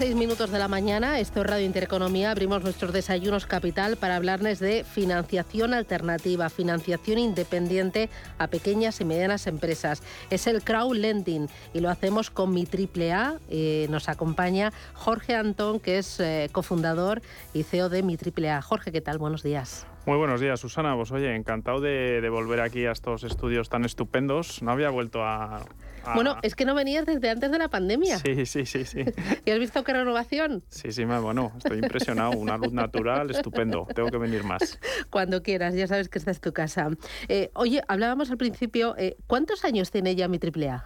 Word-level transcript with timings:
seis 0.00 0.16
minutos 0.16 0.50
de 0.50 0.58
la 0.58 0.66
mañana, 0.66 1.20
esto 1.20 1.42
es 1.42 1.46
Radio 1.46 1.66
Intereconomía, 1.66 2.30
abrimos 2.30 2.62
nuestros 2.62 2.90
desayunos 2.90 3.44
capital 3.44 3.98
para 3.98 4.16
hablarles 4.16 4.58
de 4.58 4.82
financiación 4.82 5.74
alternativa, 5.74 6.48
financiación 6.48 7.18
independiente 7.18 8.08
a 8.38 8.46
pequeñas 8.46 9.02
y 9.02 9.04
medianas 9.04 9.46
empresas. 9.46 10.02
Es 10.30 10.46
el 10.46 10.62
crowdlending 10.62 11.48
y 11.74 11.80
lo 11.80 11.90
hacemos 11.90 12.30
con 12.30 12.54
mi 12.54 12.64
triple 12.64 13.12
A. 13.12 13.34
Eh, 13.50 13.88
nos 13.90 14.08
acompaña 14.08 14.72
Jorge 14.94 15.34
Antón, 15.34 15.80
que 15.80 15.98
es 15.98 16.18
eh, 16.18 16.48
cofundador 16.50 17.20
y 17.52 17.62
CEO 17.64 17.90
de 17.90 18.02
mi 18.02 18.16
triple 18.16 18.50
A. 18.50 18.62
Jorge, 18.62 18.92
¿qué 18.92 19.02
tal? 19.02 19.18
Buenos 19.18 19.42
días. 19.42 19.86
Muy 20.06 20.16
buenos 20.16 20.40
días, 20.40 20.60
Susana. 20.60 20.96
Pues 20.96 21.12
oye, 21.12 21.36
encantado 21.36 21.78
de 21.82 22.26
volver 22.30 22.60
aquí 22.60 22.86
a 22.86 22.92
estos 22.92 23.22
estudios 23.22 23.68
tan 23.68 23.84
estupendos. 23.84 24.62
No 24.62 24.70
había 24.70 24.88
vuelto 24.88 25.22
a 25.22 25.60
Ah. 26.04 26.14
Bueno, 26.14 26.36
es 26.42 26.54
que 26.54 26.64
no 26.64 26.74
venías 26.74 27.06
desde 27.06 27.30
antes 27.30 27.50
de 27.50 27.58
la 27.58 27.68
pandemia. 27.68 28.18
Sí, 28.18 28.46
sí, 28.46 28.66
sí, 28.66 28.84
sí. 28.84 29.04
¿Y 29.44 29.50
has 29.50 29.58
visto 29.58 29.84
qué 29.84 29.92
renovación? 29.92 30.62
Sí, 30.68 30.92
sí, 30.92 31.04
bueno, 31.04 31.52
estoy 31.56 31.78
impresionado. 31.78 32.32
Una 32.32 32.56
luz 32.56 32.72
natural, 32.72 33.30
estupendo. 33.30 33.86
Tengo 33.94 34.10
que 34.10 34.18
venir 34.18 34.44
más. 34.44 34.78
Cuando 35.10 35.42
quieras, 35.42 35.74
ya 35.74 35.86
sabes 35.86 36.08
que 36.08 36.18
esta 36.18 36.30
es 36.30 36.40
tu 36.40 36.52
casa. 36.52 36.90
Eh, 37.28 37.50
oye, 37.54 37.82
hablábamos 37.88 38.30
al 38.30 38.38
principio, 38.38 38.94
eh, 38.96 39.16
¿cuántos 39.26 39.64
años 39.64 39.90
tiene 39.90 40.14
ya 40.14 40.28
mi 40.28 40.38
AAA? 40.38 40.84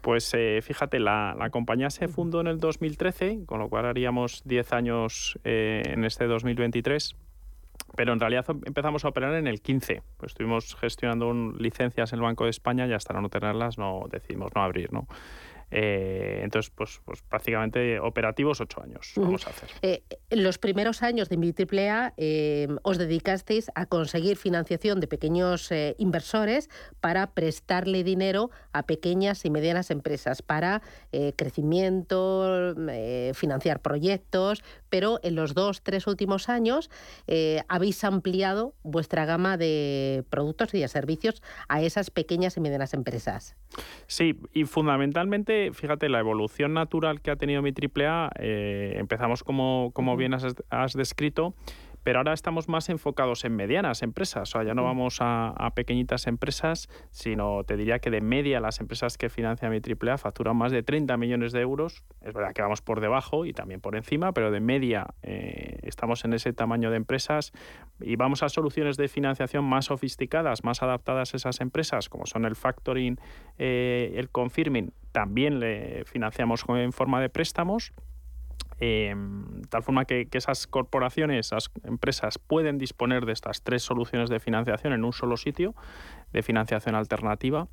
Pues 0.00 0.30
eh, 0.34 0.60
fíjate, 0.62 0.98
la, 1.00 1.34
la, 1.38 1.48
compañía 1.48 1.88
se 1.88 2.08
fundó 2.08 2.42
en 2.42 2.46
el 2.46 2.60
2013, 2.60 3.44
con 3.46 3.58
lo 3.58 3.70
cual 3.70 3.86
haríamos 3.86 4.42
10 4.44 4.72
años 4.74 5.38
en 5.44 6.04
este 6.04 6.26
2023 6.26 7.16
pero 7.96 8.12
en 8.12 8.20
realidad 8.20 8.44
empezamos 8.64 9.04
a 9.04 9.08
operar 9.08 9.34
en 9.34 9.46
el 9.46 9.60
15. 9.60 10.02
Pues 10.16 10.32
estuvimos 10.32 10.74
gestionando 10.76 11.32
licencias 11.58 12.12
en 12.12 12.18
el 12.18 12.22
Banco 12.22 12.44
de 12.44 12.50
España 12.50 12.86
y 12.86 12.92
hasta 12.92 13.14
no 13.14 13.28
tenerlas 13.28 13.78
no 13.78 14.04
decidimos 14.10 14.50
no 14.54 14.62
abrir, 14.62 14.92
¿no? 14.92 15.06
Eh, 15.76 16.38
entonces, 16.44 16.70
pues, 16.70 17.00
pues, 17.04 17.22
prácticamente 17.22 17.98
operativos 17.98 18.60
ocho 18.60 18.80
años 18.80 19.12
vamos 19.16 19.44
a 19.48 19.50
hacer. 19.50 19.70
Eh, 19.82 20.04
los 20.30 20.58
primeros 20.58 21.02
años 21.02 21.28
de 21.28 21.36
mi 21.36 21.52
AAA 21.52 22.14
eh, 22.16 22.68
os 22.82 22.96
dedicasteis 22.96 23.72
a 23.74 23.86
conseguir 23.86 24.36
financiación 24.36 25.00
de 25.00 25.08
pequeños 25.08 25.72
eh, 25.72 25.96
inversores 25.98 26.70
para 27.00 27.32
prestarle 27.32 28.04
dinero 28.04 28.50
a 28.72 28.84
pequeñas 28.84 29.44
y 29.44 29.50
medianas 29.50 29.90
empresas 29.90 30.42
para 30.42 30.82
crecimiento, 31.36 32.74
financiar 33.34 33.80
proyectos, 33.80 34.62
pero 34.90 35.18
en 35.22 35.34
los 35.34 35.54
dos, 35.54 35.82
tres 35.82 36.06
últimos 36.06 36.48
años 36.48 36.90
habéis 37.68 38.02
ampliado 38.04 38.74
vuestra 38.82 39.24
gama 39.24 39.56
de 39.56 40.24
productos 40.30 40.74
y 40.74 40.80
de 40.80 40.88
servicios 40.88 41.42
a 41.68 41.82
esas 41.82 42.10
pequeñas 42.10 42.56
y 42.56 42.60
medianas 42.60 42.94
empresas. 42.94 43.56
Sí, 44.06 44.38
y 44.52 44.64
fundamentalmente, 44.64 45.63
fíjate, 45.72 46.08
la 46.08 46.18
evolución 46.18 46.74
natural 46.74 47.20
que 47.20 47.30
ha 47.30 47.36
tenido 47.36 47.62
mi 47.62 47.70
AAA, 47.70 48.30
eh, 48.38 48.94
empezamos 48.98 49.42
como, 49.42 49.90
como 49.94 50.16
bien 50.16 50.34
has, 50.34 50.44
has 50.70 50.92
descrito, 50.94 51.54
pero 52.04 52.18
ahora 52.18 52.34
estamos 52.34 52.68
más 52.68 52.88
enfocados 52.90 53.44
en 53.44 53.56
medianas 53.56 54.02
empresas, 54.02 54.42
o 54.42 54.52
sea, 54.52 54.62
ya 54.62 54.74
no 54.74 54.84
vamos 54.84 55.18
a, 55.20 55.54
pequeñitas 55.74 56.26
empresas, 56.26 56.88
sino 57.10 57.64
te 57.64 57.76
diría 57.76 57.98
que 57.98 58.10
de 58.10 58.20
media 58.20 58.60
las 58.60 58.80
empresas 58.80 59.18
que 59.18 59.30
financia 59.30 59.68
mi 59.70 59.78
AAA 59.78 60.18
facturan 60.18 60.56
más 60.56 60.70
de 60.70 60.82
30 60.82 61.16
millones 61.16 61.52
de 61.52 61.62
euros. 61.62 62.04
Es 62.20 62.32
verdad 62.32 62.52
que 62.52 62.62
vamos 62.62 62.82
por 62.82 63.00
debajo 63.00 63.46
y 63.46 63.52
también 63.52 63.80
por 63.80 63.96
encima, 63.96 64.32
pero 64.32 64.50
de 64.50 64.60
media 64.60 65.14
eh, 65.22 65.80
estamos 65.82 66.24
en 66.24 66.34
ese 66.34 66.52
tamaño 66.52 66.90
de 66.90 66.98
empresas 66.98 67.52
y 68.00 68.16
vamos 68.16 68.42
a 68.42 68.48
soluciones 68.50 68.96
de 68.96 69.08
financiación 69.08 69.64
más 69.64 69.86
sofisticadas, 69.86 70.62
más 70.62 70.82
adaptadas 70.82 71.34
a 71.34 71.36
esas 71.38 71.60
empresas, 71.60 72.08
como 72.08 72.26
son 72.26 72.44
el 72.44 72.54
factoring, 72.54 73.18
eh, 73.58 74.12
el 74.16 74.28
confirming. 74.28 74.92
También 75.12 75.58
le 75.60 76.04
financiamos 76.04 76.64
en 76.68 76.92
forma 76.92 77.20
de 77.20 77.30
préstamos 77.30 77.92
eh, 78.80 79.14
tal 79.68 79.82
forma 79.82 80.04
que, 80.04 80.28
esas 80.32 80.66
corporaciones, 80.66 81.46
esas 81.46 81.70
empresas 81.84 82.38
pueden 82.38 82.78
disponer 82.78 83.26
de 83.26 83.32
estas 83.32 83.62
tres 83.62 83.82
soluciones 83.82 84.30
de 84.30 84.40
financiación 84.40 84.92
en 84.92 85.04
un 85.04 85.12
solo 85.12 85.36
sitio, 85.36 85.74
de 86.32 86.42
financiación 86.42 86.94
alternativa. 86.94 87.68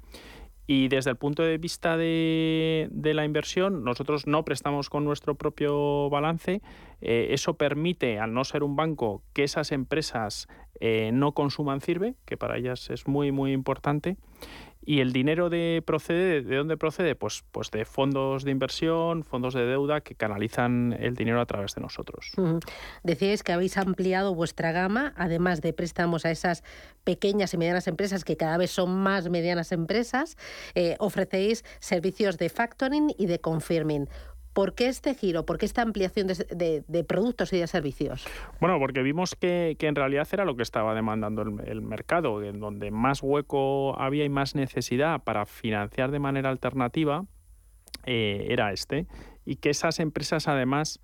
Y 0.67 0.87
desde 0.87 1.09
el 1.09 1.17
punto 1.17 1.43
de 1.43 1.57
vista 1.57 1.97
de, 1.97 2.89
la 2.91 3.25
inversión, 3.25 3.83
nosotros 3.83 4.27
no 4.27 4.45
prestamos 4.45 4.89
con 4.89 5.03
nuestro 5.03 5.35
propio 5.35 6.09
balance. 6.09 6.61
Eh, 7.01 7.27
eso 7.31 7.55
permite, 7.55 8.19
al 8.19 8.33
no 8.33 8.43
ser 8.45 8.63
un 8.63 8.75
banco, 8.75 9.21
que 9.33 9.43
esas 9.43 9.71
empresas 9.71 10.47
eh, 10.79 11.11
no 11.13 11.33
consuman 11.33 11.81
sirve, 11.81 12.15
que 12.25 12.37
para 12.37 12.57
ellas 12.57 12.89
es 12.89 13.07
muy, 13.07 13.31
muy 13.31 13.51
importante. 13.51 14.17
¿Y 14.83 15.01
el 15.01 15.13
dinero 15.13 15.49
de 15.49 15.83
procede 15.85 16.41
de 16.41 16.55
dónde 16.55 16.75
procede? 16.75 17.15
Pues, 17.15 17.43
pues 17.51 17.69
de 17.69 17.85
fondos 17.85 18.43
de 18.43 18.51
inversión, 18.51 19.23
fondos 19.23 19.53
de 19.53 19.65
deuda 19.65 20.01
que 20.01 20.15
canalizan 20.15 20.97
el 20.99 21.15
dinero 21.15 21.39
a 21.39 21.45
través 21.45 21.75
de 21.75 21.81
nosotros. 21.81 22.31
Decíais 23.03 23.43
que 23.43 23.51
habéis 23.51 23.77
ampliado 23.77 24.33
vuestra 24.33 24.71
gama, 24.71 25.13
además 25.15 25.61
de 25.61 25.73
préstamos 25.73 26.25
a 26.25 26.31
esas 26.31 26.63
pequeñas 27.03 27.53
y 27.53 27.57
medianas 27.57 27.87
empresas 27.87 28.23
que 28.23 28.37
cada 28.37 28.57
vez 28.57 28.71
son 28.71 28.95
más 28.97 29.29
medianas 29.29 29.71
empresas, 29.71 30.37
eh, 30.73 30.95
ofrecéis 30.99 31.63
servicios 31.79 32.37
de 32.37 32.49
factoring 32.49 33.13
y 33.17 33.27
de 33.27 33.39
confirming. 33.39 34.09
¿Por 34.53 34.75
qué 34.75 34.87
este 34.87 35.15
giro? 35.15 35.45
¿Por 35.45 35.57
qué 35.57 35.65
esta 35.65 35.81
ampliación 35.81 36.27
de, 36.27 37.05
productos 37.07 37.53
y 37.53 37.59
de 37.59 37.67
servicios? 37.67 38.25
Bueno, 38.59 38.79
porque 38.79 39.01
vimos 39.01 39.35
que, 39.35 39.77
en 39.79 39.95
realidad 39.95 40.27
era 40.31 40.43
lo 40.43 40.55
que 40.57 40.63
estaba 40.63 40.93
demandando 40.93 41.41
el, 41.41 41.81
mercado, 41.81 42.43
en 42.43 42.59
donde 42.59 42.91
más 42.91 43.23
hueco 43.23 43.97
había 43.99 44.25
y 44.25 44.29
más 44.29 44.55
necesidad 44.55 45.23
para 45.23 45.45
financiar 45.45 46.11
de 46.11 46.19
manera 46.19 46.49
alternativa 46.49 47.25
eh, 48.05 48.47
era 48.49 48.73
este. 48.73 49.07
Y 49.45 49.55
que 49.55 49.69
esas 49.69 49.99
empresas 49.99 50.49
además 50.49 50.99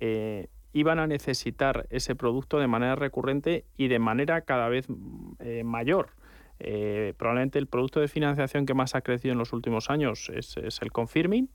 eh, 0.00 0.48
iban 0.72 0.98
a 0.98 1.06
necesitar 1.06 1.86
ese 1.90 2.16
producto 2.16 2.58
de 2.58 2.66
manera 2.66 2.96
recurrente 2.96 3.64
y 3.76 3.86
de 3.86 4.00
manera 4.00 4.40
cada 4.40 4.68
vez 4.68 4.88
eh, 5.38 5.62
mayor. 5.62 6.10
probablemente 7.16 7.60
el 7.60 7.68
producto 7.68 8.00
de 8.00 8.08
financiación 8.08 8.66
que 8.66 8.74
más 8.74 8.96
ha 8.96 9.02
crecido 9.02 9.32
en 9.32 9.38
los 9.38 9.52
últimos 9.52 9.88
años 9.88 10.30
es, 10.34 10.56
es 10.56 10.82
el 10.82 10.90
confirming 10.90 11.48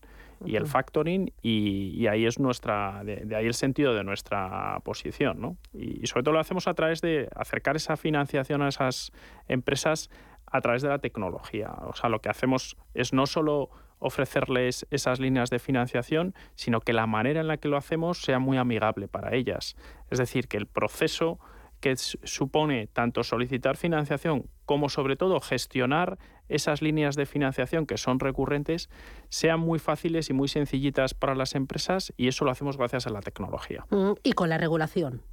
y 0.45 0.55
el 0.55 0.67
factoring 0.67 1.31
y, 1.41 2.07
ahí 2.07 2.25
es 2.25 2.39
nuestra 2.39 3.03
de, 3.03 3.35
ahí 3.35 3.45
el 3.45 3.53
sentido 3.53 3.93
de 3.93 4.03
nuestra 4.03 4.79
posición 4.83 5.41
¿no? 5.41 5.57
y, 5.73 6.05
sobre 6.07 6.23
todo 6.23 6.33
lo 6.33 6.39
hacemos 6.39 6.67
a 6.67 6.73
través 6.73 7.01
de 7.01 7.29
acercar 7.35 7.75
esa 7.75 7.97
financiación 7.97 8.61
a 8.61 8.69
esas 8.69 9.11
empresas 9.47 10.09
a 10.45 10.61
través 10.61 10.83
de 10.83 10.89
la 10.89 10.99
tecnología. 10.99 11.71
O 11.81 11.95
sea 11.95 12.09
lo 12.09 12.19
que 12.19 12.29
hacemos 12.29 12.77
es 12.93 13.13
no 13.13 13.25
solo 13.25 13.69
ofrecerles 13.99 14.85
esas 14.91 15.19
líneas 15.19 15.49
de 15.49 15.59
financiación 15.59 16.35
sino 16.55 16.81
que 16.81 16.93
la 16.93 17.07
manera 17.07 17.41
en 17.41 17.47
la 17.47 17.57
que 17.57 17.69
lo 17.69 17.77
hacemos 17.77 18.21
sea 18.21 18.39
muy 18.39 18.57
amigable 18.57 19.07
para 19.07 19.35
ellas. 19.35 19.75
Es 20.09 20.19
decir 20.19 20.47
que 20.47 20.57
el 20.57 20.67
proceso 20.67 21.39
que 21.83 21.97
supone 21.97 22.87
tanto 22.87 23.23
solicitar 23.23 23.75
financiación 23.75 24.45
como 24.65 24.87
sobre 24.87 25.17
todo 25.17 25.41
gestionar 25.41 26.17
esas 26.47 26.81
líneas 26.81 27.17
de 27.17 27.25
financiación 27.25 27.85
que 27.85 27.97
son 27.97 28.21
recurrentes 28.21 28.89
sean 29.27 29.59
muy 29.59 29.79
fáciles 29.79 30.29
y 30.29 30.33
muy 30.33 30.47
sencillitas 30.47 31.13
para 31.13 31.35
las 31.35 31.55
empresas 31.55 32.13
y 32.15 32.29
eso 32.29 32.45
lo 32.45 32.51
hacemos 32.51 32.77
gracias 32.77 33.05
a 33.05 33.09
la 33.09 33.19
tecnología. 33.19 33.85
Mm, 33.89 34.13
y 34.23 34.31
con 34.31 34.47
la 34.47 34.57
regulación. 34.57 35.23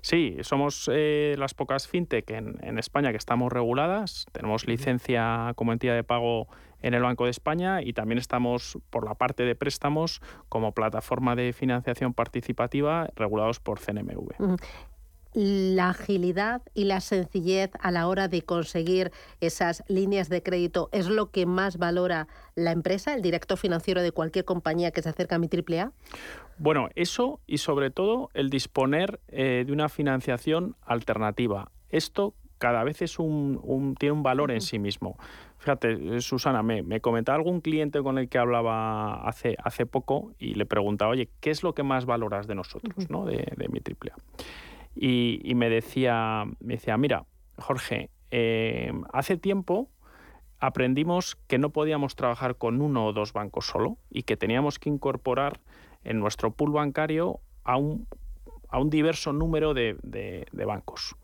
Sí, 0.00 0.38
somos 0.40 0.90
eh, 0.90 1.34
las 1.36 1.52
pocas 1.52 1.86
fintech 1.86 2.30
en, 2.30 2.56
en, 2.62 2.78
España 2.78 3.10
que 3.10 3.18
estamos 3.18 3.52
reguladas. 3.52 4.24
Tenemos 4.32 4.66
licencia 4.66 5.52
como 5.56 5.74
entidad 5.74 5.94
de 5.94 6.04
pago 6.04 6.48
en 6.80 6.94
el 6.94 7.02
Banco 7.02 7.24
de 7.24 7.32
España 7.32 7.82
y 7.82 7.92
también 7.92 8.18
estamos 8.18 8.78
por 8.88 9.04
la 9.04 9.14
parte 9.14 9.42
de 9.42 9.54
préstamos 9.54 10.22
como 10.48 10.72
plataforma 10.72 11.36
de 11.36 11.52
financiación 11.52 12.14
participativa 12.14 13.10
regulados 13.14 13.60
por 13.60 13.78
CNMV 13.78 14.56
la 15.38 15.90
agilidad 15.90 16.62
y 16.74 16.84
la 16.84 17.00
sencillez 17.00 17.70
a 17.78 17.92
la 17.92 18.08
hora 18.08 18.26
de 18.26 18.42
conseguir 18.42 19.12
esas 19.40 19.84
líneas 19.86 20.28
de 20.28 20.42
crédito 20.42 20.88
es 20.90 21.06
lo 21.06 21.30
que 21.30 21.46
más 21.46 21.78
valora 21.78 22.26
la 22.56 22.72
empresa, 22.72 23.14
el 23.14 23.22
director 23.22 23.56
financiero 23.56 24.02
de 24.02 24.10
cualquier 24.10 24.44
compañía 24.44 24.90
que 24.90 25.00
se 25.00 25.10
acerca 25.10 25.36
a 25.36 25.38
mi 25.38 25.46
AAA? 25.46 25.92
Bueno, 26.58 26.88
eso 26.96 27.38
y 27.46 27.58
sobre 27.58 27.90
todo 27.90 28.30
el 28.34 28.50
disponer 28.50 29.20
eh, 29.28 29.62
de 29.64 29.72
una 29.72 29.88
financiación 29.88 30.74
alternativa. 30.82 31.70
Esto 31.88 32.34
cada 32.58 32.82
vez 32.82 33.00
es 33.02 33.20
un, 33.20 33.94
tiene 33.96 34.14
un 34.14 34.24
valor 34.24 34.50
en 34.50 34.60
sí 34.60 34.80
mismo. 34.80 35.16
Fíjate, 35.58 36.16
eh, 36.16 36.20
Susana, 36.20 36.64
me, 36.64 37.00
comentaba 37.00 37.36
algún 37.36 37.60
cliente 37.60 38.02
con 38.02 38.18
el 38.18 38.28
que 38.28 38.38
hablaba 38.38 39.22
hace, 39.28 39.56
hace 39.62 39.86
poco 39.86 40.32
y 40.40 40.54
le 40.54 40.66
preguntaba, 40.66 41.12
oye, 41.12 41.28
¿qué 41.38 41.50
es 41.50 41.62
lo 41.62 41.74
que 41.74 41.84
más 41.84 42.06
valoras 42.06 42.48
de 42.48 42.56
nosotros, 42.56 43.08
¿no? 43.08 43.24
de, 43.24 43.52
de 43.56 43.68
mi 43.68 43.78
AAA? 43.78 44.16
Y, 45.00 45.54
me, 45.54 45.70
decía, 45.70 46.44
me 46.58 46.74
decía, 46.74 46.96
mira, 46.96 47.24
Jorge, 47.56 48.10
eh, 48.32 48.92
hace 49.12 49.36
tiempo 49.36 49.88
aprendimos 50.58 51.36
que 51.46 51.58
no 51.58 51.70
podíamos 51.70 52.16
trabajar 52.16 52.56
con 52.56 52.82
uno 52.82 53.06
o 53.06 53.12
dos 53.12 53.32
bancos 53.32 53.66
solo 53.66 53.98
y 54.10 54.24
que 54.24 54.36
teníamos 54.36 54.80
que 54.80 54.90
incorporar 54.90 55.60
en 56.02 56.18
nuestro 56.18 56.50
pool 56.50 56.72
bancario 56.72 57.38
a 57.62 57.76
un, 57.76 58.08
a 58.68 58.80
un 58.80 58.90
diverso 58.90 59.32
número 59.32 59.72
de, 59.72 59.96
de, 60.02 60.64
bancos. 60.64 61.14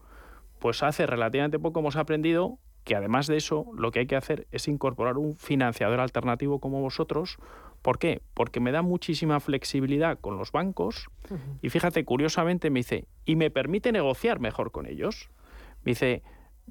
Pues 0.60 0.84
hace 0.84 1.04
relativamente 1.06 1.58
poco 1.58 1.80
hemos 1.80 1.96
aprendido 1.96 2.58
que 2.84 2.94
además 2.94 3.26
de 3.26 3.38
eso 3.38 3.66
lo 3.76 3.90
que 3.90 4.00
hay 4.00 4.06
que 4.06 4.14
hacer 4.14 4.46
es 4.52 4.68
incorporar 4.68 5.18
un 5.18 5.34
financiador 5.34 5.98
alternativo 5.98 6.60
como 6.60 6.80
vosotros 6.80 7.38
¿Por 7.84 7.98
qué? 7.98 8.22
Porque 8.32 8.60
me 8.60 8.72
da 8.72 8.80
muchísima 8.80 9.40
flexibilidad 9.40 10.18
con 10.18 10.38
los 10.38 10.52
bancos 10.52 11.10
y 11.60 11.68
fíjate, 11.68 12.02
curiosamente 12.06 12.70
me 12.70 12.78
dice, 12.80 13.08
y 13.26 13.36
me 13.36 13.50
permite 13.50 13.92
negociar 13.92 14.40
mejor 14.40 14.72
con 14.72 14.86
ellos. 14.86 15.28
Me 15.82 15.90
dice, 15.90 16.22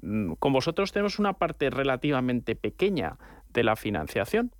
mm, 0.02 0.32
con 0.40 0.52
vosotros 0.52 0.90
tenemos 0.90 1.20
una 1.20 1.34
parte 1.34 1.70
relativamente 1.70 2.56
pequeña 2.56 3.16
de 3.50 3.62
la 3.62 3.76
financiación. 3.76 4.50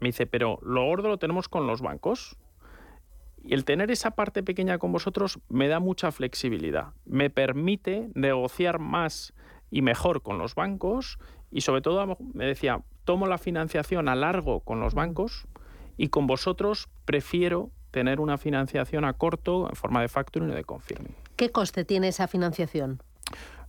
Me 0.00 0.08
dice, 0.08 0.26
pero 0.26 0.58
lo 0.62 0.84
gordo 0.84 1.06
lo 1.06 1.18
tenemos 1.18 1.48
con 1.48 1.68
los 1.68 1.80
bancos. 1.80 2.36
Y 3.44 3.54
el 3.54 3.64
tener 3.64 3.92
esa 3.92 4.10
parte 4.16 4.42
pequeña 4.42 4.78
con 4.78 4.90
vosotros 4.90 5.38
me 5.48 5.68
da 5.68 5.78
mucha 5.78 6.10
flexibilidad. 6.10 6.88
Me 7.04 7.30
permite 7.30 8.10
negociar 8.14 8.80
más 8.80 9.32
y 9.70 9.82
mejor 9.82 10.22
con 10.22 10.38
los 10.38 10.56
bancos 10.56 11.20
y 11.52 11.60
sobre 11.60 11.82
todo 11.82 12.18
me 12.34 12.46
decía, 12.46 12.82
tomo 13.04 13.28
la 13.28 13.38
financiación 13.38 14.08
a 14.08 14.16
largo 14.16 14.58
con 14.58 14.80
los 14.80 14.94
bancos 14.94 15.46
y 15.98 16.08
con 16.08 16.26
vosotros 16.26 16.88
prefiero 17.04 17.70
tener 17.90 18.20
una 18.20 18.38
financiación 18.38 19.04
a 19.04 19.12
corto 19.12 19.68
en 19.68 19.76
forma 19.76 20.00
de 20.00 20.08
factoring 20.08 20.50
o 20.50 20.54
de 20.54 20.64
confirming. 20.64 21.14
¿Qué 21.36 21.50
coste 21.50 21.84
tiene 21.84 22.08
esa 22.08 22.28
financiación? 22.28 23.02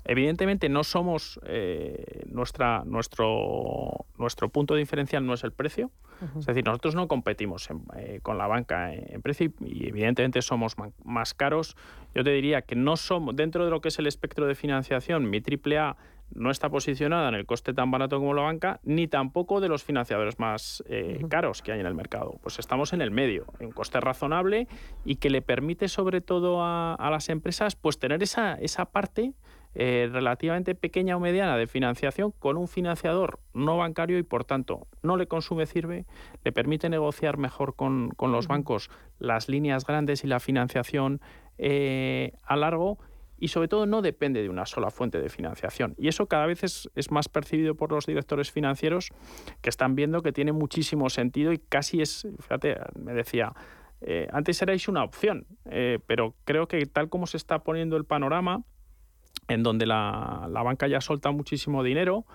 Evidentemente 0.06 0.70
no 0.70 0.84
somos, 0.84 1.40
eh, 1.46 2.24
nuestra, 2.28 2.84
nuestro, 2.86 4.06
nuestro 4.18 4.50
punto 4.50 4.74
de 4.74 4.80
diferencial 4.80 5.26
no 5.26 5.34
es 5.34 5.44
el 5.44 5.52
precio, 5.52 5.92
es 6.38 6.46
decir, 6.46 6.66
nosotros 6.66 6.96
no 6.96 7.08
competimos 7.08 7.70
eh, 7.96 8.20
con 8.22 8.38
la 8.38 8.48
banca 8.48 8.94
en, 8.94 9.22
precio 9.22 9.54
y, 9.62 9.88
evidentemente 9.88 10.42
somos 10.42 10.76
más 11.04 11.34
caros. 11.34 11.78
Yo 12.14 12.24
te 12.24 12.32
diría 12.32 12.62
que 12.62 12.76
no 12.76 12.98
somos, 12.98 13.36
dentro 13.36 13.64
de 13.64 13.72
lo 13.72 13.80
que 13.80 13.88
es 13.88 14.00
el 14.00 14.08
espectro 14.08 14.46
de 14.46 14.56
financiación, 14.56 15.30
mi 15.30 15.38
AAA 15.38 15.96
no 16.34 16.52
está 16.52 16.70
posicionada 16.70 17.30
en 17.30 17.36
el 17.36 17.46
coste 17.46 17.74
tan 17.74 17.92
barato 17.92 18.20
como 18.20 18.34
la 18.34 18.44
banca, 18.44 18.80
ni 18.84 19.08
tampoco 19.08 19.60
de 19.62 19.70
los 19.70 19.84
financiadores 19.84 20.40
más 20.40 20.84
eh, 20.88 21.24
caros 21.30 21.62
que 21.62 21.72
hay 21.72 21.80
en 21.80 21.86
el 21.86 21.96
mercado. 21.96 22.40
Pues 22.42 22.60
estamos 22.60 22.94
en 22.94 23.02
el 23.02 23.12
medio, 23.12 23.46
en 23.60 23.68
un 23.68 23.72
coste 23.72 24.00
razonable 24.00 24.68
y 25.06 25.16
que 25.16 25.30
le 25.30 25.42
permite 25.42 25.88
sobre 25.88 26.22
todo 26.22 26.64
a, 26.64 26.96
a 26.96 27.10
las 27.10 27.30
empresas 27.30 27.76
pues 27.76 28.00
tener 28.00 28.22
esa, 28.24 28.56
esa 28.56 28.86
parte 28.86 29.34
eh, 29.76 30.10
relativamente 30.12 30.74
pequeña 30.74 31.16
o 31.16 31.20
mediana 31.20 31.56
de 31.56 31.68
financiación 31.68 32.32
con 32.32 32.58
un 32.58 32.68
financiador 32.68 33.40
no 33.54 33.78
bancario 33.78 34.18
y 34.18 34.24
por 34.24 34.44
tanto 34.44 34.88
no 35.04 35.16
le 35.16 35.28
consume 35.28 35.68
sirve, 35.68 36.08
le 36.44 36.52
permite 36.52 36.90
negociar 36.90 37.38
mejor 37.38 37.76
con, 37.76 38.10
los 38.20 38.48
bancos 38.48 38.90
las 39.20 39.48
líneas 39.48 39.86
grandes 39.86 40.24
y 40.24 40.28
la 40.28 40.40
financiación 40.40 41.22
eh, 41.60 42.34
a 42.44 42.56
largo 42.56 42.98
y 43.40 43.50
sobre 43.50 43.68
todo 43.68 43.86
no 43.86 44.02
depende 44.02 44.42
de 44.42 44.50
una 44.50 44.66
sola 44.66 44.92
fuente 44.92 45.20
de 45.22 45.30
financiación. 45.30 45.96
Y 45.98 46.08
eso 46.08 46.28
cada 46.28 46.46
vez 46.46 46.64
es, 46.64 47.12
más 47.12 47.30
percibido 47.30 47.76
por 47.76 47.92
los 47.92 48.06
directores 48.06 48.52
financieros 48.52 49.10
que 49.62 49.70
están 49.70 49.96
viendo 49.96 50.22
que 50.22 50.32
tiene 50.32 50.52
muchísimo 50.52 51.10
sentido 51.10 51.54
y 51.54 51.60
casi 51.60 52.02
es, 52.02 52.28
fíjate, 52.40 52.78
me 53.00 53.14
decía, 53.14 53.54
eh, 54.02 54.28
antes 54.32 54.62
erais 54.62 54.88
una 54.88 55.04
opción, 55.04 55.46
pero 56.08 56.36
creo 56.46 56.68
que 56.68 56.86
tal 56.86 57.10
como 57.10 57.28
se 57.28 57.38
está 57.38 57.60
poniendo 57.60 57.98
el 57.98 58.06
panorama, 58.06 58.64
en 59.50 59.64
donde 59.64 59.86
la, 59.86 60.48
banca 60.64 60.88
ya 60.88 61.02
solta 61.02 61.32
muchísimo 61.32 61.84
dinero 61.84 62.26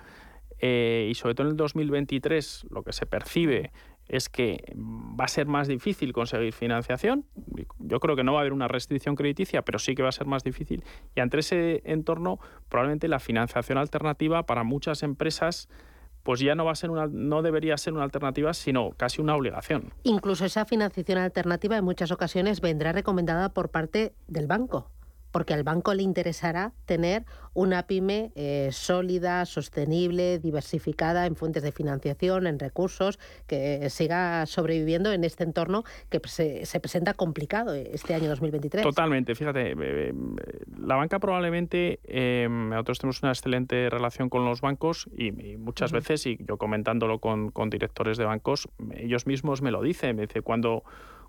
eh, 0.58 1.08
y 1.10 1.14
sobre 1.14 1.34
todo 1.34 1.46
en 1.46 1.52
el 1.52 1.56
2023 1.56 2.66
lo 2.70 2.82
que 2.82 2.92
se 2.92 3.06
percibe 3.06 3.72
es 4.08 4.28
que 4.28 4.74
va 4.76 5.24
a 5.24 5.28
ser 5.28 5.46
más 5.46 5.68
difícil 5.68 6.12
conseguir 6.12 6.52
financiación. 6.52 7.24
Yo 7.78 8.00
creo 8.00 8.16
que 8.16 8.24
no 8.24 8.32
va 8.32 8.38
a 8.38 8.42
haber 8.42 8.52
una 8.52 8.68
restricción 8.68 9.14
crediticia, 9.14 9.62
pero 9.62 9.78
sí 9.78 9.94
que 9.94 10.02
va 10.02 10.08
a 10.10 10.12
ser 10.12 10.26
más 10.26 10.44
difícil. 10.44 10.84
Y 11.14 11.20
ante 11.20 11.38
ese 11.38 11.82
entorno, 11.84 12.38
probablemente 12.68 13.08
la 13.08 13.18
financiación 13.18 13.78
alternativa 13.78 14.44
para 14.44 14.64
muchas 14.64 15.02
empresas 15.02 15.68
pues 16.24 16.40
ya 16.40 16.54
no 16.54 16.64
va 16.64 16.72
a 16.72 16.74
ser 16.74 16.90
una, 16.90 17.06
no 17.06 17.42
debería 17.42 17.76
ser 17.76 17.92
una 17.92 18.02
alternativa, 18.02 18.54
sino 18.54 18.92
casi 18.96 19.20
una 19.20 19.36
obligación. 19.36 19.92
Incluso 20.04 20.46
esa 20.46 20.64
financiación 20.64 21.18
alternativa 21.18 21.76
en 21.76 21.84
muchas 21.84 22.10
ocasiones 22.10 22.62
vendrá 22.62 22.92
recomendada 22.92 23.50
por 23.50 23.68
parte 23.68 24.14
del 24.26 24.46
banco 24.46 24.90
porque 25.34 25.52
al 25.52 25.64
banco 25.64 25.92
le 25.94 26.04
interesará 26.04 26.72
tener 26.86 27.24
una 27.54 27.88
pyme 27.88 28.30
eh, 28.36 28.68
sólida, 28.70 29.44
sostenible, 29.46 30.38
diversificada 30.38 31.26
en 31.26 31.34
fuentes 31.34 31.64
de 31.64 31.72
financiación, 31.72 32.46
en 32.46 32.60
recursos, 32.60 33.18
que 33.48 33.90
siga 33.90 34.46
sobreviviendo 34.46 35.10
en 35.10 35.24
este 35.24 35.42
entorno 35.42 35.82
que 36.08 36.20
se, 36.28 36.78
presenta 36.78 37.14
complicado 37.14 37.74
este 37.74 38.14
año 38.14 38.28
2023. 38.28 38.84
Totalmente, 38.84 39.34
fíjate, 39.34 39.72
eh, 39.72 39.74
eh, 39.76 40.14
la 40.78 40.94
banca 40.94 41.18
probablemente, 41.18 41.98
nosotros 42.48 43.00
tenemos 43.00 43.20
una 43.24 43.32
excelente 43.32 43.90
relación 43.90 44.28
con 44.28 44.44
los 44.44 44.60
bancos 44.60 45.08
y, 45.18 45.32
muchas 45.56 45.90
veces, 45.90 46.26
y 46.26 46.38
yo 46.46 46.58
comentándolo 46.58 47.18
con, 47.18 47.50
con 47.50 47.70
directores 47.70 48.18
de 48.18 48.24
bancos, 48.24 48.68
ellos 48.94 49.26
mismos 49.26 49.62
me 49.62 49.72
lo 49.72 49.82
dicen, 49.82 50.14
me 50.14 50.28
dice, 50.28 50.42
cuando 50.42 50.84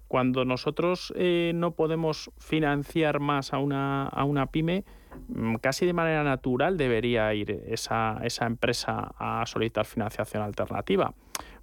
cuando 0.07 0.45
nosotros 0.45 1.13
eh, 1.15 1.51
no 1.55 1.71
podemos 1.71 2.31
financiar 2.37 3.19
más 3.19 3.53
a 3.53 3.57
una, 3.57 4.07
a 4.07 4.23
una 4.23 4.47
pyme, 4.47 4.85
mm, 5.27 5.55
casi 5.55 5.85
de 5.85 5.93
manera 5.93 6.23
natural 6.23 6.77
debería 6.77 7.33
ir 7.33 7.63
esa, 7.67 8.19
esa 8.23 8.45
empresa 8.45 9.11
a 9.17 9.45
solicitar 9.45 9.85
financiación 9.85 10.43
alternativa. 10.43 11.13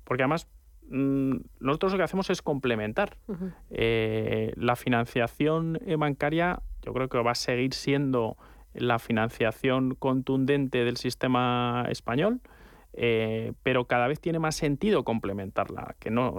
Porque 0.04 0.24
además 0.24 0.48
mm, 0.88 1.36
nosotros 1.60 1.92
lo 1.92 1.98
que 1.98 2.04
hacemos 2.04 2.30
es 2.30 2.42
complementar. 2.42 3.16
Eh, 3.70 4.52
la 4.56 4.76
financiación 4.76 5.78
bancaria 5.98 6.60
yo 6.82 6.92
creo 6.92 7.08
que 7.08 7.18
va 7.18 7.32
a 7.32 7.36
seguir 7.36 7.74
siendo 7.74 8.36
la 8.74 8.98
financiación 8.98 9.94
contundente 9.94 10.84
del 10.84 10.96
sistema 10.96 11.86
español. 11.88 12.40
Eh, 12.94 13.52
pero 13.62 13.86
cada 13.86 14.06
vez 14.06 14.20
tiene 14.20 14.38
más 14.38 14.54
sentido 14.54 15.02
complementarla, 15.04 15.96
que 15.98 16.10
no, 16.10 16.34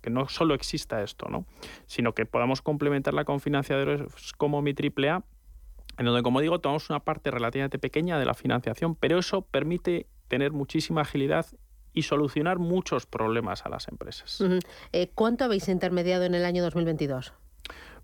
que 0.00 0.10
no 0.10 0.28
solo 0.28 0.54
exista 0.54 1.02
esto, 1.02 1.28
¿no? 1.28 1.44
sino 1.86 2.14
que 2.14 2.24
podamos 2.24 2.62
complementarla 2.62 3.24
con 3.24 3.40
financiadores 3.40 4.02
como 4.38 4.62
mi 4.62 4.72
AAA, 4.72 5.22
en 5.98 6.06
donde, 6.06 6.22
como 6.22 6.40
digo, 6.40 6.60
tomamos 6.60 6.88
una 6.88 7.00
parte 7.00 7.30
relativamente 7.30 7.78
pequeña 7.78 8.18
de 8.18 8.24
la 8.24 8.34
financiación, 8.34 8.94
pero 8.94 9.18
eso 9.18 9.42
permite 9.42 10.06
tener 10.28 10.52
muchísima 10.52 11.02
agilidad 11.02 11.46
y 11.92 12.02
solucionar 12.02 12.58
muchos 12.58 13.04
problemas 13.04 13.66
a 13.66 13.68
las 13.68 13.88
empresas. 13.88 14.42
Eh, 14.92 15.10
¿Cuánto 15.14 15.44
habéis 15.44 15.68
intermediado 15.68 16.24
en 16.24 16.34
el 16.34 16.46
año 16.46 16.62
2022? 16.62 17.34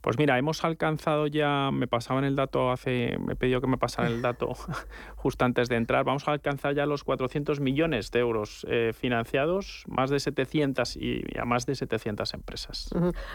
Pues 0.00 0.18
mira, 0.18 0.38
hemos 0.38 0.64
alcanzado 0.64 1.26
ya, 1.26 1.70
me 1.72 1.86
pasaban 1.88 2.24
el 2.24 2.36
dato 2.36 2.70
hace, 2.70 3.18
me 3.18 3.32
he 3.32 3.36
pedido 3.36 3.60
que 3.60 3.66
me 3.66 3.78
pasaran 3.78 4.12
el 4.12 4.22
dato 4.22 4.52
justo 5.16 5.44
antes 5.44 5.68
de 5.68 5.76
entrar, 5.76 6.04
vamos 6.04 6.28
a 6.28 6.32
alcanzar 6.32 6.74
ya 6.74 6.86
los 6.86 7.04
400 7.04 7.60
millones 7.60 8.10
de 8.10 8.20
euros 8.20 8.66
eh, 8.70 8.92
financiados, 8.94 9.84
más 9.88 10.10
de 10.10 10.20
700 10.20 10.96
y 10.96 11.22
a 11.38 11.44
más 11.44 11.66
de 11.66 11.74
700 11.74 12.34
empresas. 12.34 12.90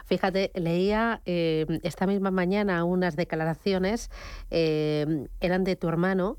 Fíjate, 0.06 0.51
leía 0.56 1.21
eh, 1.25 1.65
esta 1.83 2.07
misma 2.07 2.31
mañana 2.31 2.83
unas 2.86 3.16
declaraciones, 3.16 4.09
eh, 4.49 5.28
eran 5.42 5.64
de 5.64 5.76
tu 5.76 5.90
hermano, 5.90 6.37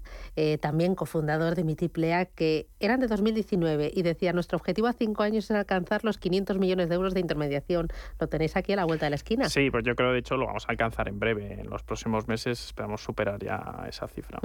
también 0.60 0.94
cofundador 0.94 1.54
de 1.54 1.64
mi 1.64 1.76
A, 2.12 2.24
que 2.24 2.66
eran 2.80 3.00
de 3.00 3.06
2019 3.06 3.92
y 3.94 4.02
decía, 4.02 4.32
nuestro 4.32 4.56
objetivo 4.56 4.86
a 4.86 4.92
cinco 4.92 5.22
años 5.22 5.44
es 5.44 5.50
alcanzar 5.50 6.04
los 6.04 6.18
500 6.18 6.58
millones 6.58 6.88
de 6.88 6.94
euros 6.94 7.14
de 7.14 7.20
intermediación. 7.20 7.88
¿Lo 8.18 8.26
tenéis 8.26 8.56
aquí 8.56 8.72
a 8.72 8.76
la 8.76 8.84
vuelta 8.84 9.06
de 9.06 9.10
la 9.10 9.16
esquina? 9.16 9.48
Sí, 9.48 9.70
pues 9.70 9.84
yo 9.84 9.94
creo 9.94 10.13
de 10.14 10.20
hecho 10.20 10.36
lo 10.36 10.46
vamos 10.46 10.64
a 10.66 10.70
alcanzar 10.70 11.08
en 11.08 11.18
breve. 11.18 11.60
En 11.60 11.68
los 11.68 11.82
próximos 11.82 12.26
meses 12.28 12.64
esperamos 12.64 13.02
superar 13.02 13.42
ya 13.44 13.84
esa 13.88 14.08
cifra. 14.08 14.40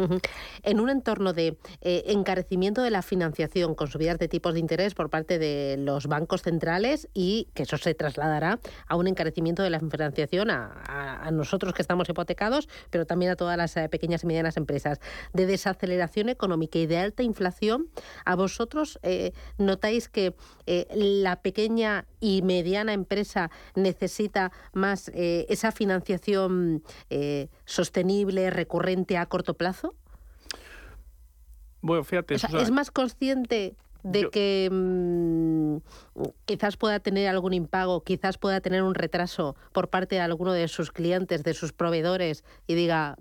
En 0.64 0.80
un 0.80 0.90
entorno 0.90 1.34
de 1.34 1.58
eh, 1.82 2.04
encarecimiento 2.08 2.82
de 2.82 2.90
la 2.90 3.02
financiación 3.02 3.76
con 3.76 3.88
subidas 3.88 4.20
de 4.20 4.28
tipos 4.28 4.54
de 4.54 4.60
interés 4.60 4.94
por 4.96 5.10
parte 5.10 5.40
de 5.40 5.78
los 5.78 6.08
bancos 6.08 6.42
centrales 6.42 7.08
y 7.14 7.48
que 7.54 7.64
eso 7.64 7.78
se 7.78 7.94
trasladará 7.94 8.60
a 8.88 8.96
un 8.96 9.08
encarecimiento 9.08 9.64
de 9.64 9.70
la 9.70 9.80
financiación 9.80 10.50
a, 10.52 11.30
nosotros 11.32 11.74
que 11.74 11.82
estamos 11.82 12.10
hipotecados, 12.10 12.68
pero 12.90 13.06
también 13.06 13.32
a 13.32 13.36
todas 13.36 13.56
las 13.56 13.78
eh, 13.78 13.88
pequeñas 13.88 14.24
y 14.24 14.28
medianas 14.28 14.58
empresas, 14.58 15.00
de 15.34 15.46
desaceleración 15.46 16.28
económica 16.30 16.80
y 16.80 16.88
de 16.88 16.98
alta 16.98 17.22
inflación, 17.24 17.88
¿a 18.26 18.36
vosotros 18.36 19.00
eh, 19.04 19.32
notáis 19.58 20.10
que 20.10 20.34
la 20.94 21.42
pequeña 21.42 22.06
y 22.20 22.42
mediana 22.42 22.94
empresa 22.94 23.50
necesita 23.76 24.52
más 24.74 25.12
esa 25.60 25.72
financiación 25.72 26.84
eh, 27.10 27.50
sostenible, 27.66 28.50
recurrente 28.50 29.18
a 29.18 29.26
corto 29.26 29.54
plazo? 29.56 29.94
Bueno, 31.82 32.04
fíjate. 32.04 32.36
¿Es 32.36 32.72
más 32.72 32.92
consciente 32.92 33.76
de 34.04 34.30
que 34.30 34.70
mm, 34.72 35.78
quizás 36.46 36.78
pueda 36.78 37.00
tener 37.00 37.28
algún 37.28 37.54
impago, 37.54 38.04
quizás 38.04 38.38
pueda 38.38 38.62
tener 38.62 38.84
un 38.84 38.96
retraso 38.96 39.56
por 39.74 39.90
parte 39.90 40.16
de 40.16 40.22
alguno 40.22 40.54
de 40.54 40.68
sus 40.70 40.92
clientes, 40.92 41.44
de 41.44 41.54
sus 41.54 41.74
proveedores 41.74 42.46
y 42.66 42.76
diga, 42.76 43.18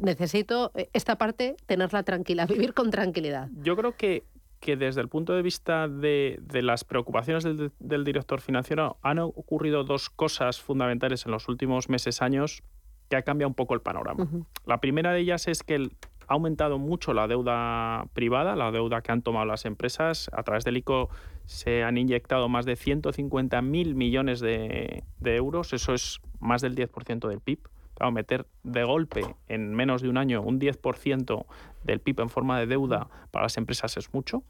necesito 0.00 0.72
esta 0.92 1.16
parte 1.16 1.56
tenerla 1.66 2.02
tranquila, 2.02 2.46
vivir 2.46 2.74
con 2.74 2.90
tranquilidad. 2.90 3.48
Yo 3.62 3.76
creo 3.76 3.96
que 3.96 4.24
que 4.60 4.76
desde 4.76 5.00
el 5.00 5.08
punto 5.08 5.32
de 5.32 5.42
vista 5.42 5.88
de, 5.88 6.38
las 6.62 6.84
preocupaciones 6.84 7.44
del, 7.44 8.04
director 8.04 8.40
financiero 8.40 8.98
han 9.02 9.18
ocurrido 9.18 9.84
dos 9.84 10.10
cosas 10.10 10.60
fundamentales 10.60 11.24
en 11.24 11.32
los 11.32 11.48
últimos 11.48 11.88
meses, 11.88 12.22
años, 12.22 12.62
que 13.08 13.16
ha 13.16 13.22
cambiado 13.22 13.48
un 13.48 13.54
poco 13.54 13.74
el 13.74 13.80
panorama. 13.80 14.28
La 14.66 14.80
primera 14.80 15.12
de 15.12 15.20
ellas 15.20 15.48
es 15.48 15.62
que 15.62 15.90
ha 16.30 16.34
aumentado 16.34 16.78
mucho 16.78 17.12
la 17.12 17.26
deuda 17.26 18.06
privada, 18.12 18.54
la 18.54 18.70
deuda 18.70 19.00
que 19.00 19.10
han 19.10 19.22
tomado 19.22 19.46
las 19.46 19.64
empresas. 19.64 20.30
A 20.32 20.44
través 20.44 20.64
del 20.64 20.76
ICO 20.76 21.08
se 21.46 21.82
han 21.82 21.98
inyectado 21.98 22.48
más 22.48 22.66
de 22.66 22.74
150.000 22.74 23.94
millones 23.94 24.38
de, 24.38 25.02
euros, 25.24 25.72
eso 25.72 25.94
es 25.94 26.20
más 26.38 26.60
del 26.60 26.76
10% 26.76 27.28
del 27.28 27.40
PIB. 27.40 27.58
Claro, 28.00 28.12
meter 28.12 28.46
de 28.62 28.82
golpe 28.82 29.36
en 29.46 29.74
menos 29.74 30.00
de 30.00 30.08
un 30.08 30.16
año 30.16 30.40
un 30.40 30.58
10% 30.58 31.44
del 31.84 32.00
PIB 32.00 32.20
en 32.20 32.30
forma 32.30 32.58
de 32.58 32.64
deuda 32.66 33.10
para 33.30 33.42
las 33.42 33.58
empresas 33.58 33.94
es 33.98 34.14
mucho. 34.14 34.42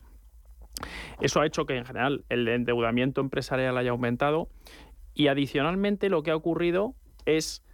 Eso 1.21 1.41
ha 1.41 1.47
hecho 1.47 1.67
que 1.67 1.77
en 1.77 1.85
general 1.85 2.25
el 2.29 2.47
endeudamiento 2.47 3.21
empresarial 3.21 3.77
haya 3.77 3.91
aumentado 3.91 4.49
y 5.15 5.27
adicionalmente 5.27 6.11
lo 6.11 6.23
que 6.23 6.31
ha 6.31 6.37
ocurrido 6.37 6.95
es 7.27 7.65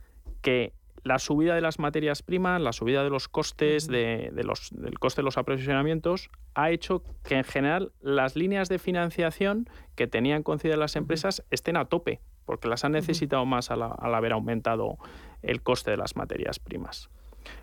que 0.41 0.73
la 1.05 1.19
subida 1.19 1.55
de 1.55 1.61
las 1.61 1.79
materias 1.79 2.23
primas, 2.23 2.59
la 2.59 2.73
subida 2.73 3.05
de 3.05 3.11
los 3.11 3.29
costes, 3.29 3.87
de, 3.87 4.31
los, 4.33 4.71
del 4.73 4.99
coste 4.99 5.21
de 5.21 5.25
los 5.25 5.37
aprovisionamientos, 5.37 6.31
ha 6.55 6.71
hecho 6.71 7.03
que 7.23 7.37
en 7.37 7.45
general 7.45 7.93
las 8.01 8.35
líneas 8.35 8.71
de 8.71 8.79
financiación 8.79 9.69
que 9.95 10.07
tenían 10.07 10.43
concedidas 10.43 10.79
las 10.79 10.97
empresas 10.97 11.45
estén 11.51 11.77
a 11.77 11.85
tope, 11.85 12.23
porque 12.47 12.67
las 12.67 12.85
han 12.85 12.93
necesitado 12.93 13.45
más 13.45 13.71
al, 13.71 13.83
haber 13.83 14.33
aumentado 14.33 14.97
el 15.43 15.63
coste 15.63 15.91
de 15.91 15.97
las 15.97 16.17
materias 16.17 16.59
primas. 16.59 17.09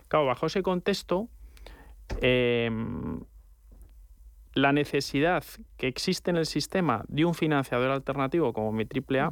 Claro, 0.08 0.26
bajo 0.26 0.46
ese 0.46 0.64
contexto, 0.64 1.28
em, 2.22 3.22
la 4.54 4.72
necesidad 4.72 5.44
que 5.78 5.88
existe 5.88 6.30
en 6.30 6.38
el 6.38 6.46
sistema 6.46 7.04
de 7.08 7.26
un 7.26 7.34
financiador 7.34 7.92
alternativo 7.92 8.54
como 8.54 8.72
mi 8.72 8.86
AAA 8.86 9.32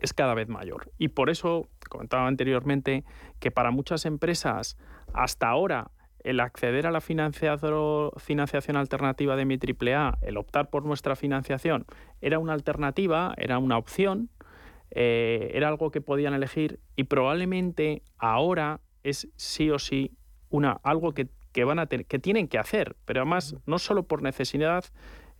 es 0.00 0.12
cada 0.12 0.34
vez 0.34 0.48
mayor. 0.48 0.92
Y 0.98 1.08
por 1.08 1.30
eso 1.30 1.68
comentaba 1.88 2.26
anteriormente 2.26 3.04
que 3.40 3.50
para 3.50 3.70
muchas 3.70 4.04
empresas 4.04 4.76
hasta 5.14 5.48
ahora 5.48 5.90
el 6.26 6.40
acceder 6.40 6.86
a 6.88 6.90
la 6.90 7.00
financiación 7.00 8.76
alternativa 8.76 9.36
de 9.36 9.44
mi 9.44 9.58
AAA, 9.58 10.18
el 10.22 10.36
optar 10.36 10.70
por 10.70 10.84
nuestra 10.84 11.14
financiación, 11.14 11.86
era 12.20 12.40
una 12.40 12.52
alternativa, 12.52 13.32
era 13.36 13.58
una 13.58 13.78
opción, 13.78 14.28
eh, 14.90 15.50
era 15.54 15.68
algo 15.68 15.90
que 15.90 16.00
podían 16.00 16.34
elegir 16.34 16.80
y 16.96 17.04
probablemente 17.04 18.02
ahora 18.18 18.80
es 19.02 19.28
sí 19.36 19.70
o 19.70 19.78
sí 19.78 20.12
una, 20.48 20.80
algo 20.82 21.12
que, 21.12 21.28
van 21.64 21.78
a 21.78 21.86
que 21.86 22.18
tienen 22.18 22.48
que 22.48 22.58
hacer, 22.58 22.96
pero 23.04 23.20
además 23.20 23.56
no 23.66 23.78
solo 23.78 24.04
por 24.04 24.22
necesidad, 24.22 24.84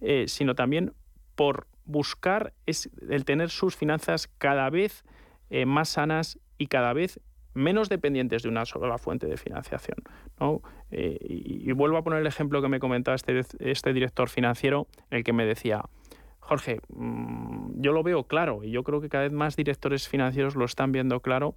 eh, 0.00 0.24
sino 0.28 0.54
también 0.54 0.94
por 1.34 1.66
buscar 1.84 2.52
es 2.66 2.90
el 3.08 3.24
tener 3.24 3.50
sus 3.50 3.76
finanzas 3.76 4.28
cada 4.38 4.68
vez 4.70 5.04
eh, 5.50 5.66
más 5.66 5.90
sanas 5.90 6.38
y 6.58 6.66
cada 6.66 6.92
vez 6.92 7.20
menos 7.54 7.88
dependientes 7.88 8.42
de 8.42 8.48
una 8.48 8.66
sola 8.66 8.98
fuente 8.98 9.26
de 9.26 9.36
financiación. 9.36 9.96
Eh, 10.90 11.18
y, 11.20 11.72
vuelvo 11.72 11.96
a 11.96 12.04
poner 12.04 12.20
el 12.20 12.26
ejemplo 12.26 12.60
que 12.60 12.68
me 12.68 12.78
comentaba 12.78 13.14
este, 13.14 13.40
este 13.60 13.92
director 13.92 14.28
financiero, 14.28 14.88
en 15.10 15.18
el 15.18 15.24
que 15.24 15.32
me 15.32 15.46
decía, 15.46 15.82
Jorge, 16.46 16.78
mm, 16.94 17.80
yo 17.80 17.90
lo 17.90 18.04
veo 18.04 18.22
claro 18.22 18.62
y 18.62 18.70
yo 18.70 18.84
creo 18.84 19.00
que 19.00 19.08
cada 19.08 19.24
vez 19.24 19.32
más 19.32 19.56
directores 19.56 20.06
financieros 20.06 20.54
lo 20.54 20.64
están 20.64 20.92
viendo 20.92 21.18
claro 21.18 21.56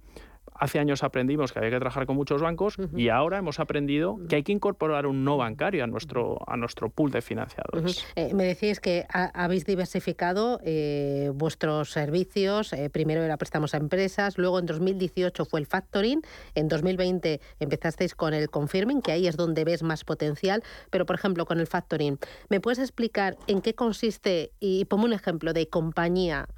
Hace 0.54 0.78
años 0.78 1.02
aprendimos 1.02 1.52
que 1.52 1.58
había 1.58 1.70
que 1.70 1.78
trabajar 1.78 2.06
con 2.06 2.16
muchos 2.16 2.42
bancos 2.42 2.76
y 2.94 3.08
ahora 3.08 3.38
hemos 3.38 3.60
aprendido 3.60 4.18
que 4.28 4.36
hay 4.36 4.42
que 4.42 4.52
incorporar 4.52 5.06
un 5.06 5.24
no 5.24 5.36
bancario 5.36 5.84
a 5.84 5.86
nuestro, 5.86 6.38
a 6.46 6.56
nuestro 6.56 6.90
pool 6.90 7.10
de 7.10 7.22
financiadores. 7.22 8.04
Eh, 8.14 8.34
me 8.34 8.44
decís 8.44 8.80
que 8.80 9.06
habéis 9.10 9.64
diversificado 9.64 10.60
eh, 10.62 11.30
vuestros 11.34 11.90
servicios. 11.90 12.72
Eh, 12.72 12.90
primero 12.90 13.22
era 13.22 13.36
préstamos 13.36 13.74
a 13.74 13.78
empresas, 13.78 14.36
luego 14.36 14.58
en 14.58 14.66
2018 14.66 15.44
fue 15.44 15.60
el 15.60 15.66
factoring, 15.66 16.20
en 16.54 16.68
2020 16.68 17.40
empezasteis 17.58 18.14
con 18.14 18.34
el 18.34 18.50
confirming, 18.50 19.00
que 19.00 19.12
ahí 19.12 19.26
es 19.26 19.36
donde 19.36 19.64
ves 19.64 19.82
más 19.82 20.04
potencial. 20.04 20.62
Pero, 20.90 21.06
por 21.06 21.16
ejemplo, 21.16 21.46
con 21.46 21.60
el 21.60 21.66
factoring, 21.66 22.18
¿me 22.48 22.60
puedes 22.60 22.78
explicar 22.78 23.38
en 23.46 23.62
qué 23.62 23.74
consiste? 23.74 24.52
Y 24.60 24.84
ponme 24.84 25.04
un 25.04 25.12
ejemplo 25.12 25.52
de 25.52 25.68
compañía 25.68 26.48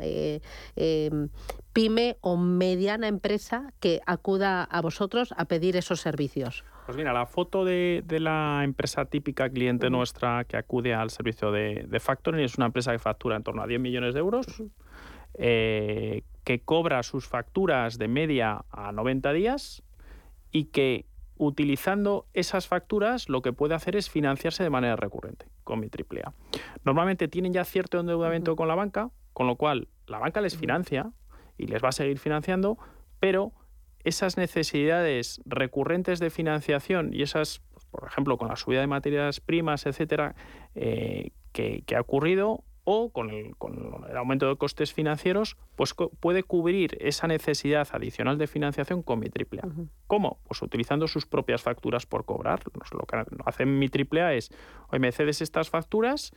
em, 0.76 1.28
pyme 1.72 2.16
o 2.20 2.36
mediana 2.36 3.08
empresa 3.08 3.72
que 3.80 4.00
acuda 4.06 4.64
a 4.64 4.80
vosotros 4.80 5.34
a 5.36 5.46
pedir 5.46 5.76
esos 5.76 6.00
servicios? 6.00 6.64
Pues 6.86 6.96
mira, 6.96 7.12
la 7.12 7.26
foto 7.26 7.64
de, 7.64 8.04
la 8.08 8.62
empresa 8.64 9.04
típica 9.04 9.48
cliente 9.48 9.88
nuestra 9.88 10.44
que 10.44 10.56
acude 10.56 10.94
al 10.94 11.10
servicio 11.10 11.52
de, 11.52 11.86
factoring 12.00 12.44
es 12.44 12.56
una 12.56 12.66
empresa 12.66 12.92
que 12.92 12.98
factura 12.98 13.36
en 13.36 13.42
torno 13.42 13.62
a 13.62 13.66
10 13.66 13.80
millones 13.80 14.14
de 14.14 14.20
euros, 14.20 14.46
eh, 15.34 16.22
que 16.44 16.60
cobra 16.60 17.02
sus 17.02 17.26
facturas 17.26 17.98
de 17.98 18.08
media 18.08 18.64
a 18.70 18.92
90 18.92 19.32
días 19.32 19.82
y 20.50 20.64
que 20.64 21.06
utilizando 21.36 22.26
esas 22.34 22.68
facturas 22.68 23.28
lo 23.28 23.42
que 23.42 23.52
puede 23.52 23.74
hacer 23.74 23.96
es 23.96 24.10
financiarse 24.10 24.62
de 24.62 24.70
manera 24.70 24.96
recurrente 24.96 25.46
con 25.64 25.80
mi 25.80 25.86
AAA. 25.86 26.34
Normalmente 26.84 27.28
tienen 27.28 27.52
ya 27.52 27.64
cierto 27.64 27.98
endeudamiento 27.98 28.56
con 28.56 28.68
la 28.68 28.74
banca, 28.74 29.10
con 29.32 29.46
lo 29.46 29.56
cual 29.56 29.88
la 30.06 30.18
banca 30.18 30.40
les 30.40 30.56
financia 30.56 31.12
y 31.58 31.66
les 31.66 31.82
va 31.82 31.88
a 31.90 31.92
seguir 31.92 32.18
financiando, 32.18 32.78
pero 33.20 33.52
esas 34.04 34.36
necesidades 34.36 35.40
recurrentes 35.44 36.18
de 36.18 36.30
financiación 36.30 37.10
y 37.12 37.22
esas, 37.22 37.62
por 37.90 38.06
ejemplo, 38.06 38.36
con 38.36 38.48
la 38.48 38.56
subida 38.56 38.80
de 38.80 38.86
materias 38.86 39.40
primas, 39.40 39.86
etcétera, 39.86 40.34
eh, 40.74 41.30
que, 41.52 41.84
ha 41.94 42.00
ocurrido, 42.00 42.64
o 42.84 43.12
con 43.12 43.30
el, 43.30 43.54
aumento 44.16 44.48
de 44.48 44.56
costes 44.56 44.92
financieros, 44.92 45.56
pues 45.76 45.94
puede 46.18 46.42
cubrir 46.42 46.96
esa 47.00 47.28
necesidad 47.28 47.86
adicional 47.92 48.38
de 48.38 48.48
financiación 48.48 49.02
con 49.02 49.20
mi 49.20 49.26
AAA. 49.26 49.68
¿Cómo? 50.08 50.40
Pues 50.44 50.62
utilizando 50.62 51.06
sus 51.06 51.26
propias 51.26 51.62
facturas 51.62 52.06
por 52.06 52.24
cobrar. 52.24 52.60
Lo 52.92 53.06
que 53.06 53.24
hace 53.44 53.66
mi 53.66 53.86
AAA 53.86 54.34
es, 54.34 54.50
hoy 54.88 54.98
me 54.98 55.12
cedes 55.12 55.42
estas 55.42 55.70
facturas 55.70 56.32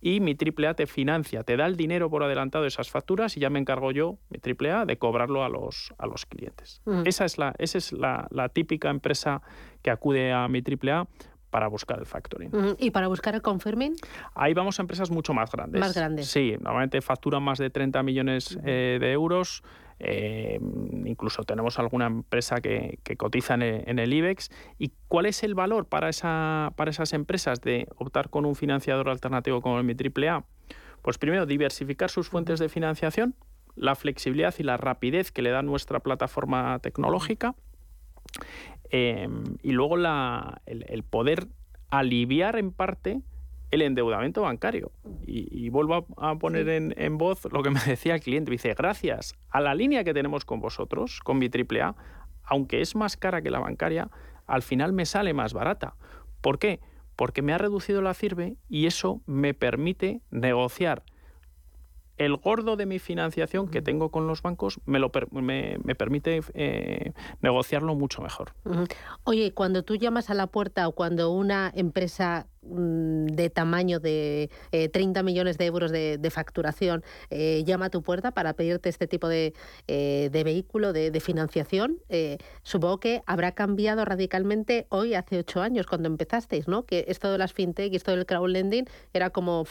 y 0.00 0.20
mi 0.20 0.36
AAA 0.36 0.74
te 0.74 0.86
financia, 0.86 1.42
te 1.42 1.56
da 1.56 1.66
el 1.66 1.76
dinero 1.76 2.10
por 2.10 2.22
adelantado 2.22 2.62
de 2.62 2.68
esas 2.68 2.90
facturas 2.90 3.36
y 3.36 3.40
ya 3.40 3.50
me 3.50 3.58
encargo 3.58 3.90
yo, 3.90 4.18
mi 4.30 4.38
AAA, 4.38 4.86
de 4.86 4.98
cobrarlo 4.98 5.44
a 5.44 5.48
los, 5.48 5.92
a 5.98 6.06
los 6.06 6.26
clientes. 6.26 6.82
Esa 7.04 7.24
es, 7.24 7.38
la, 7.38 7.54
esa 7.58 7.78
es 7.78 7.92
la, 7.92 8.28
típica 8.52 8.90
empresa 8.90 9.42
que 9.82 9.90
acude 9.90 10.32
a 10.32 10.48
mi 10.48 10.60
AAA 10.60 11.06
para 11.50 11.68
buscar 11.68 11.98
el 11.98 12.06
factoring. 12.06 12.50
¿Y 12.78 12.90
para 12.90 13.08
buscar 13.08 13.34
el 13.34 13.42
confirming? 13.42 13.94
Ahí 14.34 14.54
vamos 14.54 14.78
a 14.78 14.82
empresas 14.82 15.10
mucho 15.10 15.32
más 15.32 15.50
grandes. 15.50 15.80
Más 15.80 15.94
grandes. 15.94 16.28
Sí, 16.28 16.56
normalmente 16.60 17.00
facturan 17.00 17.42
más 17.42 17.58
de 17.58 17.70
30 17.70 18.02
millones 18.02 18.58
eh, 18.64 18.98
de 19.00 19.12
euros. 19.12 19.62
Eh, 20.00 20.60
incluso 21.04 21.42
tenemos 21.42 21.78
alguna 21.78 22.06
empresa 22.06 22.60
que, 22.60 22.98
cotiza 23.16 23.54
en 23.54 23.98
el, 23.98 24.12
IBEX. 24.12 24.50
¿Y 24.78 24.92
cuál 25.08 25.26
es 25.26 25.42
el 25.42 25.54
valor 25.54 25.86
para, 25.86 26.08
esa, 26.08 26.72
para 26.76 26.90
esas 26.90 27.12
empresas 27.12 27.60
de 27.60 27.88
optar 27.96 28.30
con 28.30 28.44
un 28.46 28.54
financiador 28.54 29.08
alternativo 29.08 29.60
como 29.60 29.78
el 29.78 29.84
mi 29.84 29.94
AAA? 29.94 30.44
Pues 31.02 31.18
primero, 31.18 31.46
diversificar 31.46 32.10
sus 32.10 32.28
fuentes 32.28 32.58
de 32.58 32.68
financiación, 32.68 33.34
la 33.76 33.94
flexibilidad 33.94 34.54
y 34.58 34.62
la 34.62 34.76
rapidez 34.76 35.30
que 35.32 35.42
le 35.42 35.50
da 35.50 35.62
nuestra 35.62 36.00
plataforma 36.00 36.78
tecnológica. 36.80 37.54
Eh, 38.90 39.28
y 39.62 39.72
luego 39.72 39.96
el 39.96 41.02
poder 41.04 41.48
aliviar 41.90 42.56
en 42.56 42.72
parte 42.72 43.22
el 43.70 43.82
endeudamiento 43.82 44.42
bancario. 44.42 44.92
Y, 45.26 45.68
vuelvo 45.68 46.06
a, 46.16 46.36
poner 46.36 46.68
en, 46.68 47.18
voz 47.18 47.46
lo 47.52 47.62
que 47.62 47.70
me 47.70 47.80
decía 47.86 48.14
el 48.14 48.20
cliente. 48.20 48.50
Dice, 48.50 48.74
gracias 48.74 49.34
a 49.50 49.60
la 49.60 49.74
línea 49.74 50.04
que 50.04 50.14
tenemos 50.14 50.44
con 50.44 50.60
vosotros, 50.60 51.20
con 51.20 51.38
mi 51.38 51.46
AAA, 51.46 51.94
aunque 52.44 52.80
es 52.80 52.96
más 52.96 53.16
cara 53.16 53.42
que 53.42 53.50
la 53.50 53.58
bancaria, 53.58 54.10
al 54.46 54.62
final 54.62 54.92
me 54.92 55.04
sale 55.04 55.34
más 55.34 55.52
barata. 55.52 55.94
¿Por 56.40 56.58
qué? 56.58 56.80
Porque 57.16 57.42
me 57.42 57.52
ha 57.52 57.58
reducido 57.58 58.00
la 58.00 58.14
CIRBE 58.14 58.56
y 58.68 58.86
eso 58.86 59.20
me 59.26 59.52
permite 59.52 60.22
negociar 60.30 61.02
el 62.18 62.36
gordo 62.36 62.76
de 62.76 62.86
mi 62.86 62.98
financiación 62.98 63.68
que 63.68 63.80
tengo 63.80 64.10
con 64.10 64.26
los 64.26 64.42
bancos 64.42 64.80
me, 64.84 64.98
lo 64.98 65.10
me, 65.30 65.78
permite 65.94 66.40
eh, 66.54 67.12
negociarlo 67.40 67.94
mucho 67.94 68.22
mejor. 68.22 68.52
Oye, 69.24 69.52
cuando 69.52 69.82
tú 69.84 69.96
llamas 69.96 70.30
a 70.30 70.34
la 70.34 70.48
puerta 70.48 70.86
o 70.88 70.92
cuando 70.92 71.30
una 71.30 71.72
empresa 71.74 72.48
mm, 72.62 73.26
de 73.26 73.50
tamaño 73.50 74.00
de 74.00 74.50
30 74.92 75.20
eh, 75.20 75.22
millones 75.22 75.58
de 75.58 75.66
euros 75.66 75.90
de, 75.90 76.30
facturación 76.30 77.02
eh, 77.30 77.64
llama 77.64 77.86
a 77.86 77.90
tu 77.90 78.02
puerta 78.02 78.32
para 78.32 78.52
pedirte 78.52 78.88
este 78.90 79.06
tipo 79.06 79.28
de, 79.28 79.54
vehículo 79.86 80.92
de, 80.92 81.20
financiación, 81.20 81.98
supongo 82.62 83.00
que 83.00 83.22
habrá 83.26 83.52
cambiado 83.52 84.04
radicalmente 84.04 84.86
hoy, 84.90 85.14
hace 85.14 85.38
ocho 85.38 85.62
años, 85.62 85.86
cuando 85.86 86.08
empezasteis, 86.08 86.68
¿no? 86.68 86.84
Que 86.84 87.06
esto 87.08 87.32
de 87.32 87.38
las 87.38 87.52
fintech 87.52 87.92
y 87.92 87.96
esto 87.96 88.10
del 88.10 88.26
crowdlending 88.26 88.86
era 89.12 89.30
como 89.30 89.64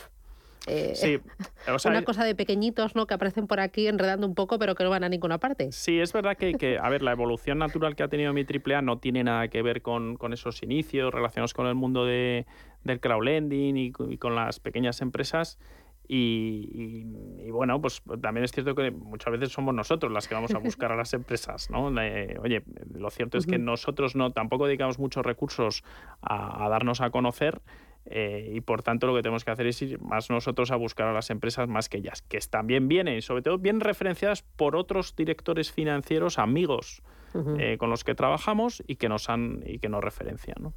eh, 0.68 0.96
sí, 0.96 1.20
una 1.88 2.04
cosa 2.04 2.26
de 2.26 2.36
pequeñitos 2.36 2.96
¿no? 2.96 3.08
que 3.08 3.14
aparecen 3.14 3.48
por 3.48 3.60
aquí 3.60 3.88
enredando 3.88 4.28
un 4.28 4.36
poco, 4.36 4.60
pero 4.60 4.76
que 4.76 4.84
no 4.84 4.90
van 4.90 5.04
a 5.04 5.10
ninguna 5.10 5.38
parte. 5.38 5.72
Sí, 5.72 6.00
es 6.00 6.12
verdad 6.12 6.36
que, 6.38 6.78
a 6.78 6.90
ver, 6.90 7.02
la 7.02 7.14
evolución 7.14 7.58
natural 7.58 7.96
que 7.96 8.04
ha 8.04 8.08
tenido 8.10 8.34
mi 8.34 8.46
AAA 8.46 8.82
no 8.82 9.00
tiene 9.00 9.24
nada 9.24 9.48
que 9.48 9.62
ver 9.62 9.82
con, 9.82 10.18
esos 10.34 10.62
inicios 10.64 11.14
relacionados 11.14 11.54
con 11.54 11.68
el 11.68 11.76
mundo 11.76 12.06
de, 12.06 12.46
del 12.84 13.00
crowdlending 13.00 13.78
y, 13.78 13.94
y 14.10 14.18
con 14.18 14.36
las 14.36 14.60
pequeñas 14.60 15.02
empresas. 15.02 15.58
Y, 16.10 17.52
bueno, 17.52 17.82
pues 17.82 18.02
también 18.22 18.46
es 18.46 18.52
cierto 18.54 18.76
que 18.76 18.92
muchas 18.92 19.32
veces 19.32 19.50
somos 19.50 19.74
nosotros 19.76 20.10
las 20.12 20.28
que 20.28 20.36
vamos 20.36 20.54
a 20.54 20.58
buscar 20.58 20.92
a 20.94 20.96
las 20.96 21.14
empresas, 21.14 21.70
¿no? 21.70 21.88
oye, 21.88 22.64
lo 22.94 23.10
cierto 23.10 23.38
es 23.38 23.46
que 23.46 23.58
nosotros 23.58 24.16
no 24.16 24.32
tampoco 24.32 24.68
dedicamos 24.68 25.00
muchos 25.00 25.26
recursos 25.26 25.84
a 26.22 26.70
darnos 26.70 27.02
a 27.02 27.10
conocer 27.10 27.62
eh, 28.10 28.52
y 28.54 28.62
por 28.62 28.84
tanto 28.84 29.08
lo 29.08 29.16
que 29.16 29.22
tenemos 29.22 29.44
que 29.44 29.52
hacer 29.52 29.68
es 29.68 29.82
ir 29.82 30.00
más 30.00 30.30
nosotros 30.30 30.72
a 30.72 30.76
buscar 30.76 31.08
a 31.08 31.14
las 31.14 31.30
empresas 31.30 31.68
más 31.68 31.90
que 31.90 31.98
ellas, 31.98 32.22
que 32.22 32.40
también 32.50 32.88
vienen, 32.88 33.18
y 33.18 33.22
sobre 33.22 33.42
todo 33.42 33.58
bien 33.58 33.80
referenciadas 33.80 34.44
por 34.44 34.76
otros 34.76 35.16
directores 35.16 35.72
financieros 35.72 36.40
amigos 36.40 37.02
eh, 37.60 37.78
con 37.78 37.92
los 37.92 38.04
que 38.04 38.16
trabajamos 38.16 38.82
y 38.88 38.96
que 38.96 39.10
nos 39.10 39.30
han 39.30 39.62
y 39.66 39.78
que 39.78 39.90
nos 39.90 40.04
referencian. 40.04 40.56
¿no? 40.60 40.74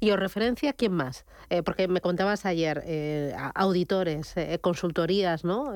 ¿Y 0.00 0.10
os 0.10 0.18
referencia 0.18 0.72
quién 0.72 0.92
más? 0.92 1.24
Eh, 1.50 1.62
porque 1.62 1.86
me 1.86 2.00
contabas 2.00 2.46
ayer, 2.46 2.82
auditores, 3.54 4.34
consultorías, 4.60 5.44
¿no? 5.44 5.72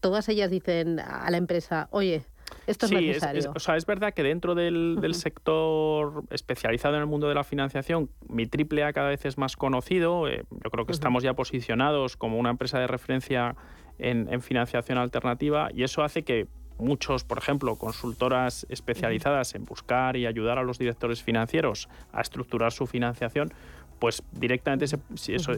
todas 0.00 0.28
ellas 0.28 0.50
dicen 0.50 1.00
a 1.00 1.30
la 1.30 1.36
empresa, 1.36 1.88
oye, 1.92 2.24
esto 2.66 2.86
es 2.86 2.92
necesario. 2.92 3.40
Es, 3.40 3.46
o 3.46 3.58
sea, 3.58 3.76
es 3.76 3.86
verdad 3.86 4.14
que 4.14 4.22
dentro 4.22 4.54
del, 4.54 5.14
sector 5.14 6.24
especializado 6.30 6.94
en 6.94 7.00
el 7.00 7.06
mundo 7.06 7.28
de 7.28 7.34
la 7.34 7.44
financiación, 7.44 8.10
mi 8.28 8.46
triple 8.46 8.84
A 8.84 8.92
cada 8.92 9.08
vez 9.08 9.24
es 9.24 9.38
más 9.38 9.56
conocido. 9.56 10.28
Eh, 10.28 10.44
yo 10.50 10.70
creo 10.70 10.86
que 10.86 10.92
estamos 10.92 11.22
ya 11.22 11.34
posicionados 11.34 12.16
como 12.16 12.38
una 12.38 12.50
empresa 12.50 12.78
de 12.78 12.86
referencia 12.86 13.56
en, 13.98 14.40
financiación 14.42 14.98
alternativa 14.98 15.68
y 15.74 15.82
eso 15.82 16.02
hace 16.02 16.22
que 16.22 16.46
muchos, 16.78 17.24
por 17.24 17.38
ejemplo, 17.38 17.76
consultoras 17.76 18.66
especializadas 18.70 19.54
en 19.54 19.64
buscar 19.64 20.16
y 20.16 20.26
ayudar 20.26 20.58
a 20.58 20.62
los 20.62 20.78
directores 20.78 21.22
financieros 21.22 21.88
a 22.12 22.22
estructurar 22.22 22.72
su 22.72 22.86
financiación, 22.86 23.52
pues 23.98 24.22
directamente 24.32 24.86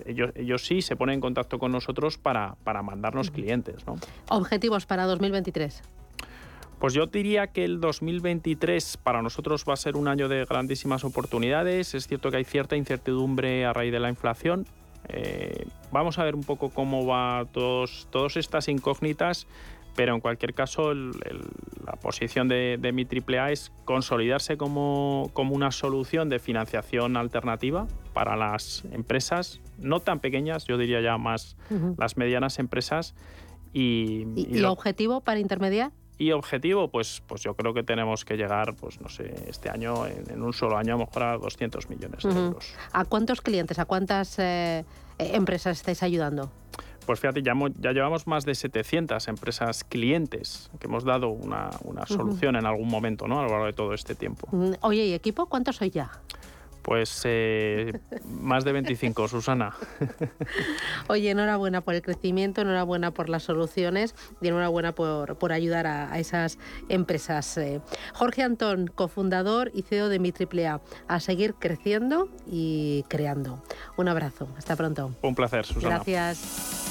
ellos, 0.07 0.67
sí 0.67 0.83
se 0.83 0.97
ponen 0.97 1.15
en 1.15 1.21
contacto 1.21 1.59
con 1.61 1.71
nosotros 1.71 2.19
para, 2.19 2.57
para 2.65 2.83
mandarnos 2.83 3.31
clientes. 3.31 3.87
¿no? 3.87 3.97
Objetivos 4.29 4.85
para 4.85 5.07
2023. 5.07 5.83
Pues 6.83 6.95
yo 6.95 7.07
diría 7.07 7.47
que 7.47 7.65
el 7.65 7.81
2023 7.81 8.97
para 8.97 9.23
nosotros 9.23 9.65
va 9.69 9.75
a 9.75 9.77
ser 9.77 9.95
un 9.95 10.09
año 10.09 10.29
de 10.29 10.45
grandísimas 10.45 11.05
oportunidades. 11.05 11.95
Es 11.95 12.09
cierto 12.09 12.33
que 12.33 12.39
hay 12.39 12.45
cierta 12.45 12.75
incertidumbre 12.75 13.65
a 13.65 13.73
raíz 13.73 13.93
de 13.93 14.01
la 14.01 14.09
inflación. 14.09 14.67
Eh, 15.09 15.69
vamos 15.93 16.19
a 16.19 16.25
ver 16.25 16.35
un 16.35 16.43
poco 16.43 16.71
cómo 16.71 17.07
va 17.07 17.47
todos, 17.53 18.09
todas 18.11 18.37
estas 18.37 18.67
incógnitas, 18.67 19.47
pero 19.95 20.13
en 20.13 20.21
cualquier 20.21 20.55
caso 20.55 20.93
la 20.93 21.93
posición 22.03 22.49
de, 22.49 22.91
mi 22.93 23.05
AAA 23.05 23.53
es 23.53 23.71
consolidarse 23.85 24.57
como, 24.57 25.31
como, 25.35 25.55
una 25.55 25.71
solución 25.71 26.29
de 26.31 26.41
financiación 26.41 27.17
alternativa 27.17 27.87
para 28.13 28.35
las 28.35 28.85
empresas, 28.91 29.61
no 29.79 30.01
tan 30.01 30.19
pequeñas, 30.19 30.65
yo 30.65 30.79
diría 30.79 31.01
ya 31.01 31.17
más 31.17 31.57
las 31.97 32.17
medianas 32.17 32.59
empresas. 32.59 33.15
¿Y, 33.73 34.27
y, 34.35 34.65
objetivo 34.65 35.21
para 35.21 35.39
intermediar? 35.39 35.93
Y 36.19 36.33
objetivo, 36.33 36.89
pues, 36.89 37.23
pues 37.27 37.43
yo 37.43 37.55
creo 37.55 37.75
que 37.75 37.83
tenemos 37.83 38.25
que 38.25 38.37
llegar, 38.37 38.75
pues 38.75 39.01
no 39.01 39.09
sé, 39.09 39.35
este 39.49 39.71
año, 39.71 40.07
en, 40.07 40.43
un 40.43 40.53
solo 40.53 40.77
año, 40.77 40.95
a 40.95 40.99
lo 40.99 41.07
mejor 41.07 41.23
a 41.23 41.39
200 41.39 41.89
millones 41.89 42.23
de 42.23 42.31
euros. 42.31 42.75
¿A 42.93 43.05
cuántos 43.05 43.41
clientes, 43.41 43.79
a 43.79 43.87
cuántas 43.87 44.39
eh, 44.39 44.85
empresas 45.19 45.79
estáis 45.79 46.03
ayudando? 46.03 46.51
Pues 47.07 47.19
fíjate, 47.19 47.43
ya, 47.43 47.55
ya, 47.81 47.93
llevamos 47.93 48.27
más 48.27 48.45
de 48.45 48.55
700 48.55 49.27
empresas 49.29 49.85
clientes 49.85 50.71
que 50.79 50.87
hemos 50.87 51.05
dado 51.05 51.31
una, 51.31 51.71
solución 52.07 52.57
en 52.57 52.67
algún 52.67 52.89
momento, 52.89 53.27
¿no? 53.27 53.41
A 53.41 53.43
lo 53.43 53.49
largo 53.49 53.67
de 53.67 53.73
todo 53.73 53.95
este 53.95 54.15
tiempo. 54.15 54.49
Oye, 54.83 55.07
¿y 55.07 55.13
equipo? 55.15 55.47
¿Cuántos 55.47 55.77
soy 55.77 55.91
ya? 55.91 56.11
Pues 56.83 57.23
eh, 57.25 58.01
más 58.25 58.65
de 58.65 58.73
25, 58.73 59.29
Susana. 59.29 59.75
Oye, 61.09 61.31
enhorabuena 61.31 61.81
por 61.81 61.95
el 61.95 62.03
crecimiento, 62.03 62.61
enhorabuena 62.61 63.13
por 63.13 63.29
las 63.29 63.45
soluciones 63.45 64.15
y 64.41 64.49
enhorabuena 64.49 64.93
por, 64.93 65.37
por 65.39 65.53
ayudar 65.53 65.87
a, 65.87 66.19
esas 66.19 66.59
empresas. 66.89 67.57
Eh. 67.59 67.81
Jorge 68.15 68.43
Antón, 68.43 68.89
cofundador 68.89 69.71
y 69.75 69.83
CEO 69.83 70.09
de 70.09 70.19
Mi 70.19 70.33
AAA, 70.33 70.81
a 71.09 71.21
seguir 71.21 71.55
creciendo 71.55 72.29
y 72.47 73.05
creando. 73.09 73.63
Un 73.97 74.09
abrazo, 74.09 74.49
hasta 74.57 74.77
pronto. 74.77 75.15
Un 75.23 75.35
placer, 75.35 75.65
Susana. 75.65 75.97
Gracias. 75.97 76.83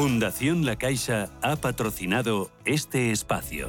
Fundación 0.00 0.64
La 0.64 0.76
Caixa 0.76 1.28
ha 1.42 1.56
patrocinado 1.56 2.50
este 2.64 3.10
espacio. 3.10 3.68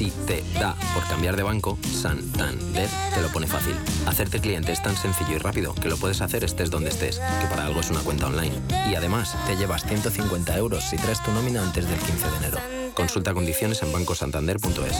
Si 0.00 0.10
te 0.26 0.42
da 0.58 0.74
por 0.94 1.06
cambiar 1.08 1.36
de 1.36 1.42
banco, 1.42 1.76
Santander 1.82 2.88
te 3.14 3.20
lo 3.20 3.28
pone 3.28 3.46
fácil. 3.46 3.76
Hacerte 4.06 4.40
cliente 4.40 4.72
es 4.72 4.82
tan 4.82 4.96
sencillo 4.96 5.34
y 5.34 5.36
rápido 5.36 5.74
que 5.74 5.90
lo 5.90 5.98
puedes 5.98 6.22
hacer 6.22 6.42
estés 6.42 6.70
donde 6.70 6.88
estés, 6.88 7.18
que 7.18 7.46
para 7.48 7.66
algo 7.66 7.80
es 7.80 7.90
una 7.90 8.00
cuenta 8.00 8.28
online. 8.28 8.54
Y 8.90 8.94
además, 8.94 9.36
te 9.46 9.56
llevas 9.56 9.84
150 9.84 10.56
euros 10.56 10.84
si 10.84 10.96
traes 10.96 11.22
tu 11.22 11.30
nómina 11.32 11.62
antes 11.62 11.86
del 11.86 11.98
15 11.98 12.30
de 12.30 12.36
enero. 12.38 12.58
Consulta 12.94 13.34
condiciones 13.34 13.82
en 13.82 13.92
bancosantander.es. 13.92 14.96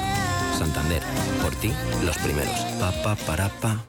Santander, 0.58 1.02
por 1.42 1.54
ti, 1.54 1.72
los 2.04 2.18
primeros. 2.18 2.60
Pa, 2.78 2.92
pa, 3.02 3.16
para, 3.16 3.48
pa. 3.48 3.82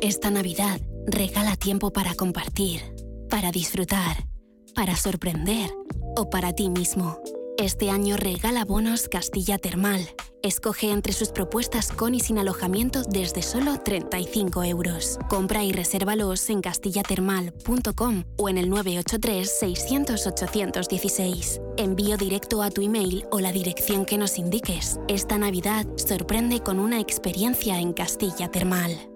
Esta 0.00 0.30
Navidad, 0.30 0.80
regala 1.06 1.54
tiempo 1.54 1.92
para 1.92 2.14
compartir, 2.14 2.80
para 3.28 3.52
disfrutar, 3.52 4.26
para 4.74 4.96
sorprender 4.96 5.70
o 6.16 6.30
para 6.30 6.54
ti 6.54 6.70
mismo. 6.70 7.18
Este 7.58 7.90
año 7.90 8.16
regala 8.18 8.66
bonos 8.66 9.08
Castilla 9.08 9.56
Termal. 9.56 10.06
Escoge 10.42 10.90
entre 10.90 11.14
sus 11.14 11.30
propuestas 11.30 11.90
con 11.90 12.14
y 12.14 12.20
sin 12.20 12.36
alojamiento 12.38 13.02
desde 13.02 13.40
solo 13.40 13.80
35 13.80 14.62
euros. 14.64 15.18
Compra 15.30 15.64
y 15.64 15.72
resérvalos 15.72 16.50
en 16.50 16.60
castillatermal.com 16.60 18.24
o 18.36 18.50
en 18.50 18.58
el 18.58 18.70
983-600-816. 18.70 21.62
Envío 21.78 22.18
directo 22.18 22.62
a 22.62 22.68
tu 22.70 22.82
email 22.82 23.24
o 23.30 23.40
la 23.40 23.52
dirección 23.52 24.04
que 24.04 24.18
nos 24.18 24.36
indiques. 24.38 25.00
Esta 25.08 25.38
Navidad 25.38 25.86
sorprende 25.96 26.60
con 26.60 26.78
una 26.78 27.00
experiencia 27.00 27.80
en 27.80 27.94
Castilla 27.94 28.50
Termal. 28.50 29.15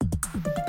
Thank 0.00 0.58
you. 0.58 0.67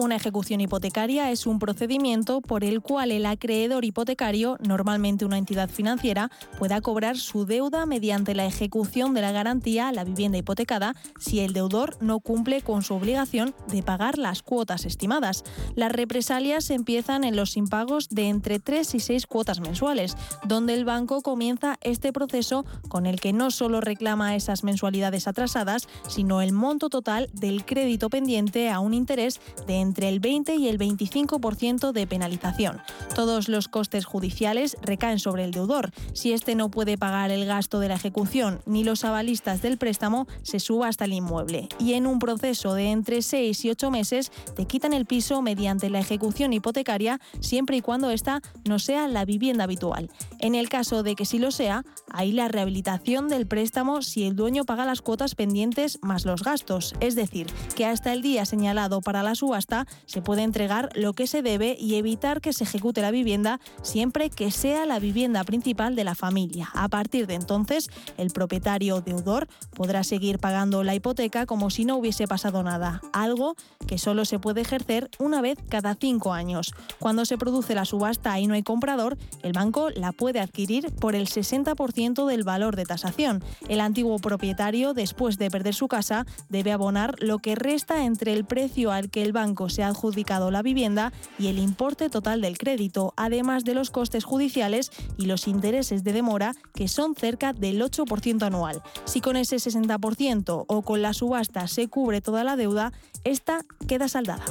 Una 0.00 0.16
ejecución 0.16 0.62
hipotecaria 0.62 1.30
es 1.30 1.46
un 1.46 1.58
procedimiento 1.58 2.40
por 2.40 2.64
el 2.64 2.80
cual 2.80 3.12
el 3.12 3.26
acreedor 3.26 3.84
hipotecario, 3.84 4.56
normalmente 4.66 5.26
una 5.26 5.36
entidad 5.36 5.68
financiera, 5.68 6.30
pueda 6.58 6.80
cobrar 6.80 7.18
su 7.18 7.44
deuda 7.44 7.84
mediante 7.84 8.34
la 8.34 8.46
ejecución 8.46 9.12
de 9.12 9.20
la 9.20 9.30
garantía 9.30 9.88
a 9.88 9.92
la 9.92 10.04
vivienda 10.04 10.38
hipotecada 10.38 10.94
si 11.18 11.40
el 11.40 11.52
deudor 11.52 11.98
no 12.00 12.20
cumple 12.20 12.62
con 12.62 12.82
su 12.82 12.94
obligación 12.94 13.54
de 13.70 13.82
pagar 13.82 14.16
las 14.16 14.42
cuotas 14.42 14.86
estimadas. 14.86 15.44
Las 15.74 15.92
represalias 15.92 16.70
empiezan 16.70 17.22
en 17.22 17.36
los 17.36 17.58
impagos 17.58 18.08
de 18.08 18.28
entre 18.30 18.58
3 18.58 18.94
y 18.94 19.00
6 19.00 19.26
cuotas 19.26 19.60
mensuales, 19.60 20.16
donde 20.46 20.72
el 20.72 20.86
banco 20.86 21.20
comienza 21.20 21.76
este 21.82 22.10
proceso 22.10 22.64
con 22.88 23.04
el 23.04 23.20
que 23.20 23.34
no 23.34 23.50
solo 23.50 23.82
reclama 23.82 24.34
esas 24.34 24.64
mensualidades 24.64 25.28
atrasadas, 25.28 25.88
sino 26.08 26.40
el 26.40 26.52
monto 26.52 26.88
total 26.88 27.28
del 27.34 27.66
crédito 27.66 28.08
pendiente 28.08 28.70
a 28.70 28.80
un 28.80 28.94
interés 28.94 29.42
de 29.66 29.74
entre 29.74 29.89
el 29.98 30.20
20 30.20 30.56
y 30.56 30.68
el 30.68 30.78
25% 30.78 31.92
de 31.92 32.06
penalización. 32.06 32.80
Todos 33.14 33.48
los 33.48 33.68
costes 33.68 34.04
judiciales 34.04 34.76
recaen 34.82 35.18
sobre 35.18 35.44
el 35.44 35.50
deudor. 35.50 35.92
Si 36.12 36.32
este 36.32 36.54
no 36.54 36.70
puede 36.70 36.98
pagar 36.98 37.30
el 37.30 37.46
gasto 37.46 37.80
de 37.80 37.88
la 37.88 37.94
ejecución 37.94 38.60
ni 38.66 38.84
los 38.84 39.04
avalistas 39.04 39.62
del 39.62 39.78
préstamo, 39.78 40.26
se 40.42 40.60
suba 40.60 40.88
hasta 40.88 41.04
el 41.04 41.12
inmueble. 41.12 41.68
Y 41.78 41.94
en 41.94 42.06
un 42.06 42.18
proceso 42.18 42.74
de 42.74 42.90
entre 42.90 43.22
6 43.22 43.64
y 43.64 43.70
8 43.70 43.90
meses, 43.90 44.32
te 44.56 44.66
quitan 44.66 44.92
el 44.92 45.06
piso 45.06 45.42
mediante 45.42 45.90
la 45.90 46.00
ejecución 46.00 46.52
hipotecaria 46.52 47.20
siempre 47.40 47.76
y 47.76 47.80
cuando 47.80 48.10
esta 48.10 48.40
no 48.64 48.78
sea 48.78 49.08
la 49.08 49.24
vivienda 49.24 49.64
habitual. 49.64 50.10
En 50.38 50.54
el 50.54 50.68
caso 50.68 51.02
de 51.02 51.14
que 51.14 51.24
sí 51.24 51.38
lo 51.38 51.50
sea, 51.50 51.84
hay 52.10 52.32
la 52.32 52.48
rehabilitación 52.48 53.28
del 53.28 53.46
préstamo 53.46 54.02
si 54.02 54.24
el 54.24 54.36
dueño 54.36 54.64
paga 54.64 54.84
las 54.84 55.02
cuotas 55.02 55.34
pendientes 55.34 55.98
más 56.02 56.24
los 56.24 56.42
gastos. 56.42 56.94
Es 57.00 57.14
decir, 57.14 57.46
que 57.76 57.86
hasta 57.86 58.12
el 58.12 58.22
día 58.22 58.44
señalado 58.44 59.00
para 59.00 59.22
la 59.22 59.34
subasta 59.34 59.79
se 60.06 60.22
puede 60.22 60.42
entregar 60.42 60.90
lo 60.94 61.12
que 61.12 61.26
se 61.26 61.42
debe 61.42 61.76
y 61.78 61.96
evitar 61.96 62.40
que 62.40 62.52
se 62.52 62.64
ejecute 62.64 63.02
la 63.02 63.10
vivienda 63.10 63.60
siempre 63.82 64.30
que 64.30 64.50
sea 64.50 64.86
la 64.86 64.98
vivienda 64.98 65.44
principal 65.44 65.96
de 65.96 66.04
la 66.04 66.14
familia. 66.14 66.70
A 66.74 66.88
partir 66.88 67.26
de 67.26 67.34
entonces, 67.34 67.88
el 68.16 68.30
propietario 68.30 69.00
deudor 69.00 69.48
podrá 69.74 70.04
seguir 70.04 70.38
pagando 70.38 70.82
la 70.82 70.94
hipoteca 70.94 71.46
como 71.46 71.70
si 71.70 71.84
no 71.84 71.96
hubiese 71.96 72.26
pasado 72.26 72.62
nada, 72.62 73.00
algo 73.12 73.56
que 73.86 73.98
solo 73.98 74.24
se 74.24 74.38
puede 74.38 74.60
ejercer 74.60 75.10
una 75.18 75.40
vez 75.40 75.58
cada 75.68 75.94
cinco 75.94 76.32
años. 76.32 76.74
Cuando 76.98 77.24
se 77.24 77.38
produce 77.38 77.74
la 77.74 77.84
subasta 77.84 78.38
y 78.38 78.46
no 78.46 78.54
hay 78.54 78.62
comprador, 78.62 79.16
el 79.42 79.52
banco 79.52 79.90
la 79.90 80.12
puede 80.12 80.40
adquirir 80.40 80.92
por 80.92 81.14
el 81.14 81.28
60% 81.28 82.26
del 82.26 82.44
valor 82.44 82.76
de 82.76 82.84
tasación. 82.84 83.42
El 83.68 83.80
antiguo 83.80 84.18
propietario, 84.18 84.94
después 84.94 85.38
de 85.38 85.50
perder 85.50 85.74
su 85.74 85.88
casa, 85.88 86.26
debe 86.48 86.72
abonar 86.72 87.16
lo 87.20 87.38
que 87.38 87.54
resta 87.54 88.04
entre 88.04 88.32
el 88.32 88.44
precio 88.44 88.92
al 88.92 89.10
que 89.10 89.22
el 89.22 89.32
banco 89.32 89.68
se 89.70 89.82
ha 89.82 89.88
adjudicado 89.88 90.50
la 90.50 90.62
vivienda 90.62 91.12
y 91.38 91.48
el 91.48 91.58
importe 91.58 92.10
total 92.10 92.40
del 92.40 92.58
crédito, 92.58 93.14
además 93.16 93.64
de 93.64 93.74
los 93.74 93.90
costes 93.90 94.24
judiciales 94.24 94.90
y 95.16 95.26
los 95.26 95.48
intereses 95.48 96.04
de 96.04 96.12
demora, 96.12 96.54
que 96.74 96.88
son 96.88 97.14
cerca 97.14 97.52
del 97.52 97.80
8% 97.80 98.42
anual. 98.42 98.82
Si 99.04 99.20
con 99.20 99.36
ese 99.36 99.56
60% 99.56 100.64
o 100.66 100.82
con 100.82 101.02
la 101.02 101.12
subasta 101.12 101.66
se 101.68 101.88
cubre 101.88 102.20
toda 102.20 102.44
la 102.44 102.56
deuda, 102.56 102.92
esta 103.24 103.60
queda 103.86 104.08
saldada. 104.08 104.44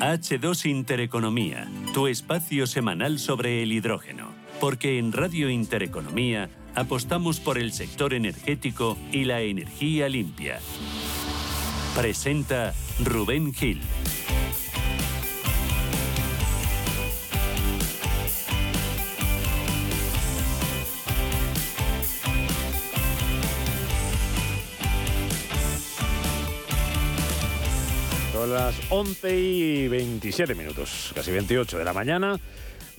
H2 0.00 0.64
Intereconomía, 0.64 1.70
tu 1.92 2.06
espacio 2.06 2.66
semanal 2.66 3.18
sobre 3.18 3.62
el 3.62 3.70
hidrógeno. 3.70 4.32
Porque 4.58 4.98
en 4.98 5.12
Radio 5.12 5.50
Intereconomía 5.50 6.48
apostamos 6.74 7.40
por 7.40 7.58
el 7.58 7.72
sector 7.72 8.14
energético 8.14 8.96
y 9.12 9.24
la 9.24 9.40
energía 9.40 10.08
limpia. 10.08 10.60
Presenta 11.94 12.74
Rubén 13.04 13.52
Gil. 13.52 13.80
Son 28.32 28.54
las 28.54 28.74
11 28.88 29.38
y 29.38 29.88
27 29.88 30.54
minutos, 30.54 31.12
casi 31.14 31.30
28 31.30 31.76
de 31.76 31.84
la 31.84 31.92
mañana 31.92 32.40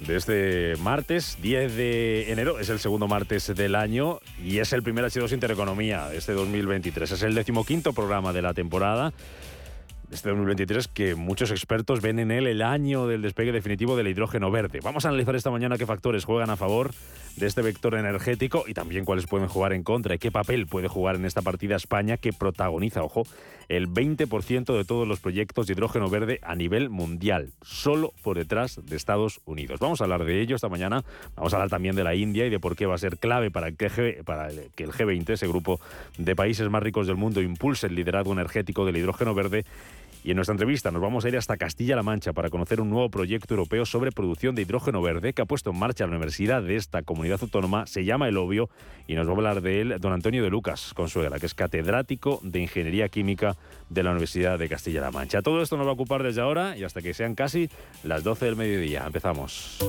de 0.07 0.15
este 0.15 0.73
martes 0.81 1.37
10 1.41 1.75
de 1.75 2.31
enero. 2.31 2.59
Es 2.59 2.69
el 2.69 2.79
segundo 2.79 3.07
martes 3.07 3.53
del 3.55 3.75
año 3.75 4.19
y 4.43 4.59
es 4.59 4.73
el 4.73 4.83
primer 4.83 5.05
H2 5.05 5.31
Intereconomía 5.31 6.13
este 6.13 6.33
2023. 6.33 7.11
Es 7.11 7.23
el 7.23 7.35
decimoquinto 7.35 7.93
programa 7.93 8.33
de 8.33 8.41
la 8.41 8.53
temporada 8.53 9.13
este 10.11 10.29
2023 10.29 10.89
que 10.89 11.15
muchos 11.15 11.51
expertos 11.51 12.01
ven 12.01 12.19
en 12.19 12.31
él 12.31 12.45
el 12.47 12.61
año 12.61 13.07
del 13.07 13.21
despegue 13.21 13.51
definitivo 13.51 13.95
del 13.95 14.09
hidrógeno 14.09 14.51
verde. 14.51 14.79
Vamos 14.83 15.05
a 15.05 15.09
analizar 15.09 15.35
esta 15.35 15.51
mañana 15.51 15.77
qué 15.77 15.85
factores 15.85 16.25
juegan 16.25 16.49
a 16.49 16.57
favor 16.57 16.91
de 17.37 17.47
este 17.47 17.61
vector 17.61 17.95
energético 17.95 18.65
y 18.67 18.73
también 18.73 19.05
cuáles 19.05 19.25
pueden 19.25 19.47
jugar 19.47 19.71
en 19.71 19.83
contra 19.83 20.15
y 20.15 20.19
qué 20.19 20.31
papel 20.31 20.67
puede 20.67 20.89
jugar 20.89 21.15
en 21.15 21.25
esta 21.25 21.41
partida 21.41 21.77
España 21.77 22.17
que 22.17 22.33
protagoniza, 22.33 23.03
ojo, 23.03 23.23
el 23.71 23.87
20% 23.87 24.75
de 24.75 24.83
todos 24.83 25.07
los 25.07 25.21
proyectos 25.21 25.65
de 25.65 25.73
hidrógeno 25.73 26.09
verde 26.09 26.39
a 26.43 26.55
nivel 26.55 26.89
mundial, 26.89 27.53
solo 27.61 28.11
por 28.21 28.37
detrás 28.37 28.81
de 28.85 28.97
Estados 28.97 29.39
Unidos. 29.45 29.79
Vamos 29.79 30.01
a 30.01 30.03
hablar 30.03 30.25
de 30.25 30.41
ello 30.41 30.57
esta 30.57 30.67
mañana, 30.67 31.05
vamos 31.37 31.53
a 31.53 31.55
hablar 31.55 31.69
también 31.69 31.95
de 31.95 32.03
la 32.03 32.13
India 32.13 32.45
y 32.45 32.49
de 32.49 32.59
por 32.59 32.75
qué 32.75 32.85
va 32.85 32.95
a 32.95 32.97
ser 32.97 33.17
clave 33.17 33.49
para 33.49 33.71
que, 33.71 33.85
el 33.85 34.91
G20, 34.91 35.29
ese 35.29 35.47
grupo 35.47 35.79
de 36.17 36.35
países 36.35 36.69
más 36.69 36.83
ricos 36.83 37.07
del 37.07 37.15
mundo, 37.15 37.41
impulse 37.41 37.87
el 37.87 37.95
liderazgo 37.95 38.33
energético 38.33 38.85
del 38.85 38.97
hidrógeno 38.97 39.33
verde 39.33 39.63
y 40.23 40.31
en 40.31 40.35
nuestra 40.35 40.53
entrevista 40.53 40.91
nos 40.91 41.01
vamos 41.01 41.25
a 41.25 41.29
ir 41.29 41.37
hasta 41.37 41.57
Castilla-La 41.57 42.03
Mancha 42.03 42.33
para 42.33 42.49
conocer 42.49 42.81
un 42.81 42.89
nuevo 42.89 43.09
proyecto 43.09 43.53
europeo 43.53 43.85
sobre 43.85 44.11
producción 44.11 44.55
de 44.55 44.61
hidrógeno 44.61 45.01
verde 45.01 45.33
que 45.33 45.41
ha 45.41 45.45
puesto 45.45 45.71
en 45.71 45.79
marcha 45.79 46.05
la 46.05 46.11
universidad 46.11 46.61
de 46.61 46.75
esta 46.75 47.01
comunidad 47.01 47.39
autónoma. 47.41 47.87
Se 47.87 48.05
llama 48.05 48.27
El 48.27 48.37
Obvio 48.37 48.69
y 49.07 49.15
nos 49.15 49.27
va 49.27 49.31
a 49.31 49.35
hablar 49.35 49.61
de 49.61 49.81
él 49.81 49.95
don 49.99 50.13
Antonio 50.13 50.43
de 50.43 50.49
Lucas 50.49 50.93
Consuegra, 50.93 51.39
que 51.39 51.45
es 51.45 51.53
catedrático 51.53 52.39
de 52.43 52.59
Ingeniería 52.59 53.09
Química 53.09 53.55
de 53.89 54.03
la 54.03 54.11
Universidad 54.11 54.59
de 54.59 54.69
Castilla-La 54.69 55.11
Mancha. 55.11 55.41
Todo 55.41 55.61
esto 55.61 55.77
nos 55.77 55.87
va 55.87 55.91
a 55.91 55.93
ocupar 55.93 56.23
desde 56.23 56.41
ahora 56.41 56.77
y 56.77 56.83
hasta 56.83 57.01
que 57.01 57.13
sean 57.13 57.35
casi 57.35 57.69
las 58.03 58.23
12 58.23 58.45
del 58.45 58.55
mediodía. 58.55 59.03
Empezamos. 59.05 59.79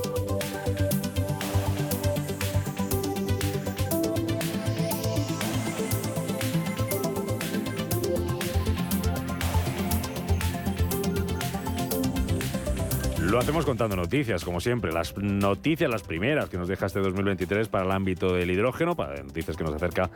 Lo 13.32 13.38
hacemos 13.38 13.64
contando 13.64 13.96
noticias, 13.96 14.44
como 14.44 14.60
siempre. 14.60 14.92
Las 14.92 15.16
noticias, 15.16 15.90
las 15.90 16.02
primeras 16.02 16.50
que 16.50 16.58
nos 16.58 16.68
deja 16.68 16.84
este 16.84 17.00
2023 17.00 17.66
para 17.68 17.86
el 17.86 17.90
ámbito 17.90 18.34
del 18.34 18.50
hidrógeno, 18.50 18.94
para 18.94 19.22
noticias 19.22 19.56
que 19.56 19.64
nos 19.64 19.72
acerca 19.72 20.10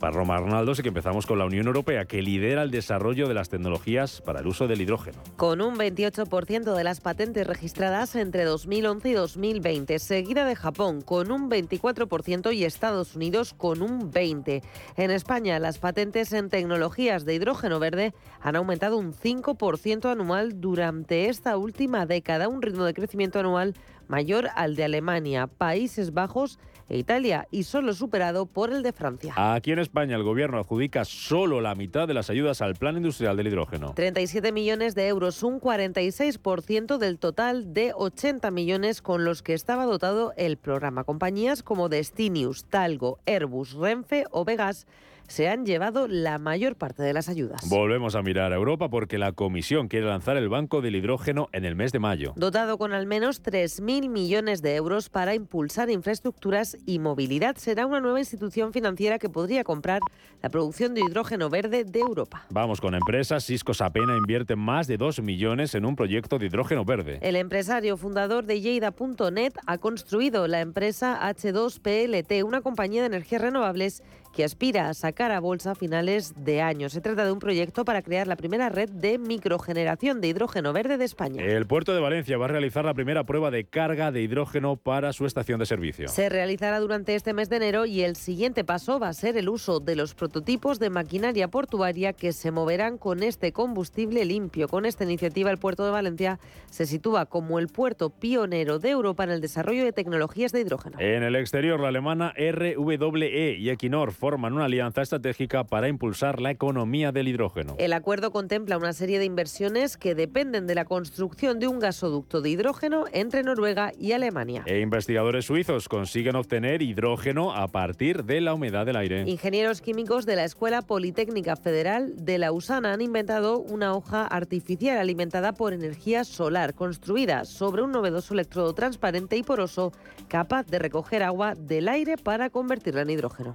para 0.00 0.12
Roma 0.12 0.34
Arnaldo, 0.34 0.72
y 0.72 0.82
que 0.82 0.88
empezamos 0.88 1.26
con 1.26 1.38
la 1.38 1.44
Unión 1.44 1.68
Europea, 1.68 2.06
que 2.06 2.20
lidera 2.22 2.64
el 2.64 2.72
desarrollo 2.72 3.28
de 3.28 3.34
las 3.34 3.50
tecnologías 3.50 4.20
para 4.20 4.40
el 4.40 4.48
uso 4.48 4.66
del 4.66 4.80
hidrógeno. 4.80 5.22
Con 5.36 5.60
un 5.60 5.76
28% 5.76 6.74
de 6.74 6.82
las 6.82 7.00
patentes 7.00 7.46
registradas 7.46 8.16
entre 8.16 8.42
2011 8.42 9.10
y 9.10 9.12
2020, 9.12 10.00
seguida 10.00 10.44
de 10.44 10.56
Japón 10.56 11.02
con 11.02 11.30
un 11.30 11.48
24% 11.48 12.52
y 12.52 12.64
Estados 12.64 13.14
Unidos 13.14 13.54
con 13.54 13.80
un 13.80 14.10
20%. 14.10 14.62
En 14.96 15.12
España, 15.12 15.60
las 15.60 15.78
patentes 15.78 16.32
en 16.32 16.48
tecnologías 16.48 17.24
de 17.24 17.36
hidrógeno 17.36 17.78
verde 17.78 18.12
han 18.40 18.56
aumentado 18.56 18.98
un 18.98 19.14
5% 19.14 20.10
anual 20.10 20.60
durante 20.60 21.28
esta 21.28 21.56
última 21.56 22.06
década 22.06 22.48
un 22.56 22.62
ritmo 22.62 22.84
de 22.84 22.94
crecimiento 22.94 23.38
anual 23.38 23.74
mayor 24.08 24.48
al 24.56 24.76
de 24.76 24.84
Alemania, 24.84 25.46
Países 25.46 26.12
Bajos 26.12 26.58
e 26.88 26.96
Italia 26.96 27.48
y 27.50 27.64
solo 27.64 27.92
superado 27.92 28.46
por 28.46 28.72
el 28.72 28.82
de 28.82 28.92
Francia. 28.92 29.34
Aquí 29.36 29.72
en 29.72 29.78
España 29.78 30.16
el 30.16 30.22
gobierno 30.22 30.58
adjudica 30.58 31.04
solo 31.04 31.60
la 31.60 31.74
mitad 31.74 32.08
de 32.08 32.14
las 32.14 32.30
ayudas 32.30 32.62
al 32.62 32.76
plan 32.76 32.96
industrial 32.96 33.36
del 33.36 33.48
hidrógeno. 33.48 33.92
37 33.94 34.52
millones 34.52 34.94
de 34.94 35.08
euros, 35.08 35.42
un 35.42 35.60
46% 35.60 36.98
del 36.98 37.18
total 37.18 37.74
de 37.74 37.92
80 37.94 38.50
millones 38.50 39.02
con 39.02 39.24
los 39.24 39.42
que 39.42 39.52
estaba 39.52 39.84
dotado 39.84 40.32
el 40.36 40.56
programa. 40.56 41.04
Compañías 41.04 41.62
como 41.62 41.88
Destinius, 41.88 42.64
Talgo, 42.64 43.18
Airbus, 43.26 43.74
Renfe 43.74 44.24
o 44.30 44.44
Vegas 44.44 44.86
se 45.28 45.48
han 45.48 45.66
llevado 45.66 46.08
la 46.08 46.38
mayor 46.38 46.76
parte 46.76 47.02
de 47.02 47.12
las 47.12 47.28
ayudas. 47.28 47.68
Volvemos 47.68 48.14
a 48.14 48.22
mirar 48.22 48.52
a 48.52 48.56
Europa 48.56 48.88
porque 48.88 49.18
la 49.18 49.32
Comisión 49.32 49.88
quiere 49.88 50.06
lanzar 50.06 50.36
el 50.36 50.48
Banco 50.48 50.80
del 50.80 50.96
Hidrógeno 50.96 51.48
en 51.52 51.64
el 51.64 51.76
mes 51.76 51.92
de 51.92 51.98
mayo. 51.98 52.32
Dotado 52.36 52.78
con 52.78 52.92
al 52.92 53.06
menos 53.06 53.42
3.000 53.42 54.08
millones 54.08 54.62
de 54.62 54.76
euros 54.76 55.08
para 55.08 55.34
impulsar 55.34 55.90
infraestructuras 55.90 56.76
y 56.86 56.98
movilidad, 56.98 57.56
será 57.56 57.86
una 57.86 58.00
nueva 58.00 58.20
institución 58.20 58.72
financiera 58.72 59.18
que 59.18 59.28
podría 59.28 59.64
comprar 59.64 60.00
la 60.42 60.48
producción 60.48 60.94
de 60.94 61.00
hidrógeno 61.00 61.50
verde 61.50 61.84
de 61.84 62.00
Europa. 62.00 62.46
Vamos 62.50 62.80
con 62.80 62.94
empresas. 62.94 63.44
Cisco 63.44 63.74
Sapena 63.74 64.16
invierte 64.16 64.56
más 64.56 64.86
de 64.86 64.96
2 64.96 65.22
millones 65.22 65.74
en 65.74 65.84
un 65.84 65.96
proyecto 65.96 66.38
de 66.38 66.46
hidrógeno 66.46 66.84
verde. 66.84 67.18
El 67.22 67.36
empresario 67.36 67.96
fundador 67.96 68.44
de 68.44 68.60
Lleida.net 68.60 69.52
ha 69.66 69.78
construido 69.78 70.46
la 70.48 70.60
empresa 70.60 71.18
H2PLT, 71.22 72.44
una 72.44 72.60
compañía 72.60 73.02
de 73.02 73.06
energías 73.06 73.42
renovables 73.42 74.02
que 74.36 74.44
aspira 74.44 74.90
a 74.90 74.94
sacar 74.94 75.32
a 75.32 75.40
bolsa 75.40 75.70
a 75.70 75.74
finales 75.74 76.34
de 76.36 76.60
año. 76.60 76.90
Se 76.90 77.00
trata 77.00 77.24
de 77.24 77.32
un 77.32 77.38
proyecto 77.38 77.86
para 77.86 78.02
crear 78.02 78.26
la 78.26 78.36
primera 78.36 78.68
red 78.68 78.90
de 78.90 79.16
microgeneración 79.16 80.20
de 80.20 80.28
hidrógeno 80.28 80.74
verde 80.74 80.98
de 80.98 81.06
España. 81.06 81.42
El 81.42 81.66
puerto 81.66 81.94
de 81.94 82.00
Valencia 82.00 82.36
va 82.36 82.44
a 82.44 82.48
realizar 82.48 82.84
la 82.84 82.92
primera 82.92 83.24
prueba 83.24 83.50
de 83.50 83.64
carga 83.64 84.12
de 84.12 84.20
hidrógeno 84.20 84.76
para 84.76 85.14
su 85.14 85.24
estación 85.24 85.58
de 85.58 85.64
servicio. 85.64 86.08
Se 86.08 86.28
realizará 86.28 86.80
durante 86.80 87.14
este 87.14 87.32
mes 87.32 87.48
de 87.48 87.56
enero 87.56 87.86
y 87.86 88.02
el 88.02 88.14
siguiente 88.14 88.62
paso 88.62 88.98
va 88.98 89.08
a 89.08 89.14
ser 89.14 89.38
el 89.38 89.48
uso 89.48 89.80
de 89.80 89.96
los 89.96 90.14
prototipos 90.14 90.78
de 90.78 90.90
maquinaria 90.90 91.48
portuaria 91.48 92.12
que 92.12 92.34
se 92.34 92.50
moverán 92.50 92.98
con 92.98 93.22
este 93.22 93.52
combustible 93.52 94.26
limpio. 94.26 94.68
Con 94.68 94.84
esta 94.84 95.04
iniciativa 95.04 95.50
el 95.50 95.56
puerto 95.56 95.86
de 95.86 95.92
Valencia 95.92 96.38
se 96.70 96.84
sitúa 96.84 97.24
como 97.24 97.58
el 97.58 97.68
puerto 97.68 98.10
pionero 98.10 98.78
de 98.80 98.90
Europa 98.90 99.24
en 99.24 99.30
el 99.30 99.40
desarrollo 99.40 99.82
de 99.82 99.94
tecnologías 99.94 100.52
de 100.52 100.60
hidrógeno. 100.60 101.00
En 101.00 101.22
el 101.22 101.36
exterior, 101.36 101.80
la 101.80 101.88
alemana 101.88 102.34
RWE 102.36 103.56
y 103.58 103.70
Equinor 103.70 104.12
forman 104.26 104.54
una 104.54 104.64
alianza 104.64 105.02
estratégica 105.02 105.62
para 105.62 105.86
impulsar 105.86 106.40
la 106.40 106.50
economía 106.50 107.12
del 107.12 107.28
hidrógeno. 107.28 107.76
El 107.78 107.92
acuerdo 107.92 108.32
contempla 108.32 108.76
una 108.76 108.92
serie 108.92 109.20
de 109.20 109.24
inversiones 109.24 109.96
que 109.96 110.16
dependen 110.16 110.66
de 110.66 110.74
la 110.74 110.84
construcción 110.84 111.60
de 111.60 111.68
un 111.68 111.78
gasoducto 111.78 112.40
de 112.40 112.50
hidrógeno 112.50 113.04
entre 113.12 113.44
Noruega 113.44 113.92
y 113.96 114.10
Alemania. 114.10 114.64
E 114.66 114.80
investigadores 114.80 115.44
suizos 115.44 115.88
consiguen 115.88 116.34
obtener 116.34 116.82
hidrógeno 116.82 117.54
a 117.54 117.68
partir 117.68 118.24
de 118.24 118.40
la 118.40 118.52
humedad 118.52 118.84
del 118.84 118.96
aire. 118.96 119.22
Ingenieros 119.28 119.80
químicos 119.80 120.26
de 120.26 120.34
la 120.34 120.42
Escuela 120.42 120.82
Politécnica 120.82 121.54
Federal 121.54 122.12
de 122.16 122.38
Lausana 122.38 122.94
han 122.94 123.02
inventado 123.02 123.60
una 123.60 123.94
hoja 123.94 124.26
artificial 124.26 124.98
alimentada 124.98 125.52
por 125.52 125.72
energía 125.72 126.24
solar, 126.24 126.74
construida 126.74 127.44
sobre 127.44 127.82
un 127.82 127.92
novedoso 127.92 128.34
electrodo 128.34 128.74
transparente 128.74 129.36
y 129.36 129.44
poroso 129.44 129.92
capaz 130.26 130.66
de 130.66 130.80
recoger 130.80 131.22
agua 131.22 131.54
del 131.54 131.86
aire 131.86 132.16
para 132.16 132.50
convertirla 132.50 133.02
en 133.02 133.10
hidrógeno. 133.10 133.54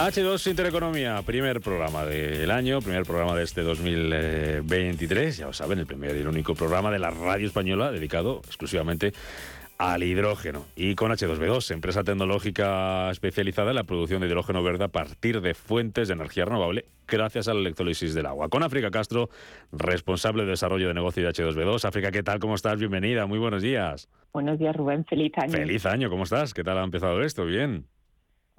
H2 0.00 0.46
Intereconomía, 0.46 1.20
primer 1.26 1.60
programa 1.60 2.06
del 2.06 2.50
año, 2.50 2.80
primer 2.80 3.02
programa 3.02 3.36
de 3.36 3.44
este 3.44 3.60
2023. 3.60 5.36
Ya 5.36 5.44
lo 5.44 5.52
saben, 5.52 5.78
el 5.78 5.84
primer 5.84 6.16
y 6.16 6.20
el 6.20 6.26
único 6.26 6.54
programa 6.54 6.90
de 6.90 6.98
la 6.98 7.10
radio 7.10 7.46
española 7.46 7.92
dedicado 7.92 8.40
exclusivamente 8.46 9.12
al 9.76 10.02
hidrógeno. 10.02 10.64
Y 10.74 10.94
con 10.94 11.12
H2B2, 11.12 11.74
empresa 11.74 12.02
tecnológica 12.02 13.10
especializada 13.10 13.72
en 13.72 13.76
la 13.76 13.84
producción 13.84 14.22
de 14.22 14.28
hidrógeno 14.28 14.62
verde 14.62 14.84
a 14.84 14.88
partir 14.88 15.42
de 15.42 15.52
fuentes 15.52 16.08
de 16.08 16.14
energía 16.14 16.46
renovable 16.46 16.86
gracias 17.06 17.48
a 17.48 17.52
la 17.52 17.60
electrólisis 17.60 18.14
del 18.14 18.24
agua. 18.24 18.48
Con 18.48 18.62
África 18.62 18.90
Castro, 18.90 19.28
responsable 19.70 20.44
de 20.44 20.50
desarrollo 20.52 20.88
de 20.88 20.94
negocio 20.94 21.22
de 21.22 21.28
H2B2. 21.28 21.84
África, 21.84 22.10
¿qué 22.10 22.22
tal? 22.22 22.38
¿Cómo 22.38 22.54
estás? 22.54 22.78
Bienvenida. 22.78 23.26
Muy 23.26 23.38
buenos 23.38 23.60
días. 23.60 24.08
Buenos 24.32 24.58
días, 24.58 24.74
Rubén. 24.74 25.04
Feliz 25.04 25.32
año. 25.36 25.52
Feliz 25.52 25.84
año. 25.84 26.08
¿Cómo 26.08 26.22
estás? 26.22 26.54
¿Qué 26.54 26.64
tal 26.64 26.78
ha 26.78 26.84
empezado 26.84 27.20
esto? 27.22 27.44
Bien. 27.44 27.84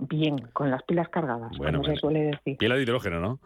Bien, 0.01 0.37
con 0.53 0.71
las 0.71 0.81
pilas 0.83 1.09
cargadas, 1.09 1.51
como 1.55 1.83
se 1.83 1.95
suele 1.95 2.21
decir. 2.21 2.57
Pila 2.57 2.75
de 2.75 2.81
hidrógeno, 2.81 3.19
¿no? 3.19 3.39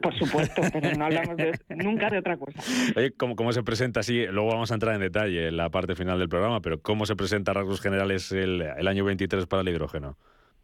Por 0.00 0.14
supuesto, 0.18 0.62
pero 0.72 0.96
no 0.96 1.04
hablamos 1.04 1.36
nunca 1.68 2.10
de 2.10 2.18
otra 2.18 2.36
cosa. 2.36 2.60
Oye, 2.96 3.12
¿cómo, 3.12 3.36
¿cómo, 3.36 3.52
se 3.52 3.62
presenta 3.62 4.02
Sí, 4.02 4.26
Luego 4.26 4.50
vamos 4.50 4.70
a 4.72 4.74
entrar 4.74 4.94
en 4.94 5.00
detalle 5.00 5.48
en 5.48 5.56
la 5.56 5.70
parte 5.70 5.94
final 5.94 6.18
del 6.18 6.28
programa, 6.28 6.60
pero 6.60 6.82
¿cómo 6.82 7.06
se 7.06 7.14
presenta 7.14 7.52
a 7.52 7.54
rasgos 7.54 7.80
generales 7.80 8.32
el, 8.32 8.62
el 8.62 8.88
año 8.88 9.04
23 9.04 9.46
para 9.46 9.62
el 9.62 9.68
hidrógeno? 9.68 10.16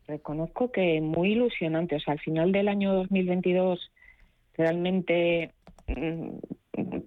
Reconozco 0.08 0.72
que 0.72 1.00
muy 1.00 1.32
ilusionante. 1.32 1.96
O 1.96 2.00
sea, 2.00 2.14
al 2.14 2.20
final 2.20 2.50
del 2.50 2.66
año 2.66 2.92
2022 2.94 3.92
realmente 4.56 5.52
mm, 5.86 6.30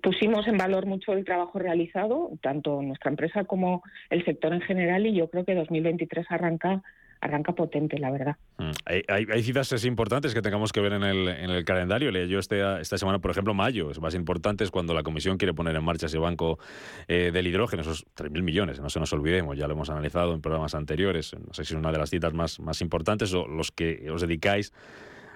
pusimos 0.02 0.48
en 0.48 0.58
valor 0.58 0.86
mucho 0.86 1.12
el 1.14 1.26
trabajo 1.26 1.60
realizado, 1.60 2.32
tanto 2.42 2.82
nuestra 2.82 3.12
empresa 3.12 3.44
como 3.44 3.84
el 4.10 4.24
sector 4.24 4.54
en 4.54 4.62
general, 4.62 5.06
y 5.06 5.16
yo 5.16 5.30
creo 5.30 5.44
que 5.44 5.56
2023 5.56 6.28
arranca 6.30 6.82
arranca 7.22 7.54
potente, 7.54 7.98
la 8.00 8.12
verdad. 8.12 8.36
Mm. 8.58 8.72
Hay, 8.86 9.26
hay, 9.32 9.44
citas 9.44 9.86
importantes 9.86 10.34
que 10.34 10.42
tengamos 10.42 10.74
que 10.74 10.82
ver 10.82 10.94
en 10.94 11.04
el, 11.04 11.28
en 11.28 11.52
el 11.52 11.64
calendario. 11.64 12.12
Leí 12.12 12.28
yo 12.28 12.40
este, 12.40 12.82
esta 12.82 12.98
semana, 12.98 13.20
por 13.20 13.32
ejemplo, 13.32 13.54
mayo. 13.54 13.92
Es 13.92 14.02
más 14.02 14.16
importante 14.16 14.64
es 14.64 14.72
cuando 14.72 14.94
la 14.94 15.04
Comisión 15.04 15.38
quiere 15.38 15.54
poner 15.54 15.76
en 15.76 15.84
marcha 15.84 16.08
ese 16.08 16.18
banco 16.18 16.60
eh, 17.08 17.32
del 17.32 17.48
hidrógeno, 17.48 17.84
esos 17.84 18.06
3.000 18.16 18.42
millones, 18.42 18.82
no 18.82 18.90
se 18.90 19.00
nos 19.00 19.14
olvidemos, 19.14 19.58
ya 19.58 19.68
lo 19.68 19.74
hemos 19.74 19.90
analizado 19.90 20.34
en 20.34 20.42
programas 20.42 20.74
anteriores. 20.74 21.34
No 21.34 21.54
sé 21.54 21.64
si 21.64 21.74
es 21.74 21.80
una 21.80 21.92
de 21.92 22.00
las 22.00 22.10
citas 22.10 22.34
más, 22.34 22.60
más 22.60 22.82
importantes 22.82 23.34
o 23.34 23.48
los 23.48 23.72
que 23.72 24.10
os 24.10 24.22
dedicáis 24.22 24.74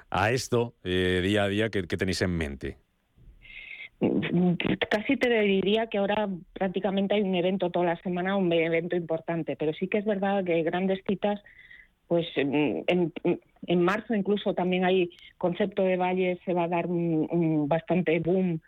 a 0.10 0.32
esto 0.32 0.74
eh, 0.84 1.22
día 1.24 1.44
a 1.44 1.48
día 1.48 1.70
que, 1.70 1.84
que 1.84 1.98
tenéis 1.98 2.22
en 2.22 2.32
mente. 2.32 2.78
Casi 4.90 5.16
te 5.18 5.30
diría 5.42 5.88
que 5.88 6.00
ahora 6.00 6.28
prácticamente 6.54 7.16
hay 7.16 7.22
un 7.22 7.36
evento 7.36 7.70
toda 7.70 7.86
la 7.86 7.96
semana, 8.02 8.36
un 8.36 8.52
evento 8.52 8.96
importante, 8.96 9.56
pero 9.56 9.74
sí 9.74 9.88
que 9.88 10.00
es 10.00 10.06
verdad 10.06 10.44
que 10.44 10.64
grandes 10.64 11.00
citas 11.08 11.42
pues 12.08 12.28
en, 12.36 12.84
en, 12.88 13.82
marzo 13.82 14.14
incluso 14.14 14.54
también 14.54 14.86
hay 14.86 15.10
concepto 15.38 15.84
de 15.84 15.98
valle, 15.98 16.40
se 16.46 16.54
va 16.54 16.64
a 16.64 16.68
dar 16.68 16.88
un, 16.88 17.68
bastante 17.68 18.20
boom 18.20 18.60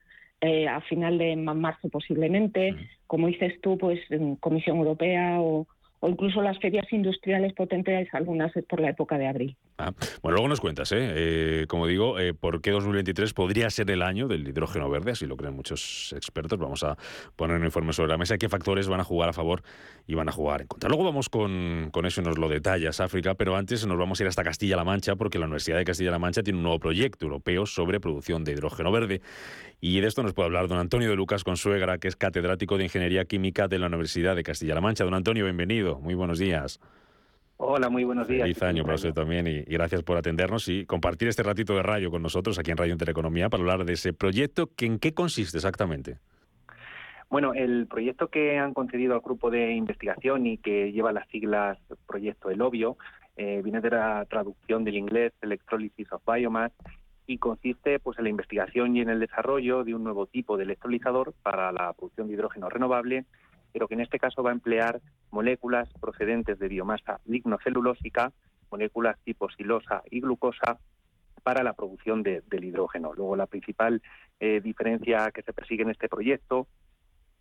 eh, 0.41 0.67
a 0.67 0.81
final 0.81 1.17
de 1.17 1.35
marzo 1.35 1.89
posiblemente. 1.89 2.75
Como 3.05 3.27
dices 3.27 3.59
tú, 3.61 3.77
pues 3.77 3.99
Comisión 4.39 4.77
Europea 4.77 5.39
o, 5.39 5.67
o 5.99 6.09
incluso 6.09 6.41
las 6.41 6.59
ferias 6.59 6.85
industriales 6.91 7.53
potentes, 7.53 8.07
algunas 8.13 8.51
por 8.69 8.79
la 8.79 8.89
época 8.89 9.17
de 9.17 9.27
abril. 9.27 9.55
Ah, 9.79 9.93
bueno, 10.21 10.35
luego 10.37 10.47
nos 10.47 10.59
cuentas, 10.59 10.91
¿eh? 10.91 10.97
eh 10.99 11.65
como 11.67 11.87
digo, 11.87 12.19
eh, 12.19 12.33
por 12.33 12.61
qué 12.61 12.71
2023 12.71 13.33
podría 13.33 13.69
ser 13.69 13.89
el 13.91 14.01
año 14.01 14.27
del 14.27 14.47
hidrógeno 14.47 14.89
verde, 14.89 15.11
así 15.11 15.25
lo 15.25 15.37
creen 15.37 15.55
muchos 15.55 16.13
expertos. 16.15 16.59
Vamos 16.59 16.83
a 16.83 16.97
poner 17.35 17.57
un 17.57 17.65
informe 17.65 17.93
sobre 17.93 18.09
la 18.09 18.17
mesa, 18.17 18.37
qué 18.37 18.49
factores 18.49 18.87
van 18.87 18.99
a 18.99 19.03
jugar 19.03 19.29
a 19.29 19.33
favor 19.33 19.61
y 20.07 20.15
van 20.15 20.29
a 20.29 20.31
jugar 20.31 20.61
en 20.61 20.67
contra. 20.67 20.89
Luego 20.89 21.03
vamos 21.03 21.29
con, 21.29 21.89
con 21.91 22.05
eso 22.05 22.21
y 22.21 22.23
nos 22.23 22.37
lo 22.37 22.49
detallas, 22.49 22.99
África, 22.99 23.35
pero 23.35 23.55
antes 23.55 23.85
nos 23.85 23.97
vamos 23.97 24.19
a 24.19 24.23
ir 24.23 24.27
hasta 24.27 24.43
Castilla-La 24.43 24.83
Mancha, 24.83 25.15
porque 25.15 25.39
la 25.39 25.45
Universidad 25.45 25.77
de 25.77 25.85
Castilla-La 25.85 26.19
Mancha 26.19 26.43
tiene 26.43 26.57
un 26.57 26.63
nuevo 26.63 26.79
proyecto 26.79 27.25
europeo 27.25 27.65
sobre 27.65 27.99
producción 27.99 28.43
de 28.43 28.53
hidrógeno 28.53 28.91
verde. 28.91 29.21
Y 29.79 29.99
de 29.99 30.07
esto 30.07 30.23
nos 30.23 30.33
puede 30.33 30.47
hablar 30.47 30.67
don 30.67 30.79
Antonio 30.79 31.09
de 31.09 31.15
Lucas 31.15 31.43
Consuegra, 31.43 31.99
que 31.99 32.07
es 32.07 32.15
catedrático 32.15 32.77
de 32.77 32.85
Ingeniería 32.85 33.25
Química 33.25 33.67
de 33.67 33.77
la 33.77 33.87
Universidad 33.87 34.35
de 34.35 34.41
Castilla-La 34.41 34.81
Mancha. 34.81 35.03
Don 35.03 35.13
Antonio, 35.13 35.43
bienvenido. 35.43 35.86
Muy 35.95 36.13
buenos 36.13 36.39
días. 36.39 36.79
Hola, 37.59 37.89
muy 37.89 38.03
buenos 38.03 38.27
días. 38.27 38.43
Feliz 38.43 38.61
año 38.61 38.83
para 38.83 38.95
usted 38.95 39.13
también 39.13 39.47
y, 39.47 39.61
gracias 39.63 40.03
por 40.03 40.15
atendernos 40.15 40.67
y 40.67 40.85
compartir 40.85 41.27
este 41.27 41.41
ratito 41.41 41.73
de 41.73 41.81
radio 41.81 42.11
con 42.11 42.21
nosotros 42.21 42.59
aquí 42.59 42.69
en 42.69 42.77
Radio 42.77 42.93
Intereconomía 42.93 43.49
para 43.49 43.61
hablar 43.61 43.83
de 43.83 43.93
ese 43.93 44.13
proyecto. 44.13 44.69
Que, 44.75 44.85
¿En 44.85 44.99
qué 44.99 45.13
consiste 45.13 45.57
exactamente? 45.57 46.19
Bueno, 47.29 47.53
el 47.53 47.87
proyecto 47.87 48.27
que 48.27 48.59
han 48.59 48.73
concedido 48.73 49.15
al 49.15 49.21
grupo 49.21 49.49
de 49.49 49.71
investigación 49.71 50.45
y 50.45 50.57
que 50.59 50.91
lleva 50.91 51.11
las 51.11 51.27
siglas 51.29 51.79
Proyecto 52.05 52.51
El 52.51 52.61
Obvio 52.61 52.97
eh, 53.35 53.61
viene 53.63 53.81
de 53.81 53.89
la 53.89 54.25
traducción 54.29 54.83
del 54.83 54.95
inglés 54.95 55.33
Electrolysis 55.41 56.11
of 56.11 56.21
Biomass 56.25 56.71
y 57.25 57.39
consiste 57.39 57.99
pues, 57.99 58.17
en 58.17 58.25
la 58.25 58.29
investigación 58.29 58.95
y 58.95 59.01
en 59.01 59.09
el 59.09 59.19
desarrollo 59.19 59.83
de 59.83 59.93
un 59.93 60.03
nuevo 60.03 60.27
tipo 60.27 60.57
de 60.57 60.63
electrolizador 60.63 61.33
para 61.43 61.71
la 61.71 61.91
producción 61.93 62.27
de 62.27 62.35
hidrógeno 62.35 62.69
renovable 62.69 63.25
pero 63.77 63.87
que 63.87 63.93
en 63.93 64.01
este 64.01 64.17
caso 64.17 64.41
va 64.41 64.49
a 64.49 64.53
emplear 64.53 65.01
moléculas 65.29 65.87
procedentes 66.01 66.57
de 66.57 66.67
biomasa 66.67 67.19
lignocelulósica, 67.25 68.33
moléculas 68.71 69.19
tipo 69.23 69.51
silosa 69.51 70.01
y 70.09 70.19
glucosa, 70.19 70.79
para 71.43 71.61
la 71.61 71.73
producción 71.73 72.23
del 72.23 72.63
hidrógeno. 72.63 73.13
Luego, 73.13 73.35
la 73.35 73.45
principal 73.45 74.01
eh, 74.39 74.61
diferencia 74.61 75.29
que 75.31 75.43
se 75.43 75.53
persigue 75.53 75.83
en 75.83 75.91
este 75.91 76.09
proyecto 76.09 76.67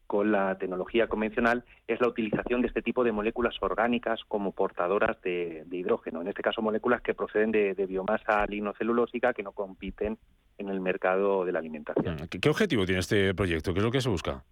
con 0.06 0.30
la 0.30 0.58
tecnología 0.58 1.08
convencional 1.08 1.64
es 1.88 2.02
la 2.02 2.08
utilización 2.08 2.60
de 2.60 2.68
este 2.68 2.82
tipo 2.82 3.02
de 3.02 3.12
moléculas 3.12 3.54
orgánicas 3.62 4.20
como 4.28 4.52
portadoras 4.52 5.18
de, 5.22 5.64
hidrógeno, 5.70 6.20
en 6.20 6.28
este 6.28 6.42
caso 6.42 6.60
moléculas 6.60 7.00
que 7.00 7.14
proceden 7.14 7.50
de, 7.50 7.86
biomasa 7.88 8.44
lignocelulósica 8.44 9.32
que 9.32 9.42
no 9.42 9.52
compiten 9.52 10.18
en 10.58 10.68
el 10.68 10.82
mercado 10.82 11.46
de 11.46 11.52
la 11.52 11.60
alimentación. 11.60 12.28
¿Qué 12.28 12.50
objetivo 12.50 12.84
tiene 12.84 13.00
este 13.00 13.32
proyecto? 13.32 13.72
¿Qué 13.72 13.78
es 13.78 13.84
lo 13.84 13.90
que 13.90 14.02
se 14.02 14.10
busca? 14.10 14.44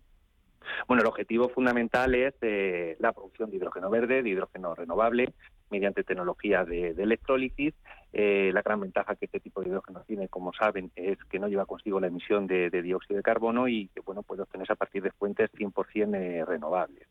Bueno, 0.87 1.03
el 1.03 1.09
objetivo 1.09 1.49
fundamental 1.49 2.15
es 2.15 2.35
eh, 2.43 2.97
la 2.99 3.13
producción 3.13 3.51
de 3.51 3.57
hidrógeno 3.57 3.91
verde, 3.91 4.23
de 4.23 4.29
hidrógeno 4.29 4.75
renovable, 4.75 5.33
mediante 5.71 6.05
tecnología 6.05 6.65
de, 6.65 6.91
electrólisis. 6.91 7.75
Eh, 8.13 8.51
la 8.53 8.63
gran 8.63 8.81
ventaja 8.81 9.17
que 9.17 9.27
este 9.27 9.41
tipo 9.41 9.61
de 9.61 9.69
hidrógeno 9.69 10.03
tiene, 10.07 10.29
como 10.29 10.53
saben, 10.53 10.91
es 10.95 11.19
que 11.25 11.39
no 11.39 11.49
lleva 11.49 11.67
consigo 11.67 12.01
la 12.01 12.07
emisión 12.07 12.47
de, 12.47 12.71
dióxido 12.71 13.17
de 13.17 13.23
carbono 13.23 13.67
y 13.69 13.89
que 13.89 14.01
bueno 14.01 14.23
puede 14.23 14.43
obtenerse 14.43 14.73
a 14.73 14.77
partir 14.77 15.03
de 15.03 15.11
fuentes 15.11 15.51
100% 15.53 16.15
eh, 16.17 16.45
renovables. 16.45 17.09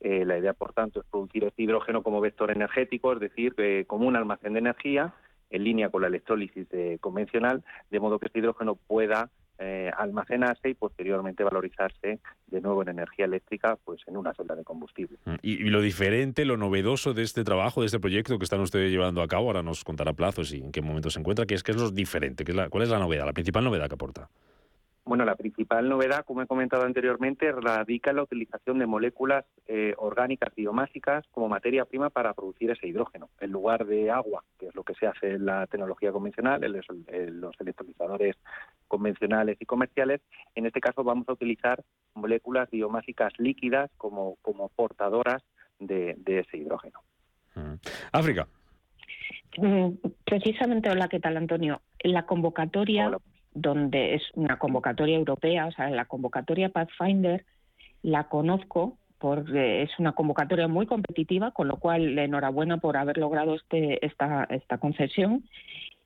la 0.00 0.38
idea, 0.38 0.52
por 0.52 0.72
tanto, 0.72 1.00
es 1.00 1.06
producir 1.06 1.44
este 1.44 1.62
hidrógeno 1.62 2.02
como 2.02 2.20
vector 2.20 2.50
energético, 2.50 3.12
es 3.12 3.20
decir, 3.20 3.54
como 3.86 4.06
un 4.06 4.16
almacén 4.16 4.52
de 4.52 4.60
energía 4.60 5.12
en 5.50 5.64
línea 5.64 5.90
con 5.90 6.02
la 6.02 6.08
electrólisis 6.08 6.68
convencional, 7.00 7.64
de 7.90 8.00
modo 8.00 8.18
que 8.18 8.26
este 8.26 8.38
hidrógeno 8.38 8.76
pueda 8.76 9.30
eh, 9.58 9.90
almacenarse 9.96 10.68
y 10.68 10.74
posteriormente 10.74 11.42
valorizarse 11.42 12.20
de 12.46 12.60
nuevo 12.60 12.82
en 12.82 12.90
energía 12.90 13.24
eléctrica 13.24 13.76
pues 13.84 14.00
en 14.06 14.16
una 14.16 14.32
celda 14.34 14.54
de 14.54 14.64
combustible. 14.64 15.18
Mm, 15.24 15.34
y, 15.42 15.56
lo 15.70 15.80
diferente, 15.80 16.44
lo 16.44 16.56
novedoso 16.56 17.12
de 17.12 17.22
este 17.22 17.44
trabajo, 17.44 17.80
de 17.80 17.86
este 17.86 17.98
proyecto 17.98 18.38
que 18.38 18.44
están 18.44 18.60
ustedes 18.60 18.90
llevando 18.90 19.22
a 19.22 19.28
cabo, 19.28 19.48
ahora 19.48 19.62
nos 19.62 19.84
contará 19.84 20.12
plazos 20.12 20.52
y 20.52 20.58
en 20.58 20.72
qué 20.72 20.80
momento 20.80 21.10
se 21.10 21.20
encuentra, 21.20 21.46
¿qué 21.46 21.54
es, 21.54 21.62
qué 21.62 21.72
es 21.72 21.76
lo 21.76 21.90
diferente? 21.90 22.44
¿Qué 22.44 22.52
es 22.52 22.56
la, 22.56 22.68
¿Cuál 22.68 22.84
es 22.84 22.90
la 22.90 22.98
novedad, 22.98 23.26
la 23.26 23.32
principal 23.32 23.64
novedad 23.64 23.88
que 23.88 23.94
aporta? 23.94 24.28
Bueno, 25.08 25.24
la 25.24 25.36
principal 25.36 25.88
novedad, 25.88 26.26
como 26.26 26.42
he 26.42 26.46
comentado 26.46 26.84
anteriormente, 26.84 27.50
radica 27.50 28.10
en 28.10 28.16
la 28.16 28.24
utilización 28.24 28.78
de 28.78 28.84
moléculas 28.84 29.46
eh, 29.66 29.94
orgánicas 29.96 30.54
biomásicas 30.54 31.24
como 31.30 31.48
materia 31.48 31.86
prima 31.86 32.10
para 32.10 32.34
producir 32.34 32.70
ese 32.70 32.88
hidrógeno, 32.88 33.30
en 33.40 33.50
lugar 33.50 33.86
de 33.86 34.10
agua, 34.10 34.44
que 34.58 34.66
es 34.66 34.74
lo 34.74 34.84
que 34.84 34.92
se 34.96 35.06
hace 35.06 35.30
en 35.30 35.46
la 35.46 35.66
tecnología 35.66 36.12
convencional, 36.12 36.62
en 36.62 37.40
los, 37.40 37.58
electrolizadores 37.58 38.36
convencionales 38.86 39.56
y 39.58 39.64
comerciales. 39.64 40.20
En 40.54 40.66
este 40.66 40.80
caso 40.80 41.02
vamos 41.02 41.26
a 41.30 41.32
utilizar 41.32 41.82
moléculas 42.12 42.68
biomásicas 42.70 43.32
líquidas 43.38 43.90
como, 43.96 44.36
como 44.42 44.68
portadoras 44.68 45.42
de, 45.78 46.18
ese 46.26 46.58
hidrógeno. 46.58 47.00
Mm. 47.54 47.76
África. 48.12 48.46
Mm, 49.56 49.88
precisamente, 50.26 50.90
hola, 50.90 51.08
¿qué 51.08 51.18
tal, 51.18 51.38
Antonio? 51.38 51.80
La 52.04 52.26
convocatoria, 52.26 53.10
donde 53.60 54.14
es 54.14 54.22
una 54.34 54.58
convocatoria 54.58 55.16
europea, 55.16 55.66
o 55.66 55.72
sea, 55.72 55.90
la 55.90 56.04
convocatoria 56.04 56.70
Pathfinder, 56.70 57.44
la 58.02 58.24
conozco 58.24 58.98
porque 59.18 59.82
es 59.82 59.90
una 59.98 60.12
convocatoria 60.12 60.68
muy 60.68 60.86
competitiva, 60.86 61.50
con 61.50 61.68
lo 61.68 61.76
cual 61.76 62.18
enhorabuena 62.18 62.78
por 62.78 62.96
haber 62.96 63.18
logrado 63.18 63.56
este, 63.56 64.04
esta, 64.06 64.44
esta 64.50 64.78
concesión. 64.78 65.44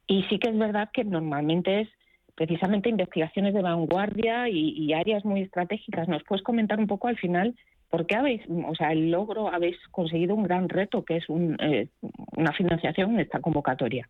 Y 0.07 0.23
sí 0.25 0.39
que 0.39 0.49
es 0.49 0.59
verdad 0.59 0.89
que 0.93 1.05
normalmente 1.05 1.83
es 1.83 1.89
precisamente 2.35 2.89
investigaciones 2.89 3.55
de 3.55 3.63
vanguardia 3.63 4.49
y, 4.49 4.93
áreas 4.95 5.25
muy 5.25 5.43
estratégicas. 5.43 6.09
¿Nos 6.09 6.25
puedes 6.25 6.43
comentar 6.43 6.79
un 6.79 6.87
poco 6.87 7.09
al 7.09 7.19
final 7.19 7.55
por 7.91 8.07
qué 8.07 8.17
habéis, 8.17 8.43
o 8.49 8.75
sea, 8.75 8.93
el 8.93 9.11
logro, 9.11 9.53
habéis 9.53 9.77
conseguido 9.91 10.35
un 10.35 10.45
gran 10.45 10.69
reto 10.69 11.05
que 11.05 11.19
es 11.19 11.25
eh, 11.29 11.89
una 12.37 12.53
financiación 12.53 13.15
en 13.15 13.21
esta 13.21 13.41
convocatoria? 13.41 14.09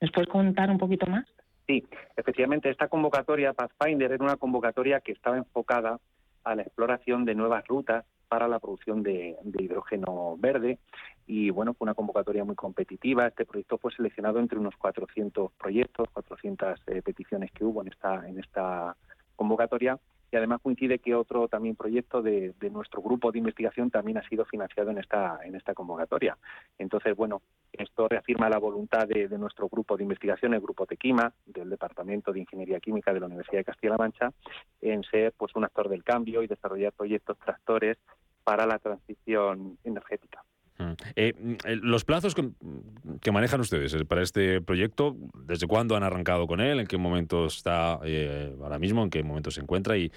¿Nos 0.00 0.12
puedes 0.12 0.28
contar 0.28 0.70
un 0.70 0.78
poquito 0.78 1.06
más? 1.06 1.24
Sí, 1.72 1.82
efectivamente, 2.18 2.68
esta 2.68 2.88
convocatoria 2.88 3.54
Pathfinder 3.54 4.12
era 4.12 4.22
una 4.22 4.36
convocatoria 4.36 5.00
que 5.00 5.12
estaba 5.12 5.38
enfocada 5.38 5.98
a 6.44 6.54
la 6.54 6.60
exploración 6.60 7.24
de 7.24 7.34
nuevas 7.34 7.66
rutas 7.66 8.04
para 8.28 8.46
la 8.46 8.58
producción 8.58 9.02
de, 9.02 9.38
hidrógeno 9.58 10.36
verde 10.36 10.78
y 11.26 11.48
bueno, 11.48 11.72
fue 11.72 11.86
una 11.86 11.94
convocatoria 11.94 12.44
muy 12.44 12.56
competitiva. 12.56 13.26
Este 13.26 13.46
proyecto 13.46 13.78
fue 13.78 13.90
seleccionado 13.90 14.38
entre 14.38 14.58
unos 14.58 14.76
400 14.76 15.50
proyectos, 15.52 16.10
400 16.12 16.78
eh, 16.88 17.00
peticiones 17.00 17.50
que 17.52 17.64
hubo 17.64 17.80
en 17.80 17.88
esta, 17.88 18.28
en 18.28 18.38
esta 18.38 18.94
convocatoria 19.34 19.98
y 20.32 20.36
además 20.36 20.60
coincide 20.62 20.98
que 20.98 21.14
otro 21.14 21.46
también 21.46 21.76
proyecto 21.76 22.22
de, 22.22 22.54
nuestro 22.72 23.02
grupo 23.02 23.30
de 23.30 23.38
investigación 23.38 23.90
también 23.90 24.16
ha 24.16 24.28
sido 24.28 24.46
financiado 24.46 24.90
en 24.90 24.98
esta 24.98 25.38
en 25.44 25.54
esta 25.54 25.74
convocatoria. 25.74 26.38
Entonces, 26.78 27.14
bueno, 27.14 27.42
esto 27.72 28.08
reafirma 28.08 28.48
la 28.48 28.58
voluntad 28.58 29.06
de, 29.06 29.28
nuestro 29.38 29.68
grupo 29.68 29.96
de 29.96 30.04
investigación, 30.04 30.54
el 30.54 30.60
grupo 30.60 30.86
Tequima, 30.86 31.32
del 31.44 31.68
Departamento 31.68 32.32
de 32.32 32.40
Ingeniería 32.40 32.80
Química 32.80 33.12
de 33.12 33.20
la 33.20 33.26
Universidad 33.26 33.58
de 33.58 33.64
Castilla-La 33.64 33.98
Mancha, 33.98 34.32
en 34.80 35.02
ser 35.04 35.32
pues 35.36 35.54
un 35.54 35.64
actor 35.64 35.90
del 35.90 36.02
cambio 36.02 36.42
y 36.42 36.46
desarrollar 36.46 36.92
proyectos 36.92 37.38
tractores 37.38 37.98
para 38.42 38.66
la 38.66 38.78
transición 38.78 39.78
energética. 39.84 40.42
Mm. 40.82 40.92
Eh, 41.16 41.32
mm, 41.38 41.54
los 41.82 42.04
plazos 42.04 42.34
que, 42.34 43.32
manejan 43.32 43.60
ustedes 43.60 43.94
eh, 43.94 44.04
para 44.04 44.22
este 44.22 44.60
proyecto, 44.60 45.16
¿desde 45.46 45.66
cuándo 45.66 45.96
han 45.96 46.02
arrancado 46.02 46.46
con 46.46 46.60
él? 46.60 46.80
¿En 46.80 46.86
qué 46.86 46.98
momento 46.98 47.46
está 47.46 48.00
eh, 48.04 48.54
ahora 48.62 48.78
mismo? 48.78 49.02
¿En 49.02 49.10
qué 49.10 49.22
momento 49.22 49.50
se 49.50 49.60
encuentra? 49.60 49.96
Y 49.96 50.10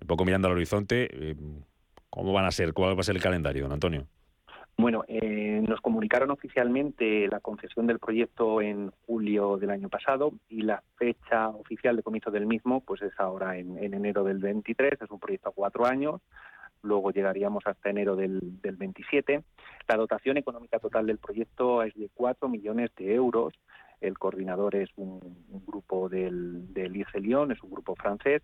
un 0.00 0.06
poco 0.06 0.24
mirando 0.24 0.48
al 0.48 0.54
horizonte, 0.54 1.36
¿cómo 2.08 2.32
van 2.32 2.46
a 2.46 2.50
ser? 2.50 2.72
¿Cuál 2.72 2.96
va 2.96 3.00
a 3.00 3.04
ser 3.04 3.16
el 3.16 3.22
calendario, 3.22 3.64
don 3.64 3.72
Antonio? 3.72 4.06
Bueno, 4.78 5.04
nos 5.68 5.80
comunicaron 5.82 6.30
oficialmente 6.30 7.28
la 7.28 7.40
concesión 7.40 7.86
del 7.86 7.98
proyecto 7.98 8.62
en 8.62 8.90
julio 9.06 9.58
del 9.58 9.70
año 9.70 9.90
pasado 9.90 10.32
y 10.48 10.62
la 10.62 10.82
fecha 10.96 11.48
oficial 11.48 11.96
de 11.96 12.02
comienzo 12.02 12.30
del 12.30 12.46
mismo 12.46 12.80
pues 12.80 13.02
es 13.02 13.12
ahora 13.18 13.58
en, 13.58 13.76
en 13.76 13.92
enero 13.92 14.24
del 14.24 14.38
23. 14.38 15.02
Es 15.02 15.10
un 15.10 15.20
proyecto 15.20 15.50
a 15.50 15.52
cuatro 15.52 15.84
años 15.84 16.22
luego 16.82 17.10
llegaríamos 17.10 17.66
hasta 17.66 17.90
enero 17.90 18.16
del, 18.16 18.40
27. 18.62 19.42
La 19.88 19.96
dotación 19.96 20.36
económica 20.36 20.78
total 20.78 21.06
del 21.06 21.18
proyecto 21.18 21.82
es 21.82 21.94
de 21.94 22.08
4 22.14 22.48
millones 22.48 22.90
de 22.96 23.14
euros. 23.14 23.54
El 24.00 24.18
coordinador 24.18 24.76
es 24.76 24.88
un, 24.96 25.20
grupo 25.66 26.08
del, 26.08 26.72
del 26.72 26.96
ICE 26.96 27.20
Lyon, 27.20 27.52
es 27.52 27.62
un 27.62 27.70
grupo 27.70 27.94
francés, 27.94 28.42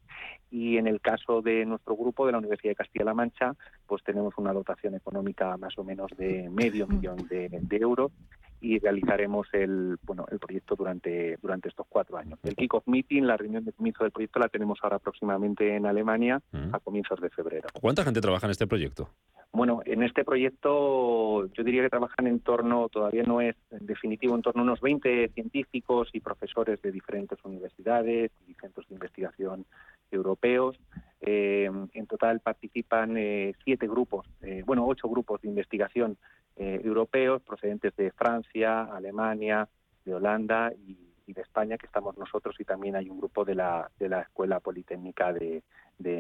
y 0.51 0.77
en 0.77 0.87
el 0.87 1.01
caso 1.01 1.41
de 1.41 1.65
nuestro 1.65 1.97
grupo 1.97 2.27
de 2.27 2.33
la 2.33 2.39
Universidad 2.39 2.73
de 2.73 2.77
Castilla-La 2.77 3.15
Mancha, 3.15 3.55
pues 3.87 4.03
tenemos 4.05 4.35
una 4.37 4.53
dotación 4.53 4.95
económica 4.95 5.57
más 5.57 5.79
o 5.79 5.85
menos 5.85 6.11
de 6.19 6.51
medio 6.51 6.87
millón 6.89 7.27
de, 7.29 7.49
de 7.49 7.77
euros 7.79 8.13
y 8.61 8.79
realizaremos 8.79 9.47
el 9.53 9.99
bueno 10.03 10.27
el 10.31 10.39
proyecto 10.39 10.75
durante 10.77 11.37
durante 11.43 11.69
estos 11.69 11.87
cuatro 11.89 12.17
años. 12.17 12.39
El 12.43 12.57
kick-off 12.57 12.87
meeting, 12.87 13.23
la 13.23 13.37
reunión 13.37 13.65
de 13.65 13.73
comienzo 13.73 14.05
del 14.05 14.13
proyecto, 14.13 14.39
la 14.39 14.49
tenemos 14.49 14.79
ahora 14.83 14.99
próximamente 14.99 15.77
en 15.77 15.87
Alemania 15.87 16.41
a 16.73 16.79
comienzos 16.81 17.21
de 17.21 17.31
febrero. 17.31 17.69
¿Cuánta 17.81 18.05
gente 18.05 18.21
trabaja 18.21 18.47
en 18.47 18.53
este 18.53 18.67
proyecto? 18.67 19.11
Bueno, 19.53 19.81
en 19.87 20.03
este 20.03 20.23
proyecto 20.23 21.47
yo 21.47 21.65
diría 21.65 21.83
que 21.83 21.89
trabajan 21.89 22.27
en 22.27 22.41
torno, 22.41 22.91
todavía 22.91 23.23
no 23.23 23.41
es 23.41 23.57
definitivo, 23.71 24.35
en 24.35 24.43
torno 24.43 24.61
a 24.61 24.65
unos 24.65 24.83
20 24.83 25.29
científicos 25.29 26.11
y 26.13 26.21
profesores 26.21 26.83
de 26.83 26.93
diferentes 26.93 27.39
universidades 27.43 28.31
y 28.47 28.55
centros 28.55 28.87
de 28.89 28.95
investigación 28.95 29.65
europeos. 30.11 30.79
Eh, 31.21 31.71
en 31.93 32.07
total 32.07 32.41
participan 32.41 33.17
eh, 33.17 33.55
siete 33.65 33.89
grupos, 33.89 34.27
eh, 34.43 34.63
bueno, 34.67 34.87
ocho 34.87 35.09
grupos 35.09 35.41
de 35.43 35.49
investigación 35.49 36.17
europeos 36.59 37.43
procedentes 37.43 37.95
de 37.97 38.11
Francia, 38.13 38.85
Alemania, 38.85 39.69
de 40.07 40.15
Holanda 40.15 40.73
y, 40.75 40.97
de 41.31 41.43
España, 41.43 41.77
que 41.77 41.85
estamos 41.85 42.17
nosotros, 42.17 42.57
y 42.59 42.65
también 42.65 42.97
hay 42.97 43.11
un 43.11 43.19
grupo 43.19 43.45
de 43.45 43.55
la, 43.55 43.91
de 43.99 44.09
la 44.09 44.23
Escuela 44.23 44.59
Politécnica 44.61 45.35
de, 45.35 45.63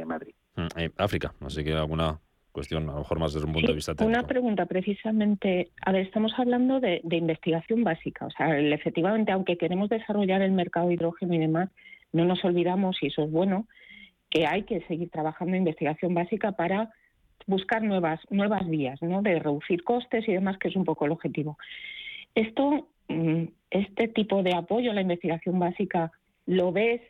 Madrid. 0.04 0.34
Mm, 0.56 0.66
África, 0.98 1.32
así 1.40 1.64
que 1.64 1.72
alguna 1.72 2.20
cuestión, 2.52 2.86
a 2.90 2.92
lo 2.92 2.98
mejor 2.98 3.18
más 3.18 3.32
desde 3.32 3.46
un 3.46 3.54
punto 3.54 3.68
de 3.68 3.76
vista 3.76 3.94
técnico. 3.94 4.18
Una 4.18 4.26
pregunta, 4.26 4.66
precisamente. 4.66 5.70
A 5.86 5.92
ver, 5.92 6.02
estamos 6.02 6.32
hablando 6.36 6.80
de, 6.80 7.00
de 7.02 7.16
investigación 7.16 7.82
básica. 7.82 8.26
O 8.26 8.30
sea, 8.30 8.58
efectivamente, 8.58 9.32
aunque 9.32 9.56
queremos 9.56 9.88
desarrollar 9.88 10.42
el 10.42 10.52
mercado 10.52 10.88
de 10.88 10.94
hidrógeno 10.94 11.32
y 11.32 11.38
demás, 11.38 11.70
no 12.16 12.24
nos 12.24 12.44
olvidamos, 12.44 12.96
y 13.02 13.08
eso 13.08 13.22
es 13.22 13.30
bueno, 13.30 13.66
que 14.30 14.46
hay 14.46 14.64
que 14.64 14.80
seguir 14.82 15.10
trabajando 15.10 15.54
en 15.54 15.62
investigación 15.62 16.14
básica 16.14 16.52
para 16.52 16.90
buscar 17.46 17.82
nuevas, 17.82 18.20
nuevas 18.30 18.68
vías, 18.68 19.00
¿no? 19.02 19.22
De 19.22 19.38
reducir 19.38 19.84
costes 19.84 20.28
y 20.28 20.32
demás, 20.32 20.58
que 20.58 20.68
es 20.68 20.76
un 20.76 20.84
poco 20.84 21.04
el 21.04 21.12
objetivo. 21.12 21.58
Esto, 22.34 22.88
mm, 23.08 23.44
este 23.70 24.08
tipo 24.08 24.42
de 24.42 24.54
apoyo 24.54 24.90
a 24.90 24.94
la 24.94 25.02
investigación 25.02 25.58
básica, 25.58 26.10
¿lo 26.46 26.72
ves, 26.72 27.00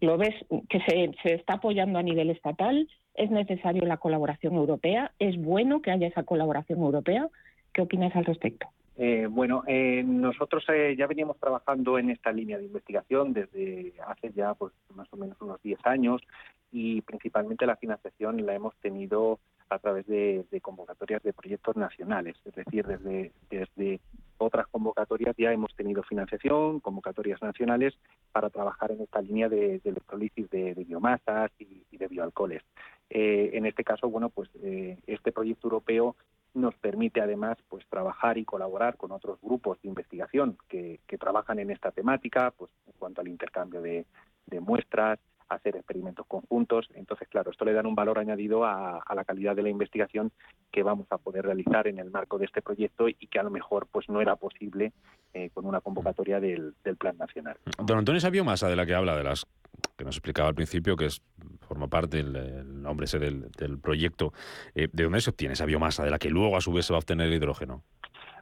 lo 0.00 0.16
ves 0.18 0.34
que 0.68 0.80
se, 0.80 1.12
se 1.22 1.34
está 1.34 1.54
apoyando 1.54 1.98
a 1.98 2.02
nivel 2.02 2.30
estatal? 2.30 2.88
¿Es 3.14 3.30
necesario 3.30 3.84
la 3.84 3.98
colaboración 3.98 4.54
europea? 4.54 5.12
¿Es 5.18 5.36
bueno 5.36 5.82
que 5.82 5.90
haya 5.90 6.08
esa 6.08 6.22
colaboración 6.22 6.80
europea? 6.80 7.28
¿Qué 7.72 7.82
opinas 7.82 8.14
al 8.16 8.24
respecto? 8.24 8.66
Eh, 9.04 9.26
bueno, 9.28 9.64
eh, 9.66 10.04
nosotros 10.06 10.64
eh, 10.68 10.94
ya 10.96 11.08
veníamos 11.08 11.36
trabajando 11.40 11.98
en 11.98 12.10
esta 12.10 12.30
línea 12.30 12.56
de 12.56 12.66
investigación 12.66 13.32
desde 13.32 13.94
hace 14.06 14.30
ya 14.32 14.54
pues 14.54 14.72
más 14.94 15.12
o 15.12 15.16
menos 15.16 15.36
unos 15.40 15.60
10 15.60 15.84
años 15.86 16.22
y 16.70 17.00
principalmente 17.00 17.66
la 17.66 17.74
financiación 17.74 18.46
la 18.46 18.54
hemos 18.54 18.76
tenido 18.76 19.40
a 19.70 19.80
través 19.80 20.06
de, 20.06 20.46
convocatorias 20.62 21.20
de 21.24 21.32
proyectos 21.32 21.74
nacionales, 21.74 22.36
es 22.44 22.54
decir, 22.54 22.86
desde, 22.86 23.32
desde 23.50 23.98
otras 24.38 24.68
convocatorias 24.68 25.34
ya 25.36 25.52
hemos 25.52 25.74
tenido 25.74 26.04
financiación, 26.04 26.78
convocatorias 26.78 27.42
nacionales 27.42 27.94
para 28.30 28.50
trabajar 28.50 28.92
en 28.92 29.00
esta 29.00 29.20
línea 29.20 29.48
de, 29.48 29.80
electrolisis 29.82 30.48
de, 30.48 30.74
biomasas 30.74 31.50
y, 31.58 31.82
y, 31.90 31.96
de 31.96 32.06
bioalcoholes. 32.06 32.62
en 33.10 33.66
este 33.66 33.82
caso, 33.82 34.08
bueno, 34.08 34.28
pues 34.28 34.48
este 35.08 35.32
proyecto 35.32 35.66
europeo 35.66 36.14
nos 36.54 36.74
permite 36.76 37.20
además 37.20 37.58
pues 37.68 37.86
trabajar 37.88 38.38
y 38.38 38.44
colaborar 38.44 38.96
con 38.96 39.12
otros 39.12 39.38
grupos 39.40 39.80
de 39.82 39.88
investigación 39.88 40.58
que, 40.68 41.00
trabajan 41.18 41.60
en 41.60 41.70
esta 41.70 41.92
temática, 41.92 42.52
pues 42.56 42.72
en 42.86 42.94
cuanto 42.98 43.20
al 43.20 43.28
intercambio 43.28 43.80
de, 43.80 44.06
muestras, 44.60 45.20
hacer 45.48 45.76
experimentos 45.76 46.26
conjuntos. 46.26 46.88
Entonces, 46.94 47.28
claro, 47.28 47.52
esto 47.52 47.64
le 47.64 47.72
da 47.72 47.82
un 47.82 47.94
valor 47.94 48.18
añadido 48.18 48.64
a, 48.64 49.02
la 49.14 49.24
calidad 49.24 49.54
de 49.54 49.62
la 49.62 49.68
investigación 49.68 50.32
que 50.72 50.82
vamos 50.82 51.06
a 51.10 51.18
poder 51.18 51.44
realizar 51.44 51.86
en 51.86 51.98
el 51.98 52.10
marco 52.10 52.38
de 52.38 52.46
este 52.46 52.60
proyecto 52.60 53.08
y 53.08 53.14
que 53.14 53.38
a 53.38 53.44
lo 53.44 53.50
mejor 53.50 53.86
pues 53.92 54.08
no 54.08 54.20
era 54.20 54.34
posible 54.36 54.92
eh, 55.32 55.50
con 55.54 55.64
una 55.64 55.80
convocatoria 55.80 56.40
del, 56.40 56.74
Plan 56.98 57.16
Nacional. 57.16 57.56
Don 57.78 57.98
Antonio, 57.98 58.18
esa 58.18 58.30
biomasa 58.30 58.68
de 58.68 58.76
la 58.76 58.84
que 58.84 58.94
habla, 58.94 59.16
de 59.16 59.24
las 59.24 59.46
que 59.96 60.04
nos 60.04 60.16
explicaba 60.16 60.48
al 60.48 60.54
principio, 60.54 60.96
que 60.96 61.06
es 61.06 61.22
forma 61.60 61.88
parte 61.88 62.20
el, 62.20 62.82
nombre 62.82 63.06
del, 63.18 63.78
proyecto, 63.78 64.32
eh, 64.74 64.88
¿de 64.92 65.04
dónde 65.04 65.20
se 65.20 65.30
obtiene 65.30 65.54
esa 65.54 65.64
biomasa 65.64 66.04
de 66.04 66.10
la 66.10 66.18
que 66.18 66.30
luego 66.30 66.56
a 66.56 66.60
su 66.60 66.72
vez 66.72 66.86
se 66.86 66.92
va 66.92 66.98
a 66.98 67.00
obtener 67.00 67.32
hidrógeno? 67.32 67.82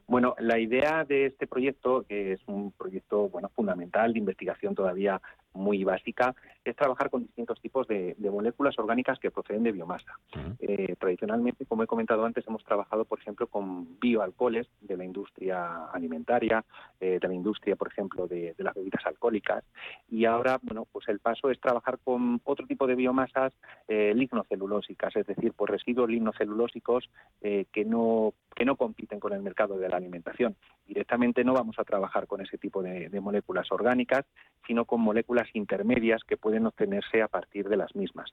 Bueno, 0.06 0.34
la 0.40 0.58
idea 0.58 1.04
de 1.04 1.26
este 1.26 1.46
proyecto, 1.46 2.04
que 2.08 2.32
es 2.32 2.40
un 2.46 2.72
proyecto 2.72 3.28
bueno 3.28 3.48
fundamental 3.54 4.12
de 4.12 4.18
investigación 4.18 4.74
todavía 4.74 5.22
muy 5.52 5.84
básica, 5.84 6.34
es 6.64 6.76
trabajar 6.76 7.10
con 7.10 7.22
distintos 7.22 7.60
tipos 7.60 7.86
de, 7.88 8.14
moléculas 8.30 8.78
orgánicas 8.78 9.18
que 9.18 9.30
proceden 9.30 9.62
de 9.64 9.72
biomasa. 9.72 10.18
Eh, 10.60 10.94
tradicionalmente, 10.98 11.66
como 11.66 11.82
he 11.82 11.86
comentado 11.86 12.24
antes, 12.24 12.46
hemos 12.46 12.64
trabajado, 12.64 13.04
por 13.04 13.18
ejemplo, 13.18 13.46
con 13.48 13.98
bioalcoholes 13.98 14.68
de 14.80 14.96
la 14.96 15.04
industria 15.04 15.86
alimentaria, 15.86 16.64
eh, 17.00 17.18
de 17.20 17.28
la 17.28 17.34
industria, 17.34 17.76
por 17.76 17.88
ejemplo, 17.88 18.26
de, 18.26 18.54
las 18.58 18.74
bebidas 18.74 19.04
alcohólicas. 19.06 19.64
Y 20.08 20.26
ahora, 20.26 20.58
bueno, 20.62 20.86
pues 20.90 21.08
el 21.08 21.18
paso 21.18 21.50
es 21.50 21.60
trabajar 21.60 21.98
con 22.04 22.40
otro 22.44 22.66
tipo 22.66 22.86
de 22.86 22.94
biomasas 22.94 23.52
eh, 23.88 24.12
lignocelulósicas, 24.14 25.16
es 25.16 25.26
decir, 25.26 25.52
por 25.54 25.70
residuos 25.70 26.08
lignocelulósicos 26.08 27.10
que 27.40 27.84
no 27.84 28.34
que 28.54 28.64
no 28.64 28.76
compiten 28.76 29.20
con 29.20 29.32
el 29.32 29.42
mercado 29.42 29.78
de 29.78 29.88
la 29.88 29.96
alimentación. 29.96 30.54
Directamente 30.86 31.44
no 31.44 31.54
vamos 31.54 31.78
a 31.78 31.84
trabajar 31.84 32.26
con 32.26 32.40
ese 32.42 32.58
tipo 32.58 32.82
de, 32.82 33.08
de 33.08 33.20
moléculas 33.20 33.70
orgánicas, 33.72 34.26
sino 34.66 34.84
con 34.84 35.00
moléculas 35.00 35.39
intermedias 35.54 36.22
que 36.24 36.36
pueden 36.36 36.66
obtenerse 36.66 37.22
a 37.22 37.28
partir 37.28 37.68
de 37.68 37.76
las 37.76 37.94
mismas. 37.94 38.32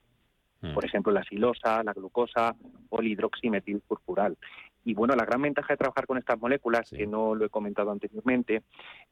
Mm. 0.60 0.74
Por 0.74 0.84
ejemplo, 0.84 1.12
la 1.12 1.24
silosa, 1.24 1.82
la 1.82 1.92
glucosa 1.92 2.54
o 2.90 3.00
el 3.00 3.08
hidroximetilfurfural. 3.08 4.36
Y 4.84 4.94
bueno, 4.94 5.14
la 5.14 5.24
gran 5.24 5.42
ventaja 5.42 5.72
de 5.72 5.76
trabajar 5.76 6.06
con 6.06 6.18
estas 6.18 6.40
moléculas, 6.40 6.90
que 6.90 7.06
no 7.06 7.34
lo 7.34 7.44
he 7.44 7.50
comentado 7.50 7.90
anteriormente, 7.90 8.62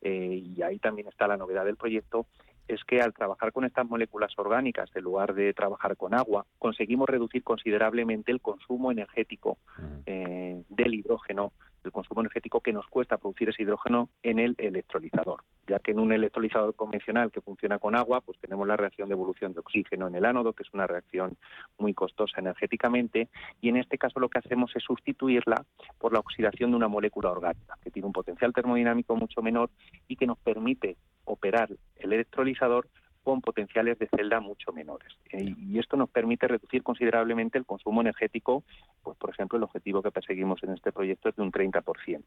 eh, 0.01 0.43
y 0.43 0.63
ahí 0.63 0.79
también 0.79 1.09
está 1.09 1.27
la 1.27 1.37
novedad 1.37 1.65
del 1.65 1.77
proyecto, 1.77 2.27
es 2.67 2.83
que 2.85 3.01
al 3.01 3.13
trabajar 3.13 3.53
con 3.53 3.65
estas 3.65 3.87
moléculas 3.87 4.33
orgánicas, 4.39 4.91
en 4.95 5.05
lugar 5.05 5.35
de 5.35 5.53
trabajar 5.55 5.97
con 5.97 6.15
agua, 6.15 6.47
conseguimos 6.59 7.09
reducir 7.09 7.45
considerablemente 7.45 8.33
el 8.33 8.41
consumo 8.41 8.91
energético 8.91 9.59
eh, 10.07 10.63
del 10.69 10.95
hidrógeno, 10.95 11.53
el 11.87 11.93
consumo 11.93 12.21
energético 12.21 12.61
que 12.61 12.73
nos 12.73 12.87
cuesta 12.87 13.17
producir 13.17 13.49
ese 13.49 13.63
hidrógeno 13.63 14.11
en 14.23 14.39
el 14.39 14.55
electrolizador, 14.59 15.43
ya 15.67 15.79
que 15.79 15.93
en 15.93 16.01
un 16.01 16.13
electrolizador 16.13 16.75
convencional 16.75 17.31
que 17.33 17.41
funciona 17.41 17.79
con 17.79 17.97
agua, 17.97 18.21
pues 18.21 18.39
tenemos 18.41 18.67
la 18.67 18.77
reacción 18.77 19.09
de 19.09 19.15
evolución 19.15 19.53
de 19.55 19.61
oxígeno 19.61 20.09
en 20.09 20.15
el 20.15 20.25
ánodo, 20.25 20.53
que 20.53 20.63
es 20.63 20.75
una 20.75 20.87
reacción 20.87 21.37
muy 21.79 21.95
costosa 21.95 22.41
energéticamente, 22.41 23.29
y 23.61 23.69
en 23.69 23.77
este 23.77 23.99
caso 23.99 24.21
lo 24.21 24.29
que 24.29 24.39
hacemos 24.39 24.75
es 24.77 24.83
sustituirla 24.83 25.65
por 25.99 26.13
la 26.13 26.21
oxidación 26.21 26.71
de 26.71 26.77
una 26.77 26.89
molécula 26.89 27.31
orgánica, 27.31 27.79
que 27.83 27.91
tiene 27.91 28.07
un 28.07 28.13
potencial 28.13 28.53
termodinámico 28.53 29.17
mucho 29.17 29.43
menor 29.43 29.71
y 30.09 30.17
que 30.17 30.27
nos 30.27 30.39
permite 30.39 30.97
operar 31.25 31.71
el 31.97 32.13
electrolizador 32.13 32.89
con 33.27 33.41
potenciales 33.41 33.99
de 33.99 34.07
celda 34.07 34.39
mucho 34.39 34.73
menores. 34.73 35.13
Eh, 35.33 35.53
y 35.59 35.81
esto 35.81 35.97
nos 35.97 36.09
permite 36.09 36.47
reducir 36.47 36.85
considerablemente 36.85 37.59
el 37.59 37.67
consumo 37.67 38.01
energético, 38.01 38.63
pues 39.03 39.19
por 39.19 39.31
ejemplo 39.31 39.59
el 39.59 39.65
objetivo 39.65 40.01
que 40.01 40.13
perseguimos 40.13 40.63
en 40.63 40.75
este 40.75 40.93
proyecto 40.93 41.31
es 41.31 41.35
de 41.35 41.43
un 41.43 41.51
30%. 41.51 42.23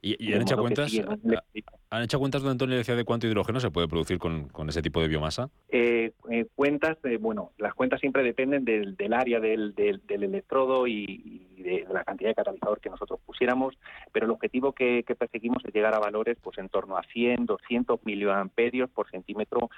¿Y, 0.00 0.32
han, 0.32 0.40
hecho 0.40 0.56
cuentas, 0.56 0.90
han 1.90 2.02
hecho 2.02 2.18
cuentas, 2.18 2.40
don 2.40 2.52
Antonio, 2.52 2.78
decía 2.78 2.94
de 2.94 3.04
cuánto 3.04 3.26
hidrógeno 3.26 3.60
se 3.60 3.70
puede 3.70 3.86
producir 3.86 4.18
con, 4.18 4.48
ese 4.70 4.80
tipo 4.80 5.02
de 5.02 5.08
biomasa? 5.08 5.50
Eh, 5.68 6.12
eh, 6.30 6.46
cuentas, 6.54 6.96
bueno, 7.20 7.52
las 7.58 7.74
cuentas 7.74 8.00
siempre 8.00 8.22
dependen 8.22 8.64
del, 8.64 9.12
área 9.12 9.40
del, 9.40 9.74
del, 9.74 10.00
electrodo 10.22 10.86
y, 10.86 11.48
de, 11.58 11.86
la 11.92 12.04
cantidad 12.04 12.30
de 12.30 12.34
catalizador 12.34 12.80
que 12.80 12.88
nosotros 12.88 13.20
pusiéramos, 13.26 13.76
pero 14.12 14.24
el 14.24 14.32
objetivo 14.32 14.72
que, 14.72 15.04
perseguimos 15.18 15.62
es 15.66 15.74
llegar 15.74 15.94
a 15.94 15.98
valores 15.98 16.38
pues 16.40 16.56
en 16.56 16.70
torno 16.70 16.96
a 16.96 17.02
100, 17.12 17.44
200 17.44 18.00
miliamperios 18.04 18.88
por 18.88 19.10
centímetro 19.10 19.68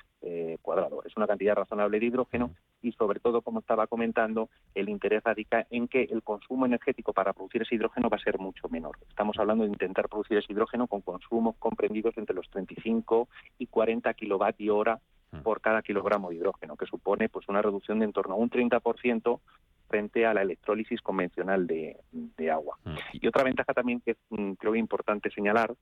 cuadrado. 0.59 1.03
Es 1.05 1.17
una 1.17 1.27
cantidad 1.27 1.55
razonable 1.55 2.01
de 2.01 2.07
hidrógeno 2.07 2.51
y 2.83 2.93
sobre 2.93 3.21
todo, 3.21 3.43
como 3.43 3.61
estaba 3.61 3.87
comentando, 3.87 4.49
el 4.75 4.89
interés 4.89 5.23
radica 5.23 5.67
en 5.71 5.89
que 5.89 6.03
el 6.05 6.23
consumo 6.23 6.67
energético 6.67 7.13
para 7.13 7.33
producir 7.33 7.63
ese 7.63 7.77
hidrógeno 7.77 8.09
va 8.09 8.17
a 8.17 8.25
ser 8.25 8.39
mucho 8.39 8.69
menor. 8.69 8.99
Estamos 9.09 9.39
hablando 9.39 9.65
de 9.65 9.71
intentar 9.71 10.09
producir 10.09 10.39
ese 10.39 10.53
hidrógeno 10.53 10.87
con 10.87 11.01
consumos 11.03 11.57
comprendidos 11.59 12.17
entre 12.19 12.35
los 12.35 12.49
35 12.51 13.29
y 13.59 13.67
40 13.67 14.13
kilovatios 14.15 14.73
hora 14.73 15.01
por 15.43 15.61
cada 15.61 15.83
kilogramo 15.83 16.29
de 16.29 16.37
hidrógeno, 16.37 16.77
que 16.77 16.87
supone 16.87 17.29
pues 17.29 17.49
una 17.49 17.63
reducción 17.63 17.99
de 17.99 18.05
en 18.05 18.13
torno 18.13 18.35
a 18.35 18.37
un 18.37 18.51
30% 18.51 19.41
frente 19.89 20.27
a 20.27 20.35
la 20.35 20.43
electrólisis 20.43 21.01
convencional 21.01 21.67
de, 21.67 21.97
agua. 22.51 22.79
Y 23.13 23.27
otra 23.27 23.45
ventaja 23.45 23.73
también 23.73 24.01
que 24.01 24.17
mm, 24.31 24.53
creo 24.53 24.75
importante 24.75 25.31
señalar 25.31 25.75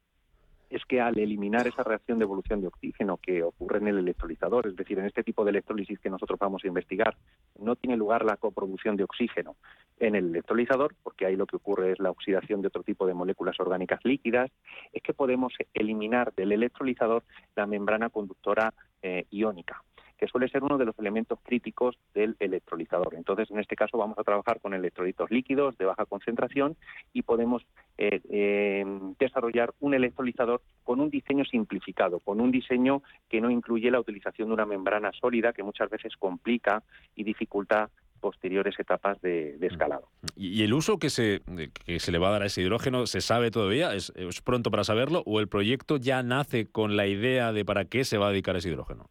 es 0.70 0.84
que 0.84 1.00
al 1.00 1.18
eliminar 1.18 1.66
esa 1.66 1.82
reacción 1.82 2.18
de 2.18 2.24
evolución 2.24 2.60
de 2.60 2.68
oxígeno 2.68 3.16
que 3.16 3.42
ocurre 3.42 3.78
en 3.78 3.88
el 3.88 3.98
electrolizador, 3.98 4.68
es 4.68 4.76
decir, 4.76 4.98
en 4.98 5.06
este 5.06 5.24
tipo 5.24 5.44
de 5.44 5.50
electrólisis 5.50 5.98
que 5.98 6.08
nosotros 6.08 6.38
vamos 6.38 6.62
a 6.64 6.68
investigar, 6.68 7.16
no 7.58 7.74
tiene 7.74 7.96
lugar 7.96 8.24
la 8.24 8.36
coproducción 8.36 8.96
de 8.96 9.04
oxígeno 9.04 9.56
en 9.98 10.14
el 10.14 10.26
electrolizador, 10.26 10.94
porque 11.02 11.26
ahí 11.26 11.36
lo 11.36 11.46
que 11.46 11.56
ocurre 11.56 11.92
es 11.92 11.98
la 11.98 12.10
oxidación 12.10 12.62
de 12.62 12.68
otro 12.68 12.84
tipo 12.84 13.06
de 13.06 13.14
moléculas 13.14 13.58
orgánicas 13.58 14.00
líquidas, 14.04 14.50
es 14.92 15.02
que 15.02 15.12
podemos 15.12 15.52
eliminar 15.74 16.32
del 16.34 16.52
electrolizador 16.52 17.24
la 17.56 17.66
membrana 17.66 18.08
conductora 18.08 18.72
eh, 19.02 19.26
iónica 19.30 19.82
que 20.20 20.26
suele 20.26 20.48
ser 20.48 20.62
uno 20.62 20.76
de 20.76 20.84
los 20.84 20.98
elementos 20.98 21.38
críticos 21.42 21.96
del 22.12 22.36
electrolizador. 22.40 23.14
Entonces, 23.14 23.50
en 23.50 23.58
este 23.58 23.74
caso 23.74 23.96
vamos 23.96 24.18
a 24.18 24.22
trabajar 24.22 24.60
con 24.60 24.74
electrolitos 24.74 25.30
líquidos 25.30 25.78
de 25.78 25.86
baja 25.86 26.04
concentración 26.04 26.76
y 27.14 27.22
podemos 27.22 27.64
eh, 27.96 28.20
eh, 28.28 28.84
desarrollar 29.18 29.72
un 29.80 29.94
electrolizador 29.94 30.60
con 30.84 31.00
un 31.00 31.08
diseño 31.08 31.46
simplificado, 31.46 32.20
con 32.20 32.42
un 32.42 32.50
diseño 32.50 33.02
que 33.30 33.40
no 33.40 33.50
incluye 33.50 33.90
la 33.90 33.98
utilización 33.98 34.48
de 34.48 34.54
una 34.54 34.66
membrana 34.66 35.10
sólida 35.18 35.54
que 35.54 35.62
muchas 35.62 35.88
veces 35.88 36.14
complica 36.18 36.82
y 37.16 37.24
dificulta 37.24 37.88
posteriores 38.20 38.78
etapas 38.78 39.18
de, 39.22 39.56
escalado. 39.62 40.06
¿Y 40.36 40.62
el 40.64 40.74
uso 40.74 40.98
que 40.98 41.08
se, 41.08 41.40
que 41.86 41.98
se 41.98 42.12
le 42.12 42.18
va 42.18 42.28
a 42.28 42.32
dar 42.32 42.42
a 42.42 42.46
ese 42.46 42.60
hidrógeno 42.60 43.06
se 43.06 43.22
sabe 43.22 43.50
todavía? 43.50 43.94
¿Es, 43.94 44.12
¿Es, 44.14 44.42
pronto 44.42 44.70
para 44.70 44.84
saberlo? 44.84 45.22
¿O 45.24 45.40
el 45.40 45.48
proyecto 45.48 45.96
ya 45.96 46.22
nace 46.22 46.66
con 46.66 46.98
la 46.98 47.06
idea 47.06 47.54
de 47.54 47.64
para 47.64 47.86
qué 47.86 48.04
se 48.04 48.18
va 48.18 48.26
a 48.26 48.30
dedicar 48.30 48.56
ese 48.56 48.68
hidrógeno? 48.68 49.08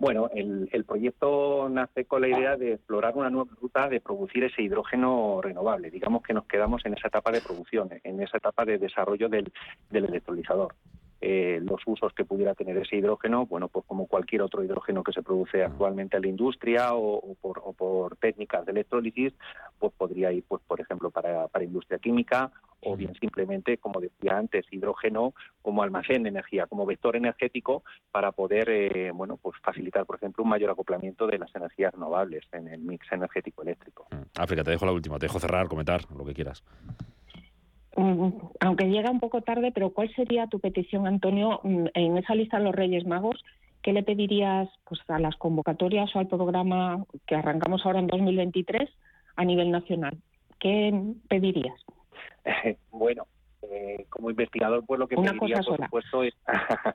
Bueno, 0.00 0.30
el, 0.32 0.84
proyecto 0.84 1.68
nace 1.68 2.04
con 2.04 2.20
la 2.20 2.28
idea 2.28 2.56
de 2.56 2.74
explorar 2.74 3.16
una 3.16 3.30
nueva 3.30 3.50
ruta 3.60 3.88
de 3.88 4.00
producir 4.00 4.44
ese 4.44 4.62
hidrógeno 4.62 5.40
renovable. 5.42 5.90
Digamos 5.90 6.22
que 6.22 6.32
nos 6.32 6.46
quedamos 6.46 6.86
en 6.86 6.94
esa 6.94 7.08
etapa 7.08 7.32
de 7.32 7.40
producción, 7.40 7.90
en 8.04 8.22
esa 8.22 8.36
etapa 8.36 8.64
de 8.64 8.78
desarrollo 8.78 9.28
del, 9.28 9.50
electrolizador. 9.90 10.76
Eh, 11.20 11.58
los 11.64 11.80
usos 11.84 12.12
que 12.12 12.24
pudiera 12.24 12.54
tener 12.54 12.76
ese 12.76 12.94
hidrógeno, 12.94 13.46
bueno, 13.46 13.66
pues 13.66 13.84
como 13.86 14.06
cualquier 14.06 14.42
otro 14.42 14.62
hidrógeno 14.62 15.02
que 15.02 15.10
se 15.12 15.24
produce 15.24 15.64
actualmente 15.64 16.16
en 16.16 16.22
la 16.22 16.28
industria 16.28 16.94
o, 16.94 17.34
por, 17.40 18.16
técnicas 18.18 18.64
de 18.66 18.70
electrólisis, 18.70 19.32
pues 19.80 19.92
podría 19.98 20.30
ir, 20.30 20.44
pues 20.46 20.62
por 20.64 20.80
ejemplo, 20.80 21.10
para, 21.10 21.48
para 21.48 21.64
industria 21.64 21.98
química 21.98 22.52
o 22.82 22.96
bien 22.96 23.14
simplemente, 23.14 23.78
como 23.78 24.00
decía 24.00 24.36
antes, 24.38 24.64
hidrógeno 24.70 25.34
como 25.62 25.82
almacén 25.82 26.22
de 26.22 26.28
energía, 26.28 26.66
como 26.66 26.86
vector 26.86 27.16
energético 27.16 27.82
para 28.12 28.32
poder, 28.32 28.68
eh, 28.70 29.10
bueno, 29.12 29.36
pues 29.36 29.56
facilitar, 29.62 30.06
por 30.06 30.16
ejemplo, 30.16 30.44
un 30.44 30.50
mayor 30.50 30.70
acoplamiento 30.70 31.26
de 31.26 31.38
las 31.38 31.54
energías 31.54 31.92
renovables 31.92 32.44
en 32.52 32.68
el 32.68 32.80
mix 32.80 33.10
energético 33.12 33.62
eléctrico. 33.62 34.06
Mm. 34.10 34.40
África, 34.40 34.64
te 34.64 34.70
dejo 34.70 34.86
la 34.86 34.92
última, 34.92 35.18
te 35.18 35.26
dejo 35.26 35.40
cerrar, 35.40 35.68
comentar 35.68 36.00
lo 36.16 36.24
que 36.24 36.34
quieras. 36.34 36.62
Mm, 37.96 38.30
aunque 38.60 38.84
llega 38.88 39.10
un 39.10 39.18
poco 39.18 39.42
tarde, 39.42 39.72
pero 39.72 39.90
¿cuál 39.90 40.14
sería 40.14 40.46
tu 40.46 40.60
petición, 40.60 41.06
Antonio, 41.06 41.60
mm, 41.64 41.86
en 41.94 42.18
esa 42.18 42.34
lista 42.34 42.58
de 42.58 42.64
los 42.64 42.74
Reyes 42.74 43.06
Magos? 43.06 43.44
¿Qué 43.82 43.92
le 43.92 44.02
pedirías 44.04 44.68
pues, 44.88 45.00
a 45.08 45.18
las 45.18 45.36
convocatorias 45.36 46.14
o 46.14 46.20
al 46.20 46.28
programa 46.28 47.04
que 47.26 47.34
arrancamos 47.34 47.84
ahora 47.84 47.98
en 47.98 48.06
2023 48.06 48.88
a 49.36 49.44
nivel 49.44 49.70
nacional? 49.70 50.16
¿Qué 50.60 50.92
pedirías? 51.28 51.74
bueno, 52.90 53.26
eh, 53.62 54.06
como 54.08 54.30
investigador, 54.30 54.84
pues 54.86 55.00
lo 55.00 55.08
que 55.08 55.16
pediría, 55.16 55.60
por 55.62 55.76
supuesto, 55.76 56.22
es 56.22 56.34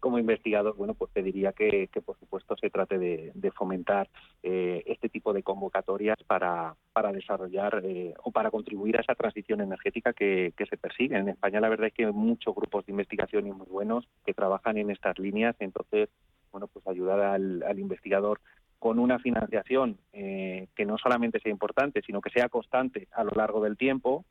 como 0.00 0.18
investigador, 0.18 0.76
bueno, 0.76 0.94
pues 0.94 1.10
pediría 1.12 1.52
que, 1.52 1.88
que 1.92 2.00
por 2.00 2.16
supuesto 2.18 2.56
se 2.56 2.70
trate 2.70 2.98
de, 2.98 3.50
fomentar 3.50 4.08
eh, 4.44 4.84
este 4.86 5.08
tipo 5.08 5.32
de 5.32 5.42
convocatorias 5.42 6.16
para, 6.24 6.76
para 6.92 7.12
desarrollar 7.12 7.82
eh, 7.84 8.14
o 8.22 8.30
para 8.30 8.52
contribuir 8.52 8.96
a 8.96 9.00
esa 9.00 9.16
transición 9.16 9.60
energética 9.60 10.12
que, 10.12 10.52
que, 10.56 10.66
se 10.66 10.76
persigue. 10.76 11.16
En 11.16 11.28
España 11.28 11.60
la 11.60 11.68
verdad 11.68 11.88
es 11.88 11.94
que 11.94 12.06
hay 12.06 12.12
muchos 12.12 12.54
grupos 12.54 12.86
de 12.86 12.92
investigación 12.92 13.48
y 13.48 13.52
muy 13.52 13.66
buenos 13.66 14.08
que 14.24 14.34
trabajan 14.34 14.78
en 14.78 14.90
estas 14.90 15.18
líneas, 15.18 15.56
entonces, 15.58 16.10
bueno, 16.52 16.68
pues 16.68 16.86
ayudar 16.86 17.20
al, 17.20 17.64
al 17.64 17.78
investigador 17.80 18.40
con 18.78 19.00
una 19.00 19.18
financiación 19.18 19.98
que 20.12 20.86
no 20.86 20.98
solamente 20.98 21.40
sea 21.40 21.50
importante, 21.50 22.00
sino 22.06 22.20
que 22.20 22.30
sea 22.30 22.48
constante 22.48 23.08
a 23.10 23.24
lo 23.24 23.32
largo 23.32 23.60
del 23.60 23.76
tiempo, 23.76 24.24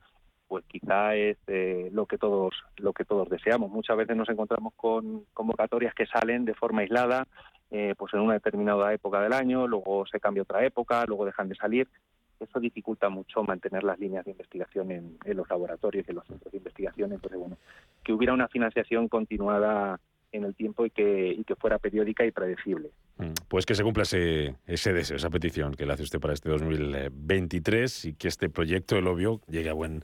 pues 0.48 0.64
quizá 0.66 1.14
es 1.14 1.36
eh, 1.46 1.90
lo 1.92 2.06
que 2.06 2.18
todos 2.18 2.54
lo 2.78 2.92
que 2.92 3.04
todos 3.04 3.28
deseamos. 3.28 3.70
Muchas 3.70 3.96
veces 3.96 4.16
nos 4.16 4.28
encontramos 4.28 4.72
con 4.74 5.24
convocatorias 5.34 5.94
que 5.94 6.06
salen 6.06 6.44
de 6.44 6.54
forma 6.54 6.80
aislada, 6.80 7.26
eh, 7.70 7.94
pues 7.96 8.14
en 8.14 8.20
una 8.20 8.34
determinada 8.34 8.92
época 8.92 9.20
del 9.20 9.34
año, 9.34 9.66
luego 9.66 10.06
se 10.06 10.18
cambia 10.18 10.42
otra 10.42 10.64
época, 10.64 11.04
luego 11.06 11.26
dejan 11.26 11.48
de 11.48 11.54
salir. 11.54 11.88
Eso 12.40 12.60
dificulta 12.60 13.08
mucho 13.08 13.42
mantener 13.42 13.84
las 13.84 13.98
líneas 13.98 14.24
de 14.24 14.30
investigación 14.30 14.90
en, 14.92 15.18
los 15.24 15.48
laboratorios 15.50 16.06
y 16.06 16.10
en 16.10 16.16
los 16.16 16.26
centros 16.26 16.50
de 16.52 16.58
investigación. 16.58 17.12
Entonces, 17.12 17.38
bueno, 17.38 17.58
que 18.02 18.12
hubiera 18.12 18.32
una 18.32 18.48
financiación 18.48 19.08
continuada 19.08 20.00
en 20.32 20.44
el 20.44 20.54
tiempo 20.54 20.86
y 20.86 20.90
que, 20.90 21.32
y 21.32 21.44
que 21.44 21.56
fuera 21.56 21.78
periódica 21.78 22.24
y 22.24 22.30
predecible. 22.30 22.90
Mm, 23.18 23.32
pues 23.48 23.66
que 23.66 23.74
se 23.74 23.82
cumpla 23.82 24.02
ese, 24.02 24.54
ese 24.66 24.92
deseo, 24.92 25.16
esa 25.16 25.30
petición 25.30 25.74
que 25.74 25.86
le 25.86 25.92
hace 25.92 26.02
usted 26.02 26.20
para 26.20 26.34
este 26.34 26.48
2023 26.48 28.04
y 28.06 28.14
que 28.14 28.28
este 28.28 28.48
proyecto, 28.48 28.96
el 28.96 29.06
obvio, 29.06 29.40
llegue 29.48 29.70
a 29.70 29.72
buen, 29.72 30.02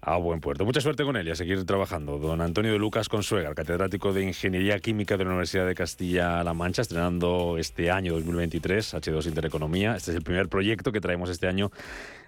A 0.00 0.16
buen 0.18 0.40
puerto. 0.40 0.64
Mucha 0.64 0.80
suerte 0.80 1.02
con 1.04 1.16
él 1.16 1.28
y 1.28 1.30
a 1.30 1.34
seguir 1.34 1.64
trabajando. 1.64 2.18
Don 2.18 2.40
Antonio 2.42 2.72
de 2.72 2.78
Lucas 2.78 3.08
Consuega, 3.08 3.54
catedrático 3.54 4.12
de 4.12 4.22
Ingeniería 4.22 4.78
Química 4.78 5.16
de 5.16 5.24
la 5.24 5.30
Universidad 5.30 5.66
de 5.66 5.74
Castilla-La 5.74 6.52
Mancha, 6.52 6.82
estrenando 6.82 7.56
este 7.56 7.90
año 7.90 8.12
2023 8.14 8.94
H2 8.94 9.26
Intereconomía. 9.26 9.96
Este 9.96 10.10
es 10.10 10.16
el 10.18 10.22
primer 10.22 10.48
proyecto 10.48 10.92
que 10.92 11.00
traemos 11.00 11.30
este 11.30 11.46
año 11.46 11.70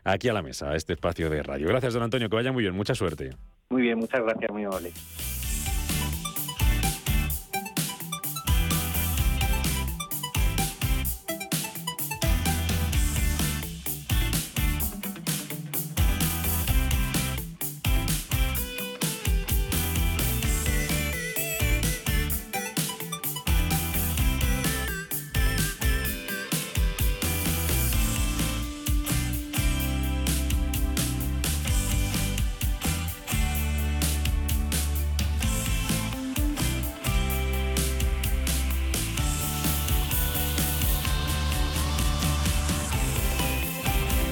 aquí 0.05 0.29
a 0.29 0.33
la 0.33 0.43
mesa, 0.43 0.71
a 0.71 0.77
este 0.77 0.95
espacio 0.95 1.29
de 1.29 1.43
radio. 1.43 1.69
Gracias, 1.69 1.93
don 1.93 2.03
Antonio, 2.03 2.31
que 2.31 2.37
vaya 2.37 2.53
muy 2.53 2.63
bien. 2.63 2.75
Mucha 2.75 2.95
suerte. 2.95 3.31
Muy 3.69 3.83
bien, 3.83 3.99
muchas 3.99 4.23
gracias, 4.23 4.51
muy 4.51 4.65
amable. 4.65 4.93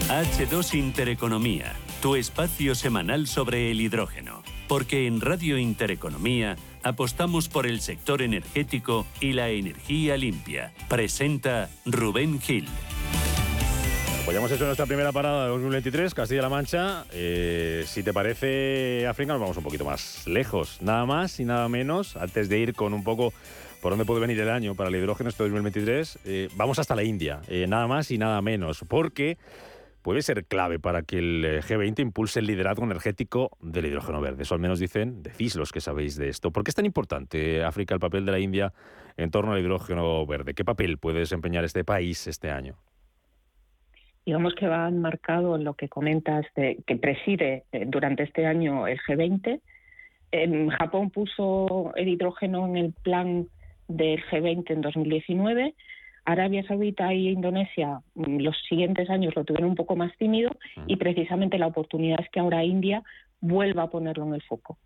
H2 0.09 0.75
Intereconomía, 0.75 1.73
tu 2.03 2.15
espacio 2.15 2.75
semanal 2.75 3.27
sobre 3.27 3.71
el 3.71 3.81
hidrógeno. 3.81 4.43
Porque 4.69 5.07
en 5.07 5.23
Radio 5.23 5.57
Intereconomía 5.57 6.57
apostamos 6.83 7.49
por 7.49 7.67
el 7.67 7.81
sector 7.81 8.21
energético 8.21 9.07
y 9.23 9.33
la 9.33 9.49
energía 9.49 10.19
limpia. 10.19 10.75
Presenta 10.91 11.71
Rubén 11.87 12.39
Gil. 12.39 12.69
Pues 14.27 14.35
ya 14.35 14.41
hemos 14.41 14.53
hecho 14.53 14.67
nuestra 14.67 14.85
primera 14.85 15.11
parada 15.11 15.45
de 15.45 15.49
2023, 15.49 16.13
Castilla-La 16.13 16.51
Mancha. 16.51 17.07
Eh, 17.11 17.85
si 17.87 18.03
te 18.03 18.13
parece, 18.13 19.07
África, 19.07 19.33
nos 19.33 19.41
vamos 19.41 19.57
un 19.57 19.65
poquito 19.65 19.87
más 19.87 20.27
lejos. 20.27 20.83
Nada 20.83 21.07
más 21.07 21.41
y 21.41 21.47
nada 21.47 21.67
menos, 21.71 22.17
antes 22.17 22.51
de 22.51 22.59
ir 22.59 22.75
con 22.75 22.93
un 22.93 23.05
poco 23.05 23.33
por 23.81 23.93
dónde 23.93 24.05
puede 24.05 24.21
venir 24.21 24.39
el 24.41 24.51
año 24.51 24.75
para 24.75 24.91
el 24.91 24.97
hidrógeno 24.97 25.31
este 25.31 25.45
2023, 25.45 26.19
eh, 26.27 26.49
vamos 26.57 26.79
hasta 26.79 26.95
la 26.95 27.05
India. 27.05 27.41
Eh, 27.49 27.67
nada 27.67 27.87
más 27.87 28.11
y 28.11 28.19
nada 28.19 28.43
menos. 28.43 28.85
Porque 28.87 29.39
puede 30.05 30.21
ser 30.21 30.45
clave 30.45 30.79
para 30.79 31.03
que 31.03 31.19
el 31.19 31.45
eh, 31.45 31.61
G20 31.61 32.01
impulse 32.01 32.39
el 32.39 32.47
liderazgo 32.47 32.85
energético 32.85 33.57
del 33.61 33.87
hidrógeno 33.87 34.21
verde. 34.21 34.43
Eso 34.43 34.55
al 34.55 34.61
menos 34.61 34.79
dicen, 34.79 35.23
decís 35.23 35.57
los 35.57 35.73
que 35.73 35.81
sabéis 35.81 36.17
de 36.17 36.29
esto. 36.29 36.53
¿Por 36.53 36.63
qué 36.63 36.71
es 36.71 36.75
tan 36.75 36.85
importante 36.85 37.65
África 37.65 37.95
el 37.95 38.01
papel 38.01 38.27
de 38.27 38.33
la 38.33 38.39
India 38.39 38.75
en 39.17 39.31
torno 39.31 39.53
al 39.53 39.61
hidrógeno 39.61 40.25
verde? 40.27 40.53
¿Qué 40.53 40.63
papel 40.63 40.99
puede 40.99 41.21
desempeñar 41.21 41.65
este 41.65 41.85
país 41.85 42.27
este 42.27 42.51
año? 42.51 42.77
Digamos 44.27 44.55
que 44.55 44.69
va 44.69 44.87
enmarcado 44.89 45.57
en 45.57 45.65
lo 45.65 45.73
que 45.73 45.89
comentas, 45.89 46.45
que 46.55 46.97
preside 46.97 47.65
eh, 47.73 47.85
durante 47.87 48.25
este 48.25 48.47
año 48.47 48.87
el 48.87 48.99
G20. 49.01 49.61
En 50.33 50.69
Japón 50.69 51.11
puso 51.11 51.95
el 51.97 52.09
hidrógeno 52.09 52.67
en 52.67 52.77
el 52.77 52.93
plan 52.93 53.49
del 53.89 54.23
G20 54.27 54.71
en 54.71 54.81
2019 54.83 55.75
Arabia 56.25 56.67
Saudita 56.67 57.13
e 57.13 57.33
Indonesia 57.33 58.01
mm, 58.15 58.39
los 58.39 58.57
siguientes 58.69 59.11
años 59.11 59.35
lo 59.37 59.45
tuvieron 59.45 59.71
un 59.71 59.77
poco 59.77 59.97
más 59.97 60.17
tímido 60.17 60.51
y 60.87 60.97
precisamente 60.97 61.59
la 61.59 61.67
oportunidad 61.67 62.21
es 62.21 62.31
que 62.31 62.41
ahora 62.41 62.65
India 62.65 63.03
vuelva 63.41 63.85
a 63.85 63.91
ponerlo 63.91 64.25
en 64.25 64.35
el 64.35 64.43
foco. 64.43 64.79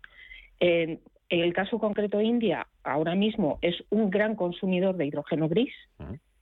en 0.59 0.99
el 1.29 1.53
caso 1.53 1.79
concreto 1.79 2.17
de 2.17 2.25
India, 2.25 2.67
ahora 2.83 3.15
mismo 3.15 3.59
es 3.61 3.75
un 3.89 4.09
gran 4.09 4.35
consumidor 4.35 4.97
de 4.97 5.05
hidrógeno 5.05 5.47
gris, 5.47 5.73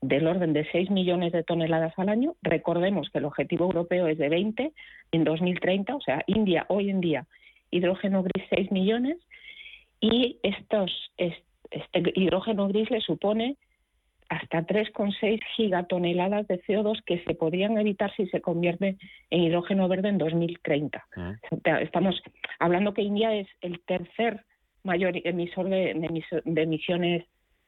del 0.01 0.27
orden 0.27 0.53
de 0.53 0.65
6 0.71 0.89
millones 0.91 1.33
de 1.33 1.43
toneladas 1.43 1.93
al 1.97 2.09
año. 2.09 2.35
Recordemos 2.41 3.09
que 3.09 3.17
el 3.19 3.25
objetivo 3.25 3.65
europeo 3.65 4.07
es 4.07 4.17
de 4.17 4.29
20 4.29 4.71
en 5.11 5.23
2030, 5.23 5.95
o 5.95 6.01
sea, 6.01 6.23
India 6.27 6.65
hoy 6.69 6.89
en 6.89 7.01
día, 7.01 7.27
hidrógeno 7.69 8.23
gris 8.23 8.45
6 8.49 8.71
millones, 8.71 9.17
y 9.99 10.39
estos, 10.43 11.11
este 11.17 12.13
hidrógeno 12.15 12.67
gris 12.67 12.89
le 12.89 13.01
supone 13.01 13.57
hasta 14.29 14.65
3,6 14.65 15.39
gigatoneladas 15.55 16.47
de 16.47 16.61
CO2 16.63 17.01
que 17.05 17.23
se 17.23 17.33
podrían 17.33 17.77
evitar 17.77 18.13
si 18.15 18.27
se 18.27 18.41
convierte 18.41 18.97
en 19.29 19.41
hidrógeno 19.41 19.87
verde 19.87 20.09
en 20.09 20.17
2030. 20.17 21.05
Ah. 21.15 21.35
Estamos 21.81 22.21
hablando 22.59 22.93
que 22.93 23.01
India 23.01 23.33
es 23.33 23.47
el 23.61 23.79
tercer 23.81 24.43
mayor 24.83 25.13
emisor 25.15 25.69
de, 25.69 25.91
emisiones 26.45 27.25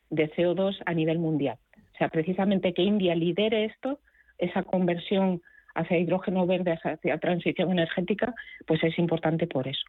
de 0.09 0.31
CO2 0.31 0.81
a 0.85 0.93
nivel 0.93 1.19
mundial. 1.19 1.57
O 1.93 1.97
sea, 1.97 2.09
precisamente 2.09 2.73
que 2.73 2.81
India 2.81 3.15
lidere 3.15 3.65
esto, 3.65 3.99
esa 4.37 4.63
conversión 4.63 5.41
hacia 5.75 5.97
hidrógeno 5.97 6.45
verde, 6.45 6.77
hacia 6.81 7.17
transición 7.19 7.71
energética, 7.71 8.33
pues 8.65 8.83
es 8.83 8.97
importante 8.97 9.47
por 9.47 9.67
eso. 9.67 9.83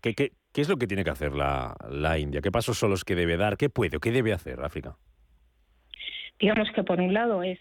¿Qué, 0.00 0.14
qué, 0.14 0.32
es 0.54 0.68
lo 0.68 0.76
que 0.76 0.86
tiene 0.86 1.04
que 1.04 1.10
hacer 1.10 1.32
la, 1.32 1.74
la 1.90 2.18
India? 2.18 2.40
¿Qué 2.40 2.50
pasos 2.50 2.78
son 2.78 2.90
los 2.90 3.04
que 3.04 3.14
debe 3.14 3.36
dar? 3.36 3.56
¿Qué 3.56 3.70
puede 3.70 3.98
o 3.98 4.00
qué 4.00 4.10
debe 4.10 4.32
hacer 4.32 4.60
África? 4.60 4.96
Digamos 6.42 6.72
que 6.72 6.82
por 6.82 7.00
un 7.00 7.14
lado 7.14 7.44
es 7.44 7.60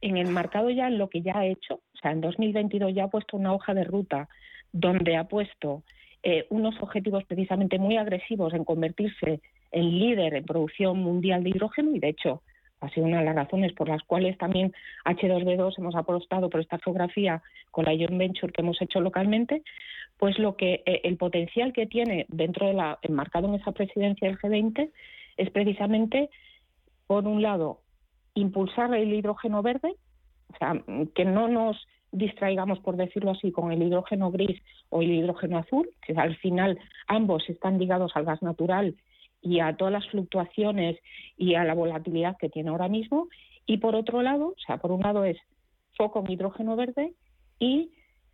en 0.00 0.16
el 0.16 0.28
marcado 0.28 0.70
ya 0.70 0.86
en 0.86 0.98
lo 0.98 1.10
que 1.10 1.20
ya 1.20 1.36
ha 1.36 1.46
hecho, 1.46 1.74
o 1.74 1.98
sea, 2.00 2.12
en 2.12 2.20
2022 2.20 2.94
ya 2.94 3.04
ha 3.04 3.10
puesto 3.10 3.36
una 3.36 3.52
hoja 3.52 3.74
de 3.74 3.82
ruta 3.82 4.28
donde 4.72 5.16
ha 5.16 5.24
puesto 5.24 5.82
eh, 6.22 6.46
unos 6.48 6.80
objetivos 6.80 7.24
precisamente 7.24 7.78
muy 7.80 7.96
agresivos 7.96 8.54
en 8.54 8.64
convertirse 8.64 9.40
en 9.72 9.98
líder 9.98 10.34
en 10.34 10.44
producción 10.44 11.00
mundial 11.00 11.42
de 11.42 11.50
hidrógeno 11.50 11.90
y 11.94 11.98
de 11.98 12.08
hecho 12.08 12.42
ha 12.80 12.88
sido 12.90 13.06
una 13.06 13.18
de 13.18 13.24
las 13.24 13.34
razones 13.34 13.72
por 13.72 13.88
las 13.88 14.02
cuales 14.04 14.38
también 14.38 14.72
H2B2 15.06 15.78
hemos 15.78 15.96
apostado 15.96 16.48
por 16.48 16.60
esta 16.60 16.78
geografía 16.78 17.42
con 17.72 17.84
la 17.84 17.90
joint 17.90 18.16
venture 18.16 18.52
que 18.52 18.62
hemos 18.62 18.80
hecho 18.80 19.00
localmente, 19.00 19.62
pues 20.18 20.38
lo 20.38 20.56
que 20.56 20.84
eh, 20.86 21.00
el 21.02 21.16
potencial 21.16 21.72
que 21.72 21.86
tiene 21.86 22.26
dentro 22.28 22.68
de 22.68 22.74
la 22.74 22.98
enmarcado 23.02 23.48
en 23.48 23.56
esa 23.56 23.72
presidencia 23.72 24.28
del 24.28 24.38
G20 24.38 24.88
es 25.36 25.50
precisamente 25.50 26.30
por 27.08 27.26
un 27.26 27.42
lado 27.42 27.80
impulsar 28.34 28.94
el 28.94 29.12
hidrógeno 29.12 29.62
verde, 29.62 29.94
o 30.52 30.58
sea, 30.58 30.82
que 31.14 31.24
no 31.24 31.48
nos 31.48 31.76
distraigamos, 32.12 32.80
por 32.80 32.96
decirlo 32.96 33.32
así, 33.32 33.52
con 33.52 33.72
el 33.72 33.82
hidrógeno 33.82 34.30
gris 34.30 34.60
o 34.88 35.02
el 35.02 35.10
hidrógeno 35.10 35.58
azul, 35.58 35.88
que 36.04 36.14
al 36.14 36.36
final 36.36 36.78
ambos 37.06 37.48
están 37.48 37.78
ligados 37.78 38.12
al 38.14 38.24
gas 38.24 38.42
natural 38.42 38.96
y 39.42 39.60
a 39.60 39.76
todas 39.76 39.92
las 39.92 40.08
fluctuaciones 40.08 40.98
y 41.36 41.54
a 41.54 41.64
la 41.64 41.74
volatilidad 41.74 42.36
que 42.36 42.48
tiene 42.48 42.70
ahora 42.70 42.88
mismo. 42.88 43.28
Y 43.66 43.78
por 43.78 43.94
otro 43.94 44.22
lado, 44.22 44.48
o 44.48 44.60
sea, 44.66 44.78
por 44.78 44.90
un 44.92 45.02
lado 45.02 45.24
es 45.24 45.38
foco 45.96 46.20
en 46.20 46.32
hidrógeno 46.32 46.76
verde 46.76 47.12
y 47.58 47.90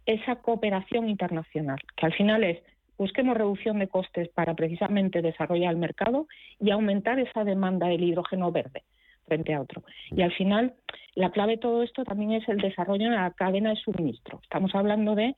esa 0.07 0.37
cooperación 0.37 1.09
internacional, 1.09 1.79
que 1.97 2.07
al 2.07 2.15
final 2.15 2.45
es 2.45 2.63
busquemos 2.97 3.37
reducción 3.37 3.79
de 3.79 3.89
costes 3.89 4.29
para 4.31 4.55
precisamente 4.55 5.21
desarrollar 5.21 5.73
el 5.73 5.79
mercado 5.79 6.27
y 6.59 6.71
aumentar 6.71 7.19
esa 7.19 7.45
demanda 7.45 7.89
del 7.89 8.03
hidrógeno 8.03 8.51
verde 8.51 8.85
frente 9.27 9.55
a 9.55 9.61
otro. 9.61 9.83
Y 10.11 10.23
al 10.23 10.33
final, 10.33 10.75
la 11.15 11.31
clave 11.31 11.53
de 11.53 11.59
todo 11.59 11.83
esto 11.83 12.05
también 12.05 12.33
es 12.33 12.49
el 12.49 12.59
desarrollo 12.59 13.11
de 13.11 13.17
la 13.17 13.31
cadena 13.33 13.71
de 13.71 13.77
suministro. 13.77 14.41
Estamos 14.43 14.75
hablando 14.75 15.15
de 15.15 15.35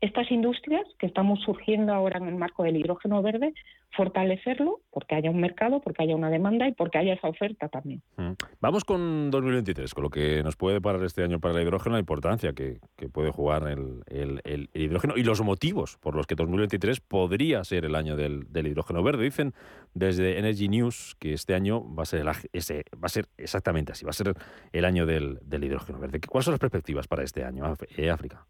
estas 0.00 0.30
industrias 0.30 0.86
que 0.98 1.06
estamos 1.06 1.40
surgiendo 1.40 1.92
ahora 1.92 2.18
en 2.18 2.28
el 2.28 2.36
marco 2.36 2.62
del 2.62 2.76
hidrógeno 2.76 3.20
verde, 3.20 3.52
fortalecerlo 3.96 4.80
porque 4.90 5.16
haya 5.16 5.30
un 5.30 5.40
mercado, 5.40 5.80
porque 5.80 6.04
haya 6.04 6.14
una 6.14 6.30
demanda 6.30 6.68
y 6.68 6.72
porque 6.72 6.98
haya 6.98 7.14
esa 7.14 7.28
oferta 7.28 7.68
también. 7.68 8.02
Mm. 8.16 8.32
Vamos 8.60 8.84
con 8.84 9.30
2023, 9.30 9.92
con 9.94 10.04
lo 10.04 10.10
que 10.10 10.42
nos 10.44 10.56
puede 10.56 10.80
parar 10.80 11.02
este 11.02 11.24
año 11.24 11.40
para 11.40 11.54
el 11.54 11.62
hidrógeno, 11.62 11.94
la 11.94 12.00
importancia 12.00 12.52
que, 12.52 12.78
puede 13.12 13.30
jugar 13.30 13.66
el, 13.66 14.70
hidrógeno 14.74 15.14
y 15.16 15.24
los 15.24 15.40
motivos 15.40 15.96
por 15.98 16.14
los 16.14 16.26
que 16.26 16.34
2023 16.34 17.00
podría 17.00 17.64
ser 17.64 17.84
el 17.84 17.94
año 17.94 18.16
del, 18.16 18.46
hidrógeno 18.52 19.02
verde. 19.02 19.24
Dicen 19.24 19.54
desde 19.94 20.38
Energy 20.38 20.68
News 20.68 21.16
que 21.18 21.32
este 21.32 21.54
año 21.54 21.82
va 21.94 22.04
a 22.04 22.06
ser, 22.06 22.24
ese, 22.52 22.84
va 22.94 23.06
a 23.06 23.08
ser 23.08 23.26
exactamente 23.36 23.92
así, 23.92 24.04
va 24.04 24.10
a 24.10 24.12
ser 24.12 24.34
el 24.72 24.84
año 24.84 25.06
del, 25.06 25.40
hidrógeno 25.50 25.98
verde. 25.98 26.20
¿Cuáles 26.20 26.44
son 26.44 26.52
las 26.52 26.60
perspectivas 26.60 27.08
para 27.08 27.24
este 27.24 27.44
año, 27.44 27.64
eh, 27.96 28.10
África? 28.10 28.46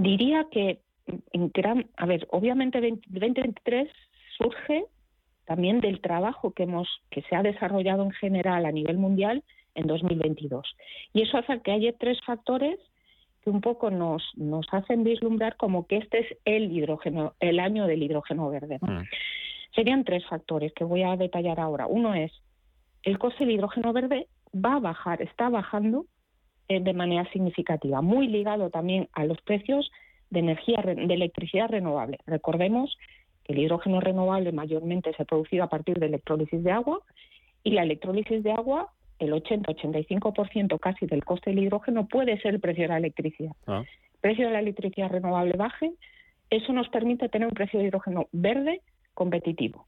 Diría 0.00 0.46
que 0.50 0.80
en 1.32 1.50
gran, 1.52 1.86
a 1.96 2.06
ver, 2.06 2.26
obviamente 2.30 2.80
2023 2.80 3.88
surge 4.38 4.86
también 5.44 5.80
del 5.80 6.00
trabajo 6.00 6.52
que 6.52 6.62
hemos 6.62 6.88
que 7.10 7.22
se 7.22 7.36
ha 7.36 7.42
desarrollado 7.42 8.04
en 8.04 8.12
general 8.12 8.64
a 8.64 8.72
nivel 8.72 8.96
mundial 8.96 9.44
en 9.74 9.86
2022. 9.86 10.76
Y 11.12 11.22
eso 11.22 11.38
hace 11.38 11.60
que 11.60 11.72
haya 11.72 11.92
tres 11.98 12.18
factores 12.24 12.78
que 13.42 13.50
un 13.50 13.60
poco 13.60 13.90
nos, 13.90 14.22
nos 14.36 14.66
hacen 14.72 15.04
vislumbrar 15.04 15.56
como 15.56 15.86
que 15.86 15.98
este 15.98 16.20
es 16.20 16.38
el 16.44 16.72
hidrógeno, 16.72 17.34
el 17.40 17.60
año 17.60 17.86
del 17.86 18.02
hidrógeno 18.02 18.48
verde. 18.48 18.78
Mm. 18.80 19.02
Serían 19.74 20.04
tres 20.04 20.24
factores 20.26 20.72
que 20.72 20.84
voy 20.84 21.02
a 21.02 21.16
detallar 21.16 21.60
ahora. 21.60 21.86
Uno 21.86 22.14
es 22.14 22.32
el 23.02 23.18
coste 23.18 23.44
del 23.44 23.54
hidrógeno 23.54 23.92
verde 23.92 24.28
va 24.54 24.76
a 24.76 24.80
bajar, 24.80 25.20
está 25.22 25.48
bajando 25.48 26.06
eh, 26.70 26.78
de 26.78 26.92
manera 26.92 27.28
significativa, 27.32 28.00
muy 28.00 28.28
ligado 28.28 28.70
también 28.70 29.08
a 29.14 29.24
los 29.24 29.40
precios 29.40 29.90
de 30.30 30.38
energía 30.38 30.80
de 30.84 31.12
electricidad 31.12 31.68
renovable. 31.68 32.18
Recordemos 32.26 32.96
que 33.42 33.54
el 33.54 33.58
hidrógeno 33.58 33.98
renovable 33.98 34.52
mayormente 34.52 35.12
se 35.14 35.24
ha 35.24 35.26
producido 35.26 35.64
a 35.64 35.68
partir 35.68 35.98
de 35.98 36.06
electrólisis 36.06 36.62
de 36.62 36.70
agua 36.70 37.00
y 37.64 37.72
la 37.72 37.82
electrólisis 37.82 38.44
de 38.44 38.52
agua, 38.52 38.92
el 39.18 39.32
80-85% 39.32 40.78
casi 40.78 41.06
del 41.06 41.24
coste 41.24 41.50
del 41.50 41.64
hidrógeno 41.64 42.06
puede 42.06 42.40
ser 42.40 42.54
el 42.54 42.60
precio 42.60 42.84
de 42.84 42.88
la 42.88 42.98
electricidad. 42.98 43.56
Ah. 43.66 43.82
El 44.14 44.20
precio 44.20 44.46
de 44.46 44.52
la 44.52 44.60
electricidad 44.60 45.10
renovable 45.10 45.54
baje, 45.56 45.90
eso 46.50 46.72
nos 46.72 46.88
permite 46.90 47.28
tener 47.28 47.48
un 47.48 47.54
precio 47.54 47.80
de 47.80 47.86
hidrógeno 47.86 48.28
verde 48.30 48.80
competitivo. 49.14 49.86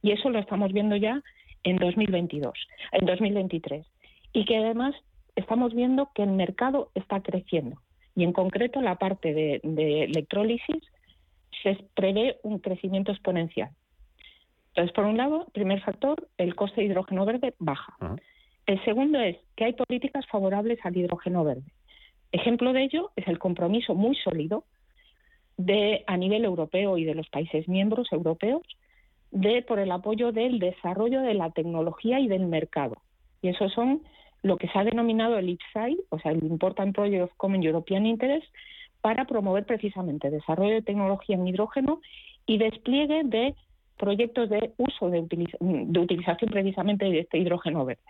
Y 0.00 0.12
eso 0.12 0.30
lo 0.30 0.38
estamos 0.38 0.72
viendo 0.72 0.96
ya 0.96 1.22
en 1.62 1.76
2022, 1.76 2.54
en 2.92 3.04
2023. 3.04 3.86
Y 4.32 4.46
que 4.46 4.56
además 4.56 4.94
estamos 5.36 5.74
viendo 5.74 6.10
que 6.14 6.22
el 6.22 6.30
mercado 6.30 6.90
está 6.94 7.20
creciendo. 7.20 7.76
Y 8.14 8.24
en 8.24 8.32
concreto 8.32 8.80
la 8.80 8.96
parte 8.96 9.32
de, 9.32 9.60
de 9.62 10.04
electrólisis 10.04 10.82
se 11.62 11.78
prevé 11.94 12.38
un 12.42 12.58
crecimiento 12.58 13.12
exponencial. 13.12 13.70
Entonces, 14.68 14.92
por 14.94 15.04
un 15.04 15.16
lado, 15.16 15.46
primer 15.52 15.82
factor, 15.82 16.28
el 16.38 16.54
coste 16.54 16.80
de 16.80 16.86
hidrógeno 16.86 17.26
verde 17.26 17.54
baja. 17.58 17.94
El 18.66 18.82
segundo 18.84 19.20
es 19.20 19.36
que 19.54 19.64
hay 19.64 19.72
políticas 19.74 20.26
favorables 20.28 20.78
al 20.84 20.96
hidrógeno 20.96 21.44
verde. 21.44 21.70
Ejemplo 22.32 22.72
de 22.72 22.84
ello 22.84 23.10
es 23.16 23.28
el 23.28 23.38
compromiso 23.38 23.94
muy 23.94 24.16
sólido 24.16 24.64
de 25.58 26.04
a 26.06 26.16
nivel 26.16 26.44
europeo 26.44 26.96
y 26.96 27.04
de 27.04 27.14
los 27.14 27.28
países 27.28 27.68
miembros 27.68 28.10
europeos 28.12 28.62
de 29.30 29.62
por 29.62 29.78
el 29.78 29.92
apoyo 29.92 30.32
del 30.32 30.58
desarrollo 30.58 31.20
de 31.20 31.34
la 31.34 31.50
tecnología 31.50 32.20
y 32.20 32.28
del 32.28 32.46
mercado. 32.46 32.96
Y 33.42 33.48
eso 33.48 33.68
son 33.68 34.02
lo 34.42 34.56
que 34.56 34.68
se 34.68 34.78
ha 34.78 34.84
denominado 34.84 35.38
el 35.38 35.48
IPSAI, 35.48 35.96
o 36.10 36.18
sea, 36.18 36.32
el 36.32 36.44
Important 36.44 36.94
Project 36.94 37.22
of 37.24 37.34
Common 37.36 37.62
European 37.62 38.06
Interest, 38.06 38.46
para 39.00 39.24
promover 39.24 39.64
precisamente 39.66 40.30
desarrollo 40.30 40.74
de 40.74 40.82
tecnología 40.82 41.36
en 41.36 41.46
hidrógeno 41.46 42.00
y 42.46 42.58
despliegue 42.58 43.22
de 43.24 43.54
proyectos 43.98 44.48
de 44.48 44.72
uso 44.78 45.10
de, 45.10 45.20
utilización 45.20 46.50
precisamente 46.50 47.04
de 47.04 47.20
este 47.20 47.38
hidrógeno 47.38 47.84
verde. 47.84 48.02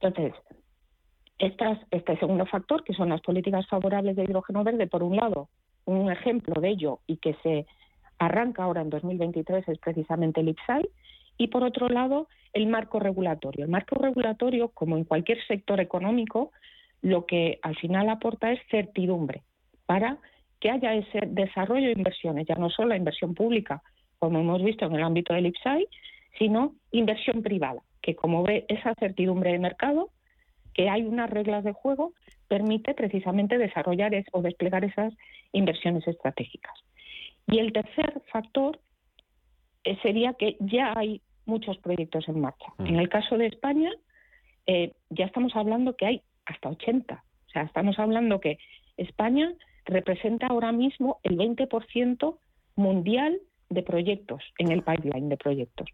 Entonces, 0.00 0.34
estas, 1.38 1.78
este 1.90 2.18
segundo 2.18 2.44
factor, 2.46 2.84
que 2.84 2.94
son 2.94 3.08
las 3.08 3.20
políticas 3.22 3.66
favorables 3.66 4.16
de 4.16 4.24
hidrógeno 4.24 4.62
verde, 4.62 4.86
por 4.86 5.02
un 5.02 5.16
lado, 5.16 5.48
un 5.86 6.10
ejemplo 6.10 6.60
de 6.60 6.68
ello 6.68 7.00
y 7.06 7.16
que 7.16 7.34
se 7.42 7.66
arranca 8.18 8.64
ahora 8.64 8.82
en 8.82 8.90
2023 8.90 9.66
es 9.68 9.78
precisamente 9.78 10.40
el 10.40 10.50
IPSAI, 10.50 10.88
y 11.40 11.48
por 11.48 11.64
otro 11.64 11.88
lado, 11.88 12.28
el 12.52 12.66
marco 12.66 13.00
regulatorio. 13.00 13.64
El 13.64 13.70
marco 13.70 13.94
regulatorio, 13.94 14.68
como 14.68 14.98
en 14.98 15.04
cualquier 15.04 15.38
sector 15.46 15.80
económico, 15.80 16.52
lo 17.00 17.24
que 17.24 17.58
al 17.62 17.76
final 17.76 18.10
aporta 18.10 18.52
es 18.52 18.60
certidumbre 18.70 19.42
para 19.86 20.18
que 20.60 20.70
haya 20.70 20.92
ese 20.92 21.20
desarrollo 21.28 21.86
de 21.86 21.94
inversiones, 21.94 22.46
ya 22.46 22.56
no 22.56 22.68
solo 22.68 22.90
la 22.90 22.98
inversión 22.98 23.34
pública, 23.34 23.82
como 24.18 24.38
hemos 24.38 24.62
visto 24.62 24.84
en 24.84 24.96
el 24.96 25.02
ámbito 25.02 25.32
del 25.32 25.46
IPSAI, 25.46 25.88
sino 26.38 26.74
inversión 26.90 27.42
privada, 27.42 27.80
que 28.02 28.14
como 28.14 28.42
ve 28.42 28.66
esa 28.68 28.94
certidumbre 28.96 29.52
de 29.52 29.60
mercado, 29.60 30.10
que 30.74 30.90
hay 30.90 31.04
unas 31.04 31.30
reglas 31.30 31.64
de 31.64 31.72
juego, 31.72 32.12
permite 32.48 32.92
precisamente 32.92 33.56
desarrollar 33.56 34.12
o 34.32 34.42
desplegar 34.42 34.84
esas 34.84 35.14
inversiones 35.52 36.06
estratégicas. 36.06 36.74
Y 37.46 37.60
el 37.60 37.72
tercer 37.72 38.20
factor 38.30 38.78
eh, 39.84 39.96
sería 40.02 40.34
que 40.34 40.58
ya 40.60 40.92
hay 40.94 41.22
muchos 41.50 41.76
proyectos 41.78 42.28
en 42.28 42.40
marcha. 42.40 42.72
Mm. 42.78 42.86
En 42.86 42.96
el 42.96 43.08
caso 43.08 43.36
de 43.36 43.46
España, 43.46 43.90
eh, 44.66 44.92
ya 45.10 45.26
estamos 45.26 45.54
hablando 45.56 45.96
que 45.96 46.06
hay 46.06 46.22
hasta 46.46 46.70
80. 46.70 47.14
O 47.14 47.50
sea, 47.50 47.62
estamos 47.62 47.98
hablando 47.98 48.40
que 48.40 48.58
España 48.96 49.52
representa 49.84 50.46
ahora 50.46 50.72
mismo 50.72 51.18
el 51.24 51.36
20% 51.36 52.38
mundial 52.76 53.40
de 53.68 53.82
proyectos, 53.82 54.42
en 54.58 54.70
el 54.72 54.82
pipeline 54.82 55.28
de 55.28 55.36
proyectos. 55.36 55.88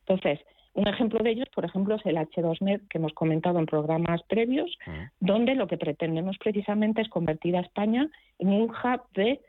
Entonces, 0.00 0.40
un 0.74 0.88
ejemplo 0.88 1.20
de 1.22 1.30
ellos, 1.30 1.48
por 1.54 1.64
ejemplo, 1.64 1.94
es 1.94 2.04
el 2.04 2.16
H2Med 2.16 2.82
que 2.88 2.98
hemos 2.98 3.12
comentado 3.14 3.58
en 3.58 3.66
programas 3.66 4.22
previos, 4.24 4.76
donde 5.20 5.54
lo 5.54 5.66
que 5.66 5.78
pretendemos 5.78 6.36
precisamente 6.38 7.00
es 7.00 7.08
convertir 7.08 7.56
a 7.56 7.60
España 7.60 8.10
en 8.38 8.48
un 8.48 8.70
hub 8.70 9.00
de 9.14 9.40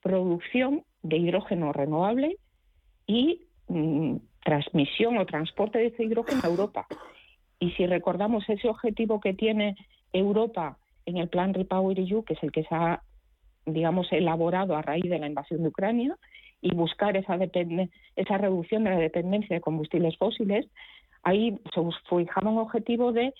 producción 0.00 0.84
de 1.02 1.16
hidrógeno 1.16 1.72
renovable 1.72 2.36
y 3.06 3.40
mm, 3.72 4.16
transmisión 4.44 5.18
o 5.18 5.26
transporte 5.26 5.78
de 5.78 5.86
ese 5.86 6.04
hidrógeno 6.04 6.40
a 6.44 6.48
Europa. 6.48 6.86
Y 7.58 7.70
si 7.72 7.86
recordamos 7.86 8.48
ese 8.48 8.68
objetivo 8.68 9.20
que 9.20 9.34
tiene 9.34 9.76
Europa 10.12 10.78
en 11.06 11.16
el 11.16 11.28
plan 11.28 11.54
Repower 11.54 11.98
EU, 11.98 12.24
que 12.24 12.34
es 12.34 12.42
el 12.42 12.52
que 12.52 12.64
se 12.64 12.74
ha, 12.74 13.02
digamos, 13.66 14.12
elaborado 14.12 14.76
a 14.76 14.82
raíz 14.82 15.08
de 15.08 15.18
la 15.18 15.26
invasión 15.26 15.62
de 15.62 15.68
Ucrania, 15.68 16.16
y 16.60 16.74
buscar 16.74 17.16
esa, 17.16 17.36
esa 18.16 18.38
reducción 18.38 18.84
de 18.84 18.90
la 18.90 18.98
dependencia 18.98 19.54
de 19.54 19.60
combustibles 19.60 20.16
fósiles, 20.16 20.66
ahí 21.24 21.58
se 21.74 21.80
fijaba 22.08 22.50
un 22.50 22.58
objetivo 22.58 23.12
de, 23.12 23.34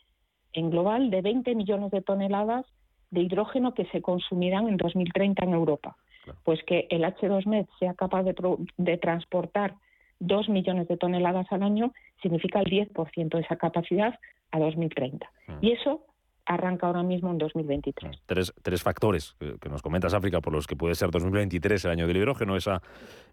en 0.52 0.70
global, 0.70 1.10
de 1.10 1.22
20 1.22 1.54
millones 1.54 1.90
de 1.92 2.02
toneladas 2.02 2.66
de 3.10 3.20
hidrógeno 3.20 3.74
que 3.74 3.84
se 3.86 4.02
consumirán 4.02 4.68
en 4.68 4.76
2030 4.76 5.44
en 5.44 5.52
Europa. 5.52 5.96
Pues 6.44 6.62
que 6.64 6.86
el 6.90 7.02
H2Med 7.02 7.66
sea 7.78 7.94
capaz 7.94 8.22
de, 8.22 8.34
de 8.76 8.98
transportar 8.98 9.74
2 10.22 10.48
millones 10.48 10.88
de 10.88 10.96
toneladas 10.96 11.46
al 11.50 11.62
año 11.62 11.92
significa 12.22 12.60
el 12.60 12.66
10% 12.66 13.28
de 13.28 13.40
esa 13.40 13.56
capacidad 13.56 14.18
a 14.52 14.58
2030. 14.58 15.28
Y 15.60 15.72
eso 15.72 16.06
arranca 16.46 16.86
ahora 16.86 17.02
mismo 17.02 17.30
en 17.30 17.38
2023. 17.38 18.22
Tres, 18.26 18.52
tres 18.62 18.82
factores 18.82 19.36
que, 19.38 19.68
nos 19.68 19.82
comentas, 19.82 20.14
África, 20.14 20.40
por 20.40 20.52
los 20.52 20.66
que 20.66 20.76
puede 20.76 20.94
ser 20.94 21.10
2023 21.10 21.84
el 21.84 21.90
año 21.90 22.06
del 22.06 22.16
hidrógeno, 22.16 22.56
esa, 22.56 22.82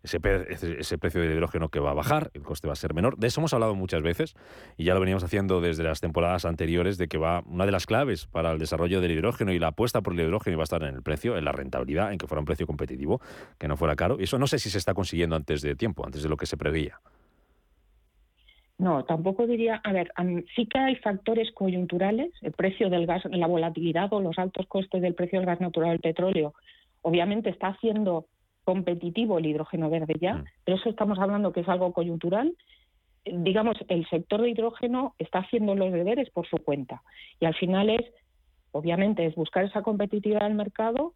ese, 0.04 0.20
ese, 0.80 0.98
precio 0.98 1.22
del 1.22 1.32
hidrógeno 1.32 1.70
que 1.70 1.80
va 1.80 1.92
a 1.92 1.94
bajar, 1.94 2.32
el 2.34 2.44
coste 2.44 2.68
va 2.68 2.74
a 2.74 2.76
ser 2.76 2.94
menor. 2.94 3.18
De 3.18 3.28
eso 3.28 3.42
hemos 3.42 3.54
hablado 3.54 3.76
muchas 3.76 4.02
veces 4.02 4.36
y 4.78 4.86
ya 4.86 4.94
lo 4.94 5.00
veníamos 5.00 5.24
haciendo 5.24 5.62
desde 5.62 5.84
las 5.84 6.02
temporadas 6.02 6.46
anteriores, 6.46 6.98
de 6.98 7.08
que 7.08 7.18
va 7.18 7.42
una 7.46 7.66
de 7.66 7.72
las 7.72 7.86
claves 7.86 8.28
para 8.28 8.52
el 8.52 8.60
desarrollo 8.60 9.02
del 9.02 9.12
hidrógeno 9.12 9.52
y 9.52 9.60
la 9.60 9.68
apuesta 9.68 10.02
por 10.02 10.14
el 10.14 10.20
hidrógeno 10.20 10.58
va 10.58 10.64
a 10.64 10.66
estar 10.66 10.84
en 10.84 10.96
el 10.96 11.04
precio, 11.04 11.38
en 11.38 11.46
la 11.46 11.52
rentabilidad, 11.52 12.12
en 12.12 12.18
que 12.18 12.28
fuera 12.28 12.40
un 12.40 12.46
precio 12.46 12.68
competitivo, 12.68 13.22
que 13.58 13.68
no 13.68 13.78
fuera 13.78 13.96
caro. 13.96 14.18
Y 14.20 14.24
eso 14.24 14.38
no 14.38 14.48
sé 14.48 14.60
si 14.60 14.70
se 14.70 14.78
está 14.78 14.94
consiguiendo 14.94 15.36
antes 15.36 15.62
de 15.62 15.76
tiempo, 15.76 16.06
antes 16.06 16.24
de 16.24 16.30
lo 16.30 16.38
que 16.38 16.46
se 16.46 16.58
preveía. 16.58 17.00
No, 18.80 19.04
tampoco 19.04 19.46
diría, 19.46 19.82
a 19.84 19.92
ver, 19.92 20.14
sí 20.56 20.66
que 20.66 20.80
hay 20.80 20.96
factores 20.96 21.52
coyunturales, 21.52 22.32
el 22.42 22.54
precio 22.54 22.90
del 22.90 23.06
gas, 23.06 23.24
la 23.26 23.46
volatilidad 23.46 24.12
o 24.14 24.22
los 24.22 24.40
altos 24.40 24.66
costes 24.68 25.02
del 25.02 25.16
precio 25.16 25.40
del 25.40 25.46
gas 25.46 25.60
natural 25.60 25.92
del 25.92 26.00
petróleo, 26.00 26.54
obviamente 27.02 27.50
está 27.50 27.68
haciendo 27.68 28.28
competitivo 28.64 29.38
el 29.38 29.48
hidrógeno 29.48 29.90
verde 29.90 30.16
ya, 30.22 30.36
mm. 30.36 30.46
pero 30.64 30.78
eso 30.78 30.90
estamos 30.90 31.20
hablando 31.20 31.52
que 31.52 31.60
es 31.60 31.68
algo 31.68 31.92
coyuntural. 31.92 32.56
Digamos, 33.26 33.76
el 33.90 34.08
sector 34.08 34.42
de 34.42 34.52
hidrógeno 34.52 35.14
está 35.20 35.40
haciendo 35.40 35.76
los 35.76 35.92
deberes 35.92 36.30
por 36.30 36.48
su 36.48 36.58
cuenta 36.58 37.04
y 37.42 37.46
al 37.46 37.56
final 37.56 37.90
es, 37.90 38.06
obviamente, 38.72 39.26
es 39.26 39.36
buscar 39.36 39.66
esa 39.66 39.82
competitividad 39.82 40.44
del 40.44 40.56
mercado, 40.56 41.14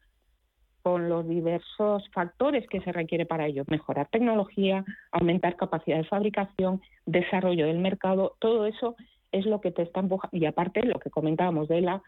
con 0.84 1.10
los 1.10 1.28
diversos 1.28 2.08
factores 2.12 2.68
que 2.68 2.82
se 2.82 2.92
requiere 2.92 3.26
para 3.26 3.48
ello. 3.48 3.64
Mejorar 3.68 4.10
tecnología, 4.10 4.84
aumentar 5.12 5.56
capacidad 5.56 5.98
de 5.98 6.04
fabricación, 6.04 6.82
desarrollo 7.06 7.68
del 7.68 7.80
mercado, 7.80 8.36
todo 8.40 8.66
eso 8.66 8.96
es 9.32 9.46
lo 9.46 9.62
que 9.62 9.72
te 9.72 9.82
está 9.82 10.02
empujando. 10.02 10.36
Y 10.38 10.46
aparte, 10.46 10.84
lo 10.84 11.00
que 11.00 11.10
comentábamos 11.10 11.70
de 11.70 11.82
la 11.82 12.04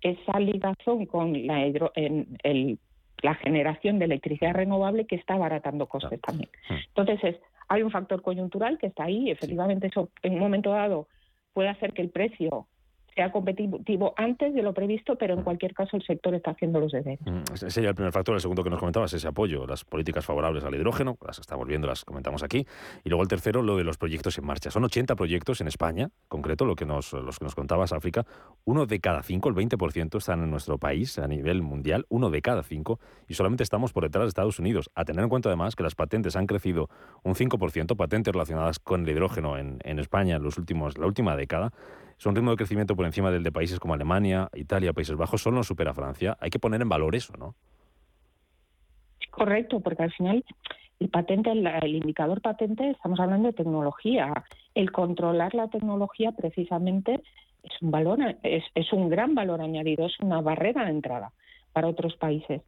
esa 0.00 0.40
ligación 0.40 1.06
con 1.06 1.46
la, 1.46 1.64
el, 1.64 2.78
la 3.22 3.34
generación 3.36 3.98
de 3.98 4.06
electricidad 4.06 4.54
renovable 4.54 5.06
que 5.06 5.16
está 5.16 5.34
abaratando 5.34 5.86
costes 5.86 6.20
también. 6.20 6.50
Entonces, 6.94 7.36
hay 7.68 7.82
un 7.82 7.90
factor 7.90 8.20
coyuntural 8.22 8.78
que 8.78 8.88
está 8.88 9.04
ahí. 9.04 9.30
Efectivamente, 9.30 9.86
eso 9.88 10.10
en 10.22 10.34
un 10.34 10.40
momento 10.40 10.70
dado 10.70 11.06
puede 11.52 11.68
hacer 11.68 11.92
que 11.92 12.02
el 12.02 12.10
precio 12.10 12.66
sea 13.14 13.30
competitivo 13.30 14.14
antes 14.16 14.54
de 14.54 14.62
lo 14.62 14.72
previsto, 14.72 15.16
pero 15.16 15.34
en 15.34 15.42
cualquier 15.42 15.74
caso 15.74 15.96
el 15.96 16.02
sector 16.02 16.34
está 16.34 16.52
haciendo 16.52 16.80
los 16.80 16.92
deberes. 16.92 17.20
Mm, 17.24 17.54
ese 17.54 17.70
sería 17.70 17.90
el 17.90 17.94
primer 17.94 18.12
factor. 18.12 18.34
El 18.34 18.40
segundo 18.40 18.62
que 18.62 18.70
nos 18.70 18.78
comentabas, 18.78 19.12
ese 19.12 19.28
apoyo, 19.28 19.66
las 19.66 19.84
políticas 19.84 20.24
favorables 20.24 20.64
al 20.64 20.74
hidrógeno, 20.74 21.16
las 21.26 21.38
estamos 21.38 21.66
viendo, 21.66 21.86
las 21.86 22.04
comentamos 22.04 22.42
aquí. 22.42 22.66
Y 23.04 23.08
luego 23.08 23.22
el 23.22 23.28
tercero, 23.28 23.62
lo 23.62 23.76
de 23.76 23.84
los 23.84 23.98
proyectos 23.98 24.38
en 24.38 24.46
marcha. 24.46 24.70
Son 24.70 24.84
80 24.84 25.14
proyectos 25.16 25.60
en 25.60 25.68
España, 25.68 26.10
concreto, 26.28 26.64
lo 26.64 26.74
que 26.74 26.86
nos, 26.86 27.12
los 27.12 27.38
que 27.38 27.44
nos 27.44 27.54
contabas, 27.54 27.92
África. 27.92 28.24
Uno 28.64 28.86
de 28.86 29.00
cada 29.00 29.22
cinco, 29.22 29.48
el 29.48 29.54
20%, 29.54 30.18
están 30.18 30.42
en 30.42 30.50
nuestro 30.50 30.78
país 30.78 31.18
a 31.18 31.26
nivel 31.26 31.62
mundial, 31.62 32.06
uno 32.08 32.30
de 32.30 32.42
cada 32.42 32.62
cinco, 32.62 32.98
y 33.28 33.34
solamente 33.34 33.62
estamos 33.62 33.92
por 33.92 34.04
detrás 34.04 34.24
de 34.24 34.28
Estados 34.28 34.58
Unidos. 34.58 34.90
A 34.94 35.04
tener 35.04 35.22
en 35.22 35.28
cuenta 35.28 35.48
además 35.48 35.76
que 35.76 35.82
las 35.82 35.94
patentes 35.94 36.36
han 36.36 36.46
crecido 36.46 36.88
un 37.22 37.34
5%, 37.34 37.96
patentes 37.96 38.32
relacionadas 38.32 38.78
con 38.78 39.02
el 39.02 39.10
hidrógeno 39.10 39.58
en, 39.58 39.78
en 39.84 39.98
España 39.98 40.36
en 40.36 40.42
los 40.42 40.58
últimos, 40.58 40.98
la 40.98 41.06
última 41.06 41.36
década 41.36 41.72
es 42.22 42.26
un 42.26 42.36
ritmo 42.36 42.52
de 42.52 42.56
crecimiento 42.56 42.94
por 42.94 43.04
encima 43.04 43.32
del 43.32 43.42
de 43.42 43.50
países 43.50 43.80
como 43.80 43.94
Alemania, 43.94 44.48
Italia, 44.54 44.92
Países 44.92 45.16
Bajos, 45.16 45.42
solo 45.42 45.64
supera 45.64 45.92
Francia. 45.92 46.36
Hay 46.38 46.50
que 46.50 46.60
poner 46.60 46.80
en 46.80 46.88
valor 46.88 47.16
eso, 47.16 47.32
¿no? 47.36 47.56
Correcto, 49.32 49.80
porque 49.80 50.04
al 50.04 50.12
final 50.12 50.44
el 51.00 51.08
patente, 51.08 51.50
el, 51.50 51.96
indicador 51.96 52.40
patente, 52.40 52.90
estamos 52.90 53.18
hablando 53.18 53.48
de 53.48 53.54
tecnología. 53.54 54.32
El 54.72 54.92
controlar 54.92 55.52
la 55.52 55.66
tecnología 55.66 56.30
precisamente 56.30 57.24
es 57.64 57.82
un 57.82 57.90
valor, 57.90 58.20
es, 58.44 58.62
es 58.76 58.92
un 58.92 59.08
gran 59.08 59.34
valor 59.34 59.60
añadido, 59.60 60.06
es 60.06 60.14
una 60.20 60.40
barrera 60.40 60.84
de 60.84 60.92
entrada 60.92 61.32
para 61.72 61.88
otros 61.88 62.14
países. 62.18 62.62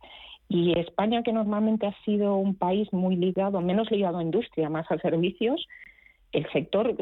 Y 0.48 0.76
España, 0.76 1.22
que 1.22 1.32
normalmente 1.32 1.86
ha 1.86 1.94
sido 2.04 2.34
un 2.34 2.56
país 2.56 2.92
muy 2.92 3.14
ligado, 3.14 3.60
menos 3.60 3.88
ligado 3.92 4.18
a 4.18 4.22
industria, 4.24 4.68
más 4.68 4.90
a 4.90 4.98
servicios, 4.98 5.64
el 6.34 6.50
sector, 6.52 6.94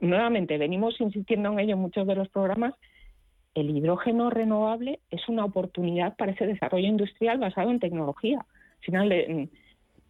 nuevamente 0.00 0.58
venimos 0.58 1.00
insistiendo 1.00 1.52
en 1.52 1.60
ello 1.60 1.74
en 1.74 1.80
muchos 1.80 2.06
de 2.06 2.16
los 2.16 2.28
programas, 2.28 2.74
el 3.54 3.70
hidrógeno 3.70 4.28
renovable 4.28 5.00
es 5.10 5.28
una 5.28 5.44
oportunidad 5.44 6.16
para 6.16 6.32
ese 6.32 6.46
desarrollo 6.46 6.86
industrial 6.86 7.38
basado 7.38 7.70
en 7.70 7.80
tecnología. 7.80 8.38
Al 8.38 8.84
final, 8.84 9.48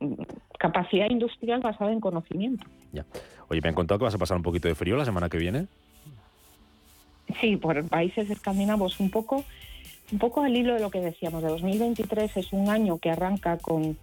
mm, 0.00 0.14
capacidad 0.58 1.08
industrial 1.08 1.60
basada 1.60 1.92
en 1.92 2.00
conocimiento. 2.00 2.66
Ya. 2.92 3.04
Oye, 3.48 3.60
me 3.60 3.68
han 3.68 3.74
contado 3.74 3.98
que 3.98 4.04
vas 4.04 4.14
a 4.14 4.18
pasar 4.18 4.36
un 4.36 4.42
poquito 4.42 4.68
de 4.68 4.74
frío 4.74 4.96
la 4.96 5.04
semana 5.04 5.28
que 5.28 5.38
viene. 5.38 5.66
Sí, 7.40 7.56
por 7.56 7.88
países 7.88 8.30
escandinavos 8.30 8.98
un 9.00 9.10
poco, 9.10 9.44
un 10.10 10.18
poco 10.18 10.42
al 10.42 10.56
hilo 10.56 10.74
de 10.74 10.80
lo 10.80 10.90
que 10.90 11.00
decíamos. 11.00 11.42
De 11.42 11.48
2023 11.48 12.36
es 12.36 12.52
un 12.52 12.70
año 12.70 12.98
que 12.98 13.10
arranca 13.10 13.58
con, 13.58 13.96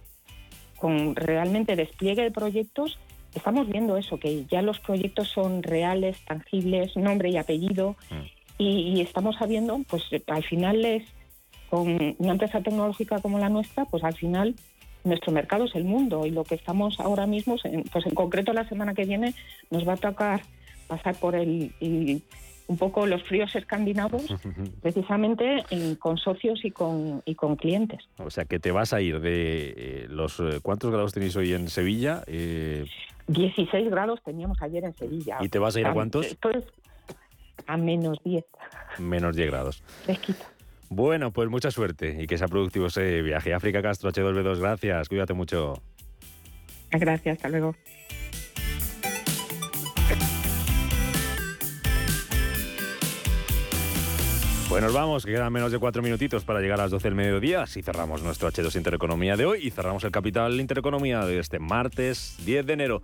con 0.78 1.16
realmente 1.16 1.76
despliegue 1.76 2.22
de 2.22 2.30
proyectos. 2.30 2.98
Estamos 3.34 3.68
viendo 3.68 3.96
eso, 3.96 4.18
que 4.18 4.44
ya 4.46 4.62
los 4.62 4.78
proyectos 4.80 5.28
son 5.28 5.62
reales, 5.62 6.16
tangibles, 6.24 6.96
nombre 6.96 7.30
y 7.30 7.36
apellido. 7.36 7.96
Mm. 8.10 8.62
Y, 8.62 9.00
estamos 9.00 9.36
sabiendo, 9.36 9.80
pues 9.88 10.04
al 10.28 10.44
final 10.44 10.84
es 10.84 11.02
con 11.68 12.14
una 12.18 12.32
empresa 12.32 12.60
tecnológica 12.60 13.20
como 13.20 13.38
la 13.38 13.48
nuestra, 13.48 13.84
pues 13.86 14.04
al 14.04 14.14
final 14.14 14.54
nuestro 15.02 15.32
mercado 15.32 15.64
es 15.64 15.74
el 15.74 15.84
mundo 15.84 16.24
y 16.24 16.30
lo 16.30 16.44
que 16.44 16.54
estamos 16.54 17.00
ahora 17.00 17.26
mismo, 17.26 17.56
pues 17.92 18.06
en 18.06 18.14
concreto 18.14 18.52
la 18.52 18.68
semana 18.68 18.94
que 18.94 19.04
viene 19.04 19.34
nos 19.70 19.86
va 19.86 19.94
a 19.94 19.96
tocar 19.96 20.42
pasar 20.86 21.16
por 21.16 21.34
el, 21.34 21.72
un 22.66 22.78
poco 22.78 23.06
los 23.06 23.22
fríos 23.24 23.54
escandinavos, 23.54 24.26
precisamente 24.80 25.64
con 25.98 26.16
socios 26.16 26.64
y 26.64 26.70
con, 26.70 27.22
y 27.24 27.34
con 27.34 27.56
clientes. 27.56 28.00
O 28.18 28.30
sea 28.30 28.44
que 28.44 28.58
te 28.58 28.70
vas 28.70 28.92
a 28.92 29.00
ir 29.00 29.20
de 29.20 29.74
eh, 29.76 30.06
los... 30.08 30.40
Eh, 30.40 30.60
¿Cuántos 30.62 30.90
grados 30.90 31.12
tenéis 31.12 31.36
hoy 31.36 31.52
en 31.52 31.68
Sevilla? 31.68 32.22
16 32.26 32.88
eh, 33.74 33.90
grados 33.90 34.22
teníamos 34.24 34.60
ayer 34.62 34.84
en 34.84 34.94
Sevilla. 34.96 35.38
¿Y 35.40 35.48
te 35.48 35.58
vas 35.58 35.76
a 35.76 35.80
ir 35.80 35.86
a 35.86 35.92
cuántos? 35.92 36.26
Esto 36.26 36.50
es 36.50 36.64
a 37.66 37.76
menos 37.76 38.18
10. 38.24 38.44
Menos 38.98 39.36
10 39.36 39.50
grados. 39.50 39.82
Bueno, 40.88 41.32
pues 41.32 41.48
mucha 41.48 41.70
suerte 41.70 42.22
y 42.22 42.26
que 42.26 42.38
sea 42.38 42.48
productivo 42.48 42.86
ese 42.86 43.22
viaje. 43.22 43.52
África 43.52 43.82
Castro, 43.82 44.10
H2B2, 44.10 44.58
gracias. 44.58 45.08
Cuídate 45.08 45.34
mucho. 45.34 45.82
Gracias, 46.90 47.36
hasta 47.36 47.48
luego. 47.48 47.74
Pues 54.74 54.82
nos 54.82 54.92
vamos, 54.92 55.24
que 55.24 55.30
quedan 55.30 55.52
menos 55.52 55.70
de 55.70 55.78
cuatro 55.78 56.02
minutitos 56.02 56.42
para 56.42 56.58
llegar 56.58 56.80
a 56.80 56.82
las 56.82 56.90
12 56.90 57.06
del 57.06 57.14
mediodía. 57.14 57.62
Así 57.62 57.80
cerramos 57.80 58.24
nuestro 58.24 58.50
H2 58.50 58.74
Intereconomía 58.74 59.36
de 59.36 59.46
hoy 59.46 59.60
y 59.62 59.70
cerramos 59.70 60.02
el 60.02 60.10
Capital 60.10 60.58
Intereconomía 60.58 61.24
de 61.24 61.38
este 61.38 61.60
martes 61.60 62.34
10 62.44 62.66
de 62.66 62.72
enero. 62.72 63.02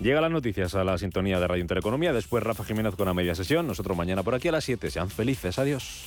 Llega 0.00 0.22
las 0.22 0.30
noticias 0.30 0.74
a 0.74 0.84
la 0.84 0.96
sintonía 0.96 1.38
de 1.38 1.46
Radio 1.46 1.60
Intereconomía, 1.60 2.14
después 2.14 2.42
Rafa 2.42 2.64
Jiménez 2.64 2.96
con 2.96 3.08
la 3.08 3.12
media 3.12 3.34
sesión, 3.34 3.66
nosotros 3.66 3.94
mañana 3.94 4.22
por 4.22 4.34
aquí 4.34 4.48
a 4.48 4.52
las 4.52 4.64
7. 4.64 4.90
Sean 4.90 5.10
felices, 5.10 5.58
adiós. 5.58 6.06